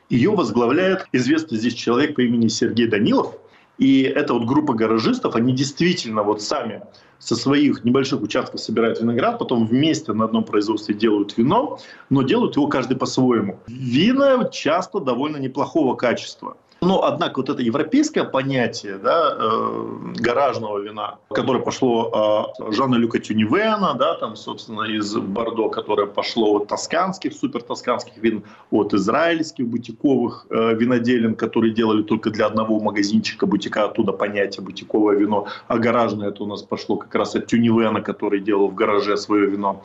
Ее 0.09 0.31
возглавляет 0.31 1.07
известный 1.13 1.59
здесь 1.59 1.75
человек 1.75 2.15
по 2.17 2.23
имени 2.23 2.49
Сергей 2.49 2.87
Данилов. 2.89 3.35
И 3.83 4.03
эта 4.03 4.33
вот 4.33 4.45
группа 4.45 4.75
гаражистов, 4.75 5.35
они 5.35 5.53
действительно 5.53 6.23
вот 6.23 6.41
сами 6.41 6.83
со 7.19 7.35
своих 7.35 7.83
небольших 7.83 8.23
участков 8.23 8.61
собирают 8.61 9.01
виноград, 9.01 9.41
потом 9.41 9.67
вместе 9.67 10.13
на 10.13 10.27
одном 10.27 10.45
производстве 10.45 10.95
делают 10.95 11.37
вино, 11.37 11.81
но 12.09 12.23
делают 12.23 12.55
его 12.55 12.69
каждый 12.69 12.97
по-своему. 12.97 13.59
Вина 13.67 14.49
часто 14.53 15.01
довольно 15.01 15.39
неплохого 15.39 15.97
качества. 15.97 16.57
Но, 16.83 17.05
однако, 17.05 17.39
вот 17.39 17.49
это 17.49 17.63
европейское 17.63 18.25
понятие 18.25 18.99
да, 18.99 19.37
э, 19.39 19.87
гаражного 20.17 20.79
вина, 20.81 21.19
которое 21.31 21.63
пошло 21.63 22.57
э, 22.59 22.73
Жана 22.73 22.97
Люка 22.97 23.21
Тюнивена, 23.21 23.95
да, 23.95 24.15
там, 24.15 24.35
собственно, 24.35 24.83
из 24.83 25.15
Бордо, 25.15 25.69
которое 25.69 26.09
пошло 26.09 26.57
от 26.57 26.67
тосканских, 26.67 27.35
супер 27.35 27.63
тосканских 27.63 28.17
вин, 28.17 28.43
от 28.73 28.95
израильских 28.95 29.69
бутиковых 29.69 30.47
э, 30.51 30.75
виноделин, 30.75 31.37
которые 31.37 31.73
делали 31.73 32.03
только 32.03 32.31
для 32.31 32.47
одного 32.47 32.81
магазинчика 32.81 33.47
бутика, 33.47 33.85
оттуда 33.85 34.11
понятие 34.11 34.65
бутиковое 34.65 35.17
вино, 35.17 35.47
а 35.69 35.79
гаражное 35.79 36.31
это 36.31 36.43
у 36.43 36.47
нас 36.47 36.63
пошло 36.63 36.97
как 36.97 37.15
раз 37.15 37.37
от 37.37 37.47
Тюнивена, 37.47 38.01
который 38.01 38.41
делал 38.41 38.67
в 38.67 38.75
гараже 38.75 39.17
свое 39.17 39.47
вино. 39.47 39.85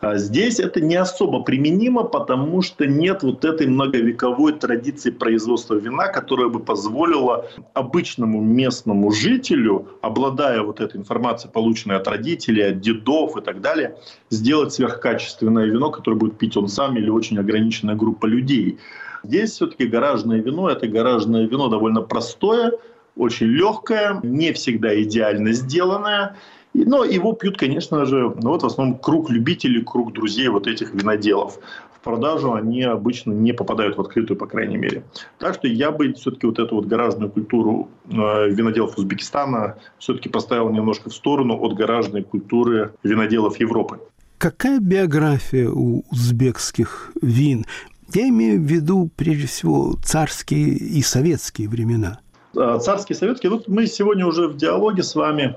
А 0.00 0.16
здесь 0.16 0.58
это 0.58 0.80
не 0.80 0.96
особо 0.96 1.42
применимо, 1.42 2.04
потому 2.04 2.62
что 2.62 2.86
нет 2.86 3.22
вот 3.22 3.44
этой 3.44 3.66
многовековой 3.66 4.54
традиции 4.54 5.10
производства 5.10 5.74
вина, 5.74 6.08
которая 6.08 6.29
бы 6.36 6.60
позволила 6.60 7.46
обычному 7.74 8.40
местному 8.40 9.10
жителю, 9.10 9.88
обладая 10.02 10.62
вот 10.62 10.80
этой 10.80 10.98
информацией, 10.98 11.52
полученной 11.52 11.96
от 11.96 12.06
родителей, 12.06 12.70
от 12.70 12.80
дедов 12.80 13.36
и 13.36 13.40
так 13.40 13.60
далее, 13.60 13.96
сделать 14.30 14.72
сверхкачественное 14.72 15.66
вино, 15.66 15.90
которое 15.90 16.16
будет 16.16 16.38
пить 16.38 16.56
он 16.56 16.68
сам 16.68 16.96
или 16.96 17.10
очень 17.10 17.38
ограниченная 17.38 17.94
группа 17.94 18.26
людей. 18.26 18.78
Здесь 19.22 19.50
все-таки 19.50 19.86
гаражное 19.86 20.40
вино– 20.40 20.70
это 20.70 20.86
гаражное 20.86 21.46
вино 21.46 21.68
довольно 21.68 22.00
простое, 22.00 22.72
очень 23.16 23.46
легкое, 23.46 24.20
не 24.22 24.52
всегда 24.52 25.00
идеально 25.02 25.52
сделанное– 25.52 26.36
но 26.72 27.04
его 27.04 27.32
пьют, 27.32 27.58
конечно 27.58 28.04
же, 28.04 28.32
ну, 28.40 28.50
вот 28.50 28.62
в 28.62 28.66
основном 28.66 28.98
круг 28.98 29.30
любителей, 29.30 29.82
круг 29.82 30.12
друзей 30.12 30.48
вот 30.48 30.66
этих 30.66 30.94
виноделов. 30.94 31.58
В 32.00 32.04
продажу 32.04 32.54
они 32.54 32.82
обычно 32.82 33.32
не 33.32 33.52
попадают 33.52 33.98
в 33.98 34.00
открытую, 34.00 34.38
по 34.38 34.46
крайней 34.46 34.78
мере. 34.78 35.04
Так 35.38 35.54
что 35.54 35.68
я 35.68 35.90
бы 35.90 36.14
все-таки 36.14 36.46
вот 36.46 36.58
эту 36.58 36.76
вот 36.76 36.86
гаражную 36.86 37.30
культуру 37.30 37.90
э, 38.06 38.48
виноделов 38.48 38.96
Узбекистана 38.96 39.76
все-таки 39.98 40.30
поставил 40.30 40.70
немножко 40.70 41.10
в 41.10 41.14
сторону 41.14 41.58
от 41.60 41.74
гаражной 41.74 42.22
культуры 42.22 42.94
виноделов 43.02 43.60
Европы. 43.60 44.00
Какая 44.38 44.80
биография 44.80 45.68
у 45.68 46.02
узбекских 46.10 47.12
вин? 47.20 47.66
Я 48.14 48.30
имею 48.30 48.58
в 48.58 48.64
виду, 48.64 49.10
прежде 49.14 49.46
всего, 49.46 49.94
царские 50.02 50.70
и 50.70 51.02
советские 51.02 51.68
времена. 51.68 52.20
Э, 52.56 52.78
царские, 52.80 53.14
советские. 53.14 53.50
Вот 53.50 53.68
мы 53.68 53.86
сегодня 53.86 54.26
уже 54.26 54.48
в 54.48 54.56
диалоге 54.56 55.02
с 55.02 55.14
вами 55.14 55.54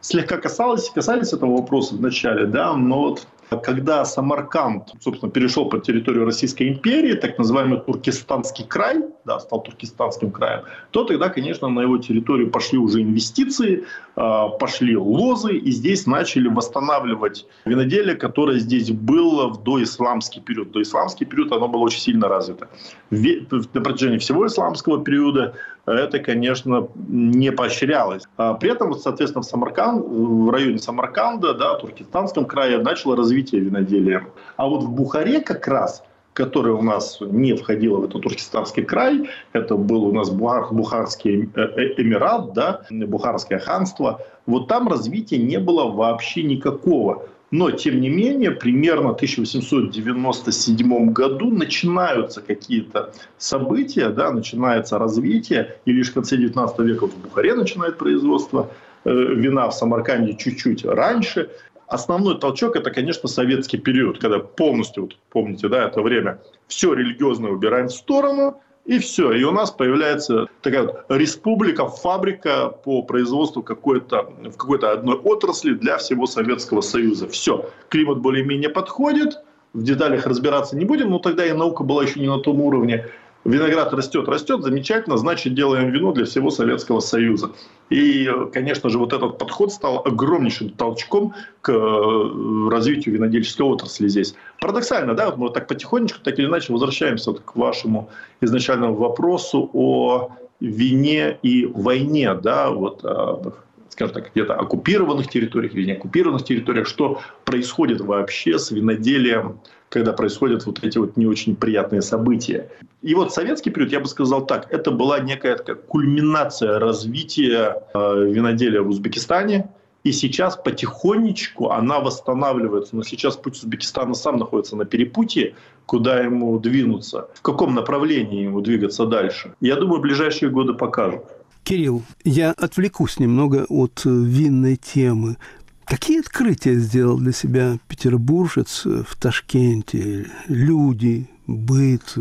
слегка 0.00 0.38
касались, 0.38 0.90
касались 0.90 1.32
этого 1.32 1.58
вопроса 1.58 1.94
в 1.94 2.00
начале, 2.00 2.46
да, 2.46 2.74
но 2.74 3.02
вот 3.02 3.26
когда 3.62 4.04
Самарканд, 4.04 4.92
собственно, 5.00 5.30
перешел 5.30 5.68
под 5.68 5.84
территорию 5.84 6.24
Российской 6.24 6.68
империи, 6.68 7.14
так 7.14 7.38
называемый 7.38 7.80
Туркестанский 7.80 8.64
край, 8.64 9.04
да, 9.24 9.38
стал 9.40 9.62
Туркестанским 9.62 10.30
краем, 10.30 10.62
то 10.90 11.04
тогда, 11.04 11.28
конечно, 11.28 11.68
на 11.68 11.80
его 11.80 11.98
территорию 11.98 12.50
пошли 12.50 12.78
уже 12.78 13.02
инвестиции, 13.02 13.84
а, 14.16 14.48
пошли 14.48 14.96
лозы, 14.96 15.56
и 15.56 15.70
здесь 15.70 16.06
начали 16.06 16.48
восстанавливать 16.48 17.46
виноделие, 17.64 18.16
которое 18.16 18.58
здесь 18.58 18.90
было 18.90 19.48
в 19.48 19.62
доисламский 19.62 20.40
период. 20.40 20.72
Доисламский 20.72 21.24
период, 21.24 21.52
оно 21.52 21.68
было 21.68 21.82
очень 21.82 22.00
сильно 22.00 22.28
развито. 22.28 22.68
На 23.10 23.80
протяжении 23.80 24.18
всего 24.18 24.46
исламского 24.46 25.04
периода 25.04 25.54
это, 25.92 26.18
конечно, 26.18 26.88
не 27.08 27.52
поощрялось. 27.52 28.24
А 28.36 28.54
при 28.54 28.70
этом, 28.70 28.94
соответственно, 28.94 29.42
в 29.42 29.46
Самарканд, 29.46 30.04
в 30.04 30.50
районе 30.50 30.78
Самарканда, 30.78 31.54
да, 31.54 31.74
в 31.74 31.80
Туркестанском 31.80 32.44
крае 32.44 32.78
начало 32.78 33.16
развитие 33.16 33.60
виноделия. 33.60 34.26
А 34.56 34.68
вот 34.68 34.82
в 34.82 34.90
Бухаре 34.90 35.40
как 35.40 35.66
раз 35.68 36.02
которая 36.36 36.74
у 36.74 36.82
нас 36.82 37.18
не 37.20 37.54
входила 37.54 37.98
в 37.98 38.04
этот 38.04 38.20
Туркестанский 38.20 38.84
край. 38.84 39.30
Это 39.54 39.74
был 39.74 40.04
у 40.04 40.12
нас 40.12 40.28
Бухар, 40.28 40.70
Бухарский 40.70 41.48
э, 41.54 41.60
э, 41.60 41.94
Эмират, 41.96 42.52
да, 42.52 42.82
Бухарское 42.90 43.58
ханство. 43.58 44.20
Вот 44.44 44.68
там 44.68 44.86
развития 44.86 45.38
не 45.38 45.58
было 45.58 45.90
вообще 45.90 46.42
никакого. 46.42 47.26
Но, 47.52 47.70
тем 47.70 48.00
не 48.00 48.08
менее, 48.08 48.50
примерно 48.50 49.10
в 49.10 49.14
1897 49.14 51.12
году 51.12 51.50
начинаются 51.50 52.40
какие-то 52.40 53.12
события, 53.38 54.08
да, 54.08 54.32
начинается 54.32 54.98
развитие, 54.98 55.76
и 55.84 55.92
лишь 55.92 56.10
в 56.10 56.14
конце 56.14 56.36
19 56.36 56.78
века 56.80 57.06
в 57.06 57.16
Бухаре 57.16 57.54
начинает 57.54 57.98
производство 57.98 58.70
э, 59.04 59.10
вина 59.12 59.68
в 59.68 59.74
Самарканде 59.74 60.34
чуть-чуть 60.34 60.84
раньше. 60.84 61.50
Основной 61.86 62.40
толчок– 62.40 62.74
это, 62.78 62.90
конечно, 62.90 63.28
советский 63.28 63.78
период, 63.78 64.18
когда 64.18 64.40
полностью, 64.40 65.04
вот, 65.04 65.16
помните, 65.30 65.68
да, 65.68 65.86
это 65.86 66.02
время, 66.02 66.40
все 66.66 66.94
религиозное 66.94 67.52
убираем 67.52 67.86
в 67.86 67.92
сторону, 67.92 68.60
и 68.86 68.98
все. 68.98 69.32
И 69.32 69.42
у 69.42 69.50
нас 69.50 69.70
появляется 69.70 70.46
такая 70.62 70.82
вот 70.84 71.04
республика, 71.08 71.88
фабрика 71.88 72.68
по 72.68 73.02
производству 73.02 73.62
какой-то, 73.62 74.32
в 74.44 74.56
какой-то 74.56 74.92
одной 74.92 75.16
отрасли 75.16 75.74
для 75.74 75.98
всего 75.98 76.26
Советского 76.26 76.80
Союза. 76.80 77.28
Все. 77.28 77.68
Климат 77.88 78.18
более-менее 78.18 78.70
подходит, 78.70 79.42
в 79.72 79.82
деталях 79.82 80.26
разбираться 80.26 80.76
не 80.76 80.84
будем, 80.84 81.10
но 81.10 81.18
тогда 81.18 81.44
и 81.44 81.52
наука 81.52 81.84
была 81.84 82.04
еще 82.04 82.20
не 82.20 82.28
на 82.28 82.38
том 82.38 82.60
уровне. 82.60 83.06
Виноград 83.46 83.92
растет, 83.92 84.28
растет, 84.28 84.62
замечательно, 84.62 85.16
значит, 85.16 85.54
делаем 85.54 85.90
вино 85.90 86.10
для 86.10 86.24
всего 86.24 86.50
Советского 86.50 86.98
Союза. 86.98 87.52
И, 87.90 88.28
конечно 88.52 88.90
же, 88.90 88.98
вот 88.98 89.12
этот 89.12 89.38
подход 89.38 89.72
стал 89.72 90.02
огромнейшим 90.04 90.70
толчком 90.70 91.32
к 91.60 91.70
э, 91.70 92.68
развитию 92.70 93.14
винодельческой 93.14 93.66
отрасли 93.66 94.08
здесь. 94.08 94.34
Парадоксально, 94.60 95.14
да, 95.14 95.26
вот 95.26 95.36
мы 95.36 95.42
вот 95.44 95.54
так 95.54 95.68
потихонечку, 95.68 96.18
так 96.24 96.40
или 96.40 96.46
иначе, 96.46 96.72
возвращаемся 96.72 97.30
вот 97.30 97.40
к 97.40 97.54
вашему 97.54 98.10
изначальному 98.40 98.94
вопросу 98.96 99.70
о 99.72 100.32
вине 100.58 101.38
и 101.42 101.66
войне, 101.66 102.34
да, 102.34 102.70
вот 102.70 103.04
а, 103.04 103.52
скажем 103.96 104.14
так, 104.14 104.30
где-то 104.34 104.54
оккупированных 104.54 105.28
территориях 105.28 105.74
или 105.74 105.86
не 105.86 105.92
оккупированных 105.92 106.44
территориях, 106.44 106.86
что 106.86 107.20
происходит 107.46 108.02
вообще 108.02 108.58
с 108.58 108.70
виноделием, 108.70 109.60
когда 109.88 110.12
происходят 110.12 110.66
вот 110.66 110.84
эти 110.84 110.98
вот 110.98 111.16
не 111.16 111.26
очень 111.26 111.56
приятные 111.56 112.02
события. 112.02 112.68
И 113.00 113.14
вот 113.14 113.32
советский 113.32 113.70
период, 113.70 113.90
я 113.92 114.00
бы 114.00 114.06
сказал 114.06 114.44
так, 114.44 114.70
это 114.70 114.90
была 114.90 115.20
некая 115.20 115.56
такая 115.56 115.76
кульминация 115.76 116.78
развития 116.78 117.84
э, 117.94 118.24
виноделия 118.24 118.82
в 118.82 118.88
Узбекистане, 118.88 119.70
и 120.04 120.12
сейчас 120.12 120.56
потихонечку 120.58 121.70
она 121.70 122.00
восстанавливается. 122.00 122.96
Но 122.96 123.02
сейчас 123.02 123.36
путь 123.36 123.54
Узбекистана 123.54 124.12
сам 124.12 124.36
находится 124.36 124.76
на 124.76 124.84
перепутье, 124.84 125.54
куда 125.86 126.20
ему 126.20 126.58
двинуться, 126.58 127.28
в 127.32 127.40
каком 127.40 127.74
направлении 127.74 128.44
ему 128.44 128.60
двигаться 128.60 129.06
дальше. 129.06 129.54
Я 129.62 129.76
думаю, 129.76 130.02
ближайшие 130.02 130.50
годы 130.50 130.74
покажут. 130.74 131.24
Кирилл, 131.66 132.04
я 132.22 132.52
отвлекусь 132.52 133.18
немного 133.18 133.66
от 133.68 134.02
э, 134.06 134.08
винной 134.08 134.76
темы. 134.76 135.36
Какие 135.84 136.20
открытия 136.20 136.76
сделал 136.76 137.18
для 137.18 137.32
себя 137.32 137.78
петербуржец 137.88 138.84
в 138.84 139.16
Ташкенте? 139.18 140.30
Люди, 140.46 141.28
быт, 141.48 142.14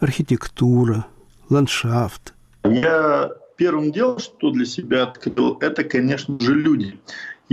архитектура. 0.00 1.06
ландшафт? 1.48 2.34
Я 2.64 3.30
первым 3.56 3.92
делом, 3.92 4.18
что 4.18 4.50
для 4.50 4.66
себя 4.66 5.04
открыл, 5.04 5.58
это, 5.60 5.84
конечно 5.84 6.40
же, 6.40 6.52
люди. 6.52 6.98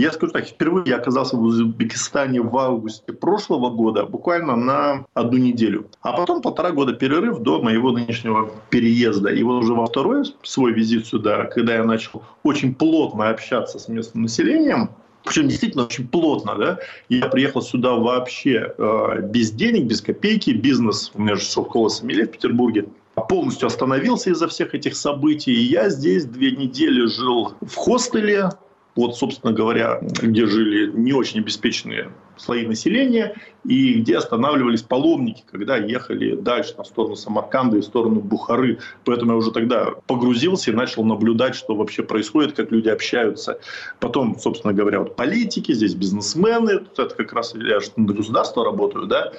Я 0.00 0.12
скажу 0.12 0.32
так, 0.32 0.46
впервые 0.46 0.84
я 0.86 0.96
оказался 0.96 1.36
в 1.36 1.42
Узбекистане 1.42 2.40
в 2.40 2.56
августе 2.56 3.12
прошлого 3.12 3.68
года, 3.68 4.06
буквально 4.06 4.56
на 4.56 5.04
одну 5.12 5.36
неделю. 5.36 5.88
А 6.00 6.14
потом 6.14 6.40
полтора 6.40 6.70
года 6.70 6.94
перерыв 6.94 7.40
до 7.40 7.60
моего 7.60 7.92
нынешнего 7.92 8.50
переезда. 8.70 9.28
И 9.28 9.42
вот 9.42 9.62
уже 9.62 9.74
во 9.74 9.84
второй 9.84 10.24
свой 10.42 10.72
визит 10.72 11.06
сюда, 11.06 11.44
когда 11.44 11.74
я 11.74 11.84
начал 11.84 12.22
очень 12.44 12.74
плотно 12.74 13.28
общаться 13.28 13.78
с 13.78 13.88
местным 13.88 14.22
населением, 14.22 14.88
причем 15.22 15.48
действительно 15.48 15.84
очень 15.84 16.08
плотно, 16.08 16.54
да. 16.54 16.78
Я 17.10 17.28
приехал 17.28 17.60
сюда 17.60 17.92
вообще 17.92 18.72
э, 18.78 19.20
без 19.24 19.50
денег, 19.50 19.84
без 19.84 20.00
копейки. 20.00 20.52
Бизнес, 20.52 21.12
у 21.12 21.20
меня 21.20 21.34
же 21.34 21.42
школа 21.42 21.90
сомелье 21.90 22.24
в 22.24 22.30
Петербурге, 22.30 22.86
полностью 23.28 23.66
остановился 23.66 24.30
из-за 24.30 24.48
всех 24.48 24.74
этих 24.74 24.96
событий. 24.96 25.52
И 25.52 25.64
я 25.64 25.90
здесь 25.90 26.24
две 26.24 26.52
недели 26.52 27.04
жил 27.04 27.52
в 27.60 27.74
хостеле, 27.74 28.48
вот, 28.96 29.16
собственно 29.16 29.52
говоря, 29.52 30.00
где 30.00 30.46
жили 30.46 30.90
не 30.92 31.12
очень 31.12 31.40
обеспеченные 31.40 32.10
слои 32.36 32.66
населения 32.66 33.36
и 33.64 33.94
где 33.94 34.16
останавливались 34.16 34.82
паломники, 34.82 35.44
когда 35.50 35.76
ехали 35.76 36.34
дальше 36.34 36.74
на 36.76 36.84
сторону 36.84 37.14
Самарканда 37.14 37.76
и 37.76 37.80
в 37.80 37.84
сторону 37.84 38.20
Бухары. 38.20 38.78
Поэтому 39.04 39.32
я 39.32 39.38
уже 39.38 39.52
тогда 39.52 39.90
погрузился 40.06 40.70
и 40.70 40.74
начал 40.74 41.04
наблюдать, 41.04 41.54
что 41.54 41.74
вообще 41.74 42.02
происходит, 42.02 42.54
как 42.54 42.72
люди 42.72 42.88
общаются. 42.88 43.60
Потом, 44.00 44.38
собственно 44.38 44.72
говоря, 44.72 45.00
вот 45.00 45.16
политики, 45.16 45.72
здесь 45.72 45.94
бизнесмены, 45.94 46.80
это 46.96 47.14
как 47.14 47.32
раз 47.32 47.54
я 47.54 47.80
же 47.80 47.88
на 47.96 48.12
государство 48.12 48.64
работаю, 48.64 49.06
да, 49.06 49.32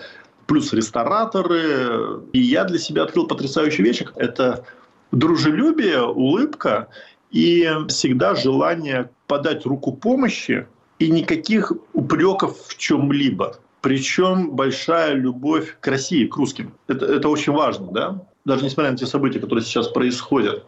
плюс 0.48 0.72
рестораторы. 0.74 2.22
И 2.34 2.40
я 2.40 2.64
для 2.66 2.78
себя 2.78 3.04
открыл 3.04 3.28
потрясающую 3.28 3.86
вещь. 3.86 4.04
Это 4.16 4.64
дружелюбие, 5.12 6.04
улыбка 6.04 6.88
и 7.32 7.70
всегда 7.88 8.36
желание 8.36 9.10
подать 9.28 9.66
руку 9.66 9.94
помощи 9.94 10.68
и 11.00 11.10
никаких 11.10 11.72
упреков 11.94 12.58
в 12.68 12.78
чем-либо. 12.78 13.58
Причем 13.82 14.52
большая 14.52 15.14
любовь 15.14 15.78
к 15.80 15.88
России, 15.88 16.28
к 16.28 16.36
русским. 16.36 16.74
Это, 16.88 17.06
это 17.06 17.30
очень 17.30 17.54
важно, 17.54 17.88
да? 17.92 18.26
Даже 18.44 18.66
несмотря 18.66 18.92
на 18.92 18.98
те 18.98 19.06
события, 19.06 19.40
которые 19.40 19.64
сейчас 19.64 19.88
происходят. 19.88 20.66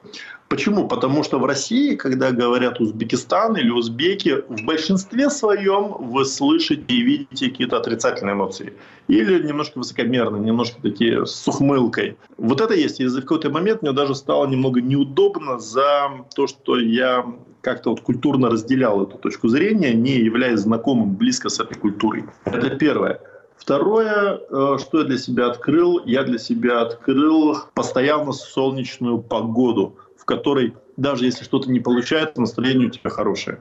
Почему? 0.48 0.88
Потому 0.88 1.24
что 1.24 1.40
в 1.40 1.46
России, 1.46 1.96
когда 1.96 2.32
говорят 2.32 2.80
Узбекистан 2.80 3.58
или 3.58 3.72
узбеки, 3.72 4.44
в 4.48 4.64
большинстве 4.64 5.32
своем 5.32 5.96
вы 6.00 6.26
слышите 6.26 6.84
и 6.88 7.02
видите 7.02 7.50
какие-то 7.50 7.78
отрицательные 7.78 8.34
эмоции. 8.34 8.74
Или 9.08 9.42
немножко 9.42 9.80
высокомерные, 9.80 10.44
немножко 10.44 10.80
такие 10.82 11.26
с 11.26 11.48
ухмылкой. 11.48 12.16
Вот 12.38 12.62
это 12.62 12.76
есть. 12.76 13.00
И 13.00 13.08
за 13.08 13.22
какой-то 13.22 13.50
момент 13.50 13.82
мне 13.82 13.92
даже 13.92 14.14
стало 14.14 14.46
немного 14.46 14.80
неудобно 14.80 15.58
за 15.58 16.12
то, 16.36 16.46
что 16.46 16.78
я 16.78 17.26
как-то 17.62 17.90
вот 17.92 18.02
культурно 18.02 18.50
разделял 18.50 19.02
эту 19.02 19.18
точку 19.18 19.48
зрения, 19.48 19.94
не 19.94 20.20
являясь 20.20 20.60
знакомым 20.60 21.16
близко 21.16 21.50
с 21.50 21.60
этой 21.60 21.76
культурой. 21.76 22.26
Это 22.46 22.70
первое. 22.72 23.20
Второе, 23.64 24.40
э, 24.50 24.78
что 24.80 25.00
я 25.00 25.04
для 25.06 25.18
себя 25.18 25.48
открыл, 25.48 26.02
я 26.06 26.24
для 26.24 26.38
себя 26.38 26.82
открыл 26.82 27.58
постоянно 27.74 28.34
солнечную 28.34 29.20
погоду 29.20 29.98
в 30.24 30.26
которой 30.26 30.74
даже 30.96 31.26
если 31.26 31.44
что-то 31.44 31.70
не 31.70 31.82
получается, 31.82 32.40
настроение 32.40 32.88
у 32.88 32.92
тебя 32.92 33.10
хорошее. 33.10 33.60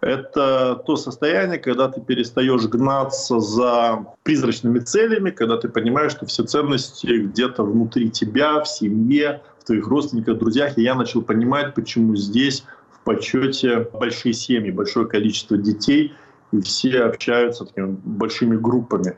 Это 0.00 0.82
то 0.84 0.96
состояние, 0.96 1.58
когда 1.58 1.88
ты 1.88 2.00
перестаешь 2.00 2.64
гнаться 2.64 3.38
за 3.38 4.06
призрачными 4.24 4.80
целями, 4.80 5.30
когда 5.30 5.56
ты 5.56 5.68
понимаешь, 5.68 6.12
что 6.12 6.26
все 6.26 6.42
ценности 6.42 7.06
где-то 7.06 7.62
внутри 7.62 8.10
тебя, 8.10 8.60
в 8.60 8.66
семье, 8.66 9.42
в 9.60 9.66
твоих 9.66 9.86
родственниках, 9.86 10.38
друзьях. 10.38 10.78
И 10.78 10.82
я 10.82 10.96
начал 10.96 11.22
понимать, 11.22 11.74
почему 11.74 12.16
здесь 12.16 12.64
в 12.90 13.04
почете 13.04 13.88
большие 13.92 14.32
семьи, 14.32 14.72
большое 14.72 15.06
количество 15.06 15.56
детей, 15.56 16.12
и 16.50 16.60
все 16.60 17.02
общаются 17.02 17.66
такими 17.66 17.96
большими 18.04 18.56
группами. 18.56 19.16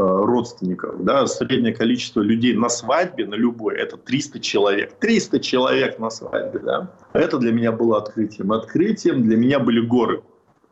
Э, 0.00 0.24
родственников. 0.24 1.04
Да, 1.04 1.26
среднее 1.26 1.74
количество 1.74 2.22
людей 2.22 2.54
на 2.54 2.70
свадьбе, 2.70 3.26
на 3.26 3.34
любой, 3.34 3.76
это 3.76 3.98
300 3.98 4.40
человек. 4.40 4.94
300 4.98 5.40
человек 5.40 5.98
на 5.98 6.08
свадьбе. 6.08 6.60
Да? 6.60 6.90
Это 7.12 7.36
для 7.36 7.52
меня 7.52 7.70
было 7.70 7.98
открытием. 7.98 8.50
Открытием 8.52 9.22
для 9.22 9.36
меня 9.36 9.58
были 9.58 9.80
горы. 9.80 10.22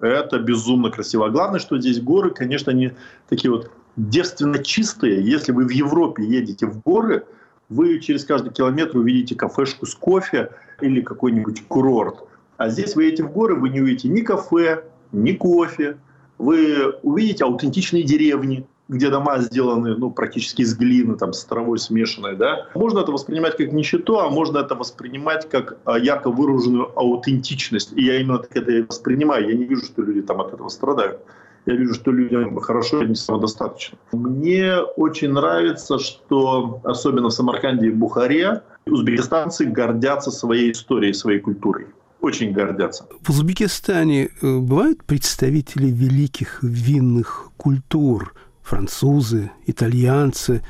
Это 0.00 0.38
безумно 0.38 0.90
красиво. 0.90 1.26
А 1.26 1.28
главное, 1.28 1.60
что 1.60 1.78
здесь 1.78 2.00
горы, 2.00 2.30
конечно, 2.30 2.72
они 2.72 2.92
такие 3.28 3.50
вот 3.50 3.70
девственно 3.96 4.64
чистые. 4.64 5.22
Если 5.22 5.52
вы 5.52 5.66
в 5.66 5.70
Европе 5.70 6.24
едете 6.24 6.64
в 6.64 6.80
горы, 6.80 7.26
вы 7.68 7.98
через 8.00 8.24
каждый 8.24 8.50
километр 8.50 8.96
увидите 8.96 9.34
кафешку 9.34 9.84
с 9.84 9.94
кофе 9.94 10.52
или 10.80 11.02
какой-нибудь 11.02 11.66
курорт. 11.68 12.24
А 12.56 12.70
здесь 12.70 12.96
вы 12.96 13.04
едете 13.04 13.24
в 13.24 13.32
горы, 13.32 13.56
вы 13.56 13.68
не 13.68 13.82
увидите 13.82 14.08
ни 14.08 14.22
кафе, 14.22 14.84
ни 15.12 15.32
кофе. 15.32 15.98
Вы 16.38 16.94
увидите 17.02 17.44
аутентичные 17.44 18.04
деревни, 18.04 18.66
где 18.88 19.10
дома 19.10 19.38
сделаны 19.38 19.96
ну, 19.96 20.10
практически 20.10 20.62
из 20.62 20.74
глины, 20.76 21.16
там, 21.16 21.32
с 21.32 21.44
травой 21.44 21.78
смешанной, 21.78 22.36
да, 22.36 22.66
можно 22.74 23.00
это 23.00 23.12
воспринимать 23.12 23.56
как 23.56 23.72
нищету, 23.72 24.18
а 24.18 24.30
можно 24.30 24.58
это 24.58 24.74
воспринимать 24.74 25.48
как 25.48 25.76
а, 25.84 25.98
ярко 25.98 26.30
выраженную 26.30 26.90
аутентичность. 26.98 27.92
И 27.94 28.04
я 28.04 28.20
именно 28.20 28.38
так 28.38 28.56
это 28.56 28.72
и 28.72 28.82
воспринимаю. 28.82 29.48
Я 29.48 29.56
не 29.56 29.64
вижу, 29.64 29.84
что 29.84 30.02
люди 30.02 30.22
там 30.22 30.40
от 30.40 30.54
этого 30.54 30.68
страдают. 30.68 31.20
Я 31.66 31.74
вижу, 31.74 31.92
что 31.92 32.10
людям 32.10 32.58
хорошо, 32.60 33.00
они 33.00 33.14
самодостаточно. 33.14 33.98
Мне 34.12 34.78
очень 34.78 35.32
нравится, 35.32 35.98
что 35.98 36.80
особенно 36.82 37.28
в 37.28 37.32
Самарканде 37.32 37.88
и 37.88 37.90
Бухаре 37.90 38.62
узбекистанцы 38.86 39.66
гордятся 39.66 40.30
своей 40.30 40.72
историей, 40.72 41.12
своей 41.12 41.40
культурой 41.40 41.88
очень 42.20 42.52
гордятся. 42.52 43.06
В 43.20 43.30
Узбекистане 43.30 44.30
э, 44.42 44.58
бывают 44.58 45.04
представители 45.04 45.86
великих 45.86 46.62
винных 46.62 47.50
культур– 47.56 48.34
французы, 48.68 49.50
итальянцы. 49.66 50.62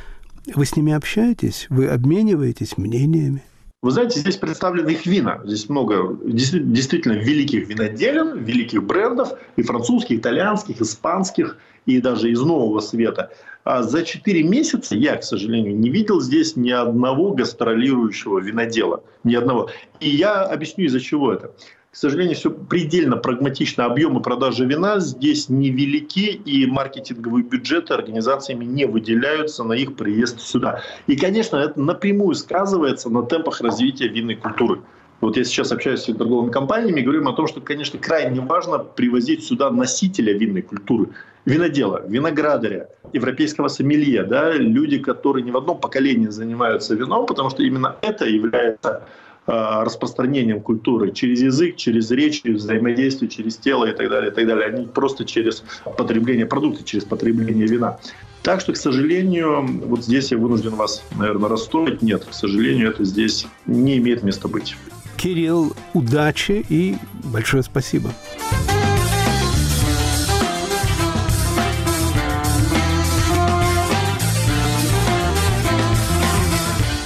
Вы 0.54 0.64
с 0.64 0.76
ними 0.76 0.92
общаетесь? 0.92 1.66
Вы 1.68 1.88
обмениваетесь 1.88 2.78
мнениями? 2.78 3.42
Вы 3.82 3.90
знаете, 3.90 4.20
здесь 4.20 4.36
представлены 4.36 4.90
их 4.90 5.04
вина. 5.06 5.40
Здесь 5.44 5.68
много 5.68 6.16
действительно 6.24 7.14
великих 7.14 7.68
виноделин, 7.68 8.38
великих 8.42 8.82
брендов, 8.84 9.32
и 9.56 9.62
французских, 9.62 10.18
итальянских, 10.18 10.80
испанских, 10.80 11.58
и 11.86 12.00
даже 12.00 12.30
из 12.30 12.40
нового 12.40 12.80
света. 12.80 13.30
А 13.64 13.82
за 13.82 14.04
4 14.04 14.42
месяца 14.42 14.94
я, 14.96 15.16
к 15.16 15.24
сожалению, 15.24 15.76
не 15.76 15.90
видел 15.90 16.20
здесь 16.20 16.56
ни 16.56 16.70
одного 16.70 17.32
гастролирующего 17.32 18.38
винодела. 18.38 19.02
Ни 19.24 19.34
одного. 19.34 19.70
И 20.00 20.08
я 20.08 20.42
объясню, 20.42 20.86
из-за 20.86 21.00
чего 21.00 21.32
это 21.32 21.52
сожалению, 21.98 22.36
все 22.36 22.50
предельно 22.50 23.16
прагматично. 23.16 23.84
Объемы 23.84 24.22
продажи 24.22 24.64
вина 24.64 25.00
здесь 25.00 25.48
невелики, 25.48 26.30
и 26.44 26.66
маркетинговые 26.66 27.44
бюджеты 27.44 27.94
организациями 27.94 28.64
не 28.64 28.86
выделяются 28.86 29.64
на 29.64 29.72
их 29.72 29.96
приезд 29.96 30.40
сюда. 30.40 30.82
И, 31.08 31.16
конечно, 31.16 31.56
это 31.56 31.80
напрямую 31.80 32.34
сказывается 32.34 33.10
на 33.10 33.22
темпах 33.22 33.60
развития 33.60 34.08
винной 34.08 34.36
культуры. 34.36 34.80
Вот 35.20 35.36
я 35.36 35.42
сейчас 35.42 35.72
общаюсь 35.72 36.02
с 36.02 36.04
торговыми 36.04 36.52
компаниями, 36.52 37.00
говорим 37.00 37.26
о 37.26 37.32
том, 37.32 37.48
что, 37.48 37.60
конечно, 37.60 37.98
крайне 37.98 38.40
важно 38.40 38.78
привозить 38.78 39.44
сюда 39.44 39.68
носителя 39.70 40.32
винной 40.32 40.62
культуры, 40.62 41.08
винодела, 41.44 42.04
виноградаря, 42.06 42.90
европейского 43.12 43.66
сомелье, 43.66 44.22
да, 44.22 44.52
люди, 44.52 44.98
которые 44.98 45.42
не 45.42 45.50
в 45.50 45.56
одном 45.56 45.80
поколении 45.80 46.28
занимаются 46.28 46.94
вином, 46.94 47.26
потому 47.26 47.50
что 47.50 47.64
именно 47.64 47.96
это 48.02 48.26
является 48.26 49.02
распространением 49.48 50.60
культуры 50.60 51.10
через 51.12 51.40
язык, 51.40 51.76
через 51.76 52.10
речь, 52.10 52.42
через 52.42 52.62
взаимодействие, 52.62 53.30
через 53.30 53.56
тело 53.56 53.86
и 53.86 53.94
так 53.94 54.10
далее, 54.10 54.30
и 54.30 54.34
так 54.34 54.46
далее, 54.46 54.66
а 54.66 54.70
не 54.70 54.86
просто 54.86 55.24
через 55.24 55.64
потребление 55.96 56.44
продукта, 56.44 56.84
через 56.84 57.04
потребление 57.04 57.66
вина. 57.66 57.98
Так 58.42 58.60
что, 58.60 58.72
к 58.72 58.76
сожалению, 58.76 59.66
вот 59.86 60.04
здесь 60.04 60.30
я 60.30 60.38
вынужден 60.38 60.74
вас, 60.74 61.02
наверное, 61.16 61.48
расстроить. 61.48 62.02
Нет, 62.02 62.24
к 62.24 62.34
сожалению, 62.34 62.90
это 62.90 63.04
здесь 63.04 63.46
не 63.66 63.96
имеет 63.98 64.22
места 64.22 64.48
быть. 64.48 64.76
Кирилл, 65.16 65.72
удачи 65.94 66.64
и 66.68 66.96
большое 67.24 67.62
спасибо. 67.62 68.10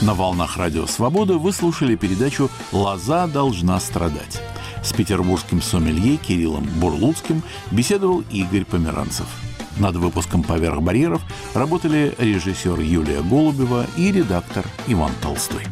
На 0.03 0.15
волнах 0.15 0.57
Радио 0.57 0.87
Свобода 0.87 1.39
вы 1.39 1.53
слушали 1.53 1.95
передачу 1.95 2.51
«Лоза 2.73 3.29
должна 3.29 3.79
страдать». 3.79 4.43
С 4.83 4.93
петербургским 4.93 5.63
сомелье 5.63 6.17
Кириллом 6.17 6.65
Бурлуцким 6.81 7.45
беседовал 7.71 8.25
Игорь 8.33 8.65
Померанцев. 8.65 9.27
Над 9.77 9.95
выпуском 9.95 10.43
«Поверх 10.43 10.83
барьеров» 10.83 11.23
работали 11.55 12.17
режиссер 12.19 12.81
Юлия 12.81 13.23
Голубева 13.23 13.87
и 13.97 14.11
редактор 14.11 14.67
Иван 14.89 15.13
Толстой. 15.23 15.63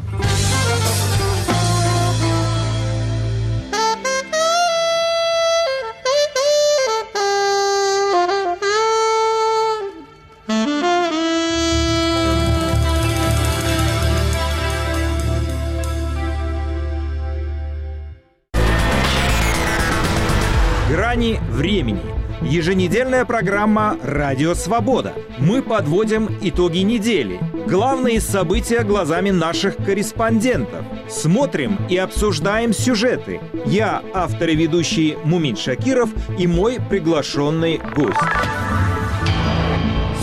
Грани 21.21 21.39
времени. 21.51 22.01
Еженедельная 22.41 23.25
программа 23.25 23.95
«Радио 24.01 24.55
Свобода». 24.55 25.13
Мы 25.37 25.61
подводим 25.61 26.27
итоги 26.41 26.79
недели. 26.79 27.39
Главные 27.67 28.19
события 28.19 28.81
глазами 28.81 29.29
наших 29.29 29.75
корреспондентов. 29.77 30.83
Смотрим 31.07 31.77
и 31.91 31.97
обсуждаем 31.97 32.73
сюжеты. 32.73 33.39
Я, 33.67 34.01
автор 34.15 34.49
и 34.49 34.55
ведущий 34.55 35.15
Мумин 35.23 35.55
Шакиров 35.55 36.09
и 36.39 36.47
мой 36.47 36.79
приглашенный 36.89 37.79
гость. 37.95 38.17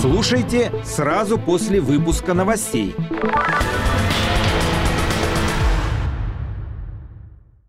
Слушайте 0.00 0.72
сразу 0.84 1.38
после 1.38 1.80
выпуска 1.80 2.34
новостей. 2.34 2.96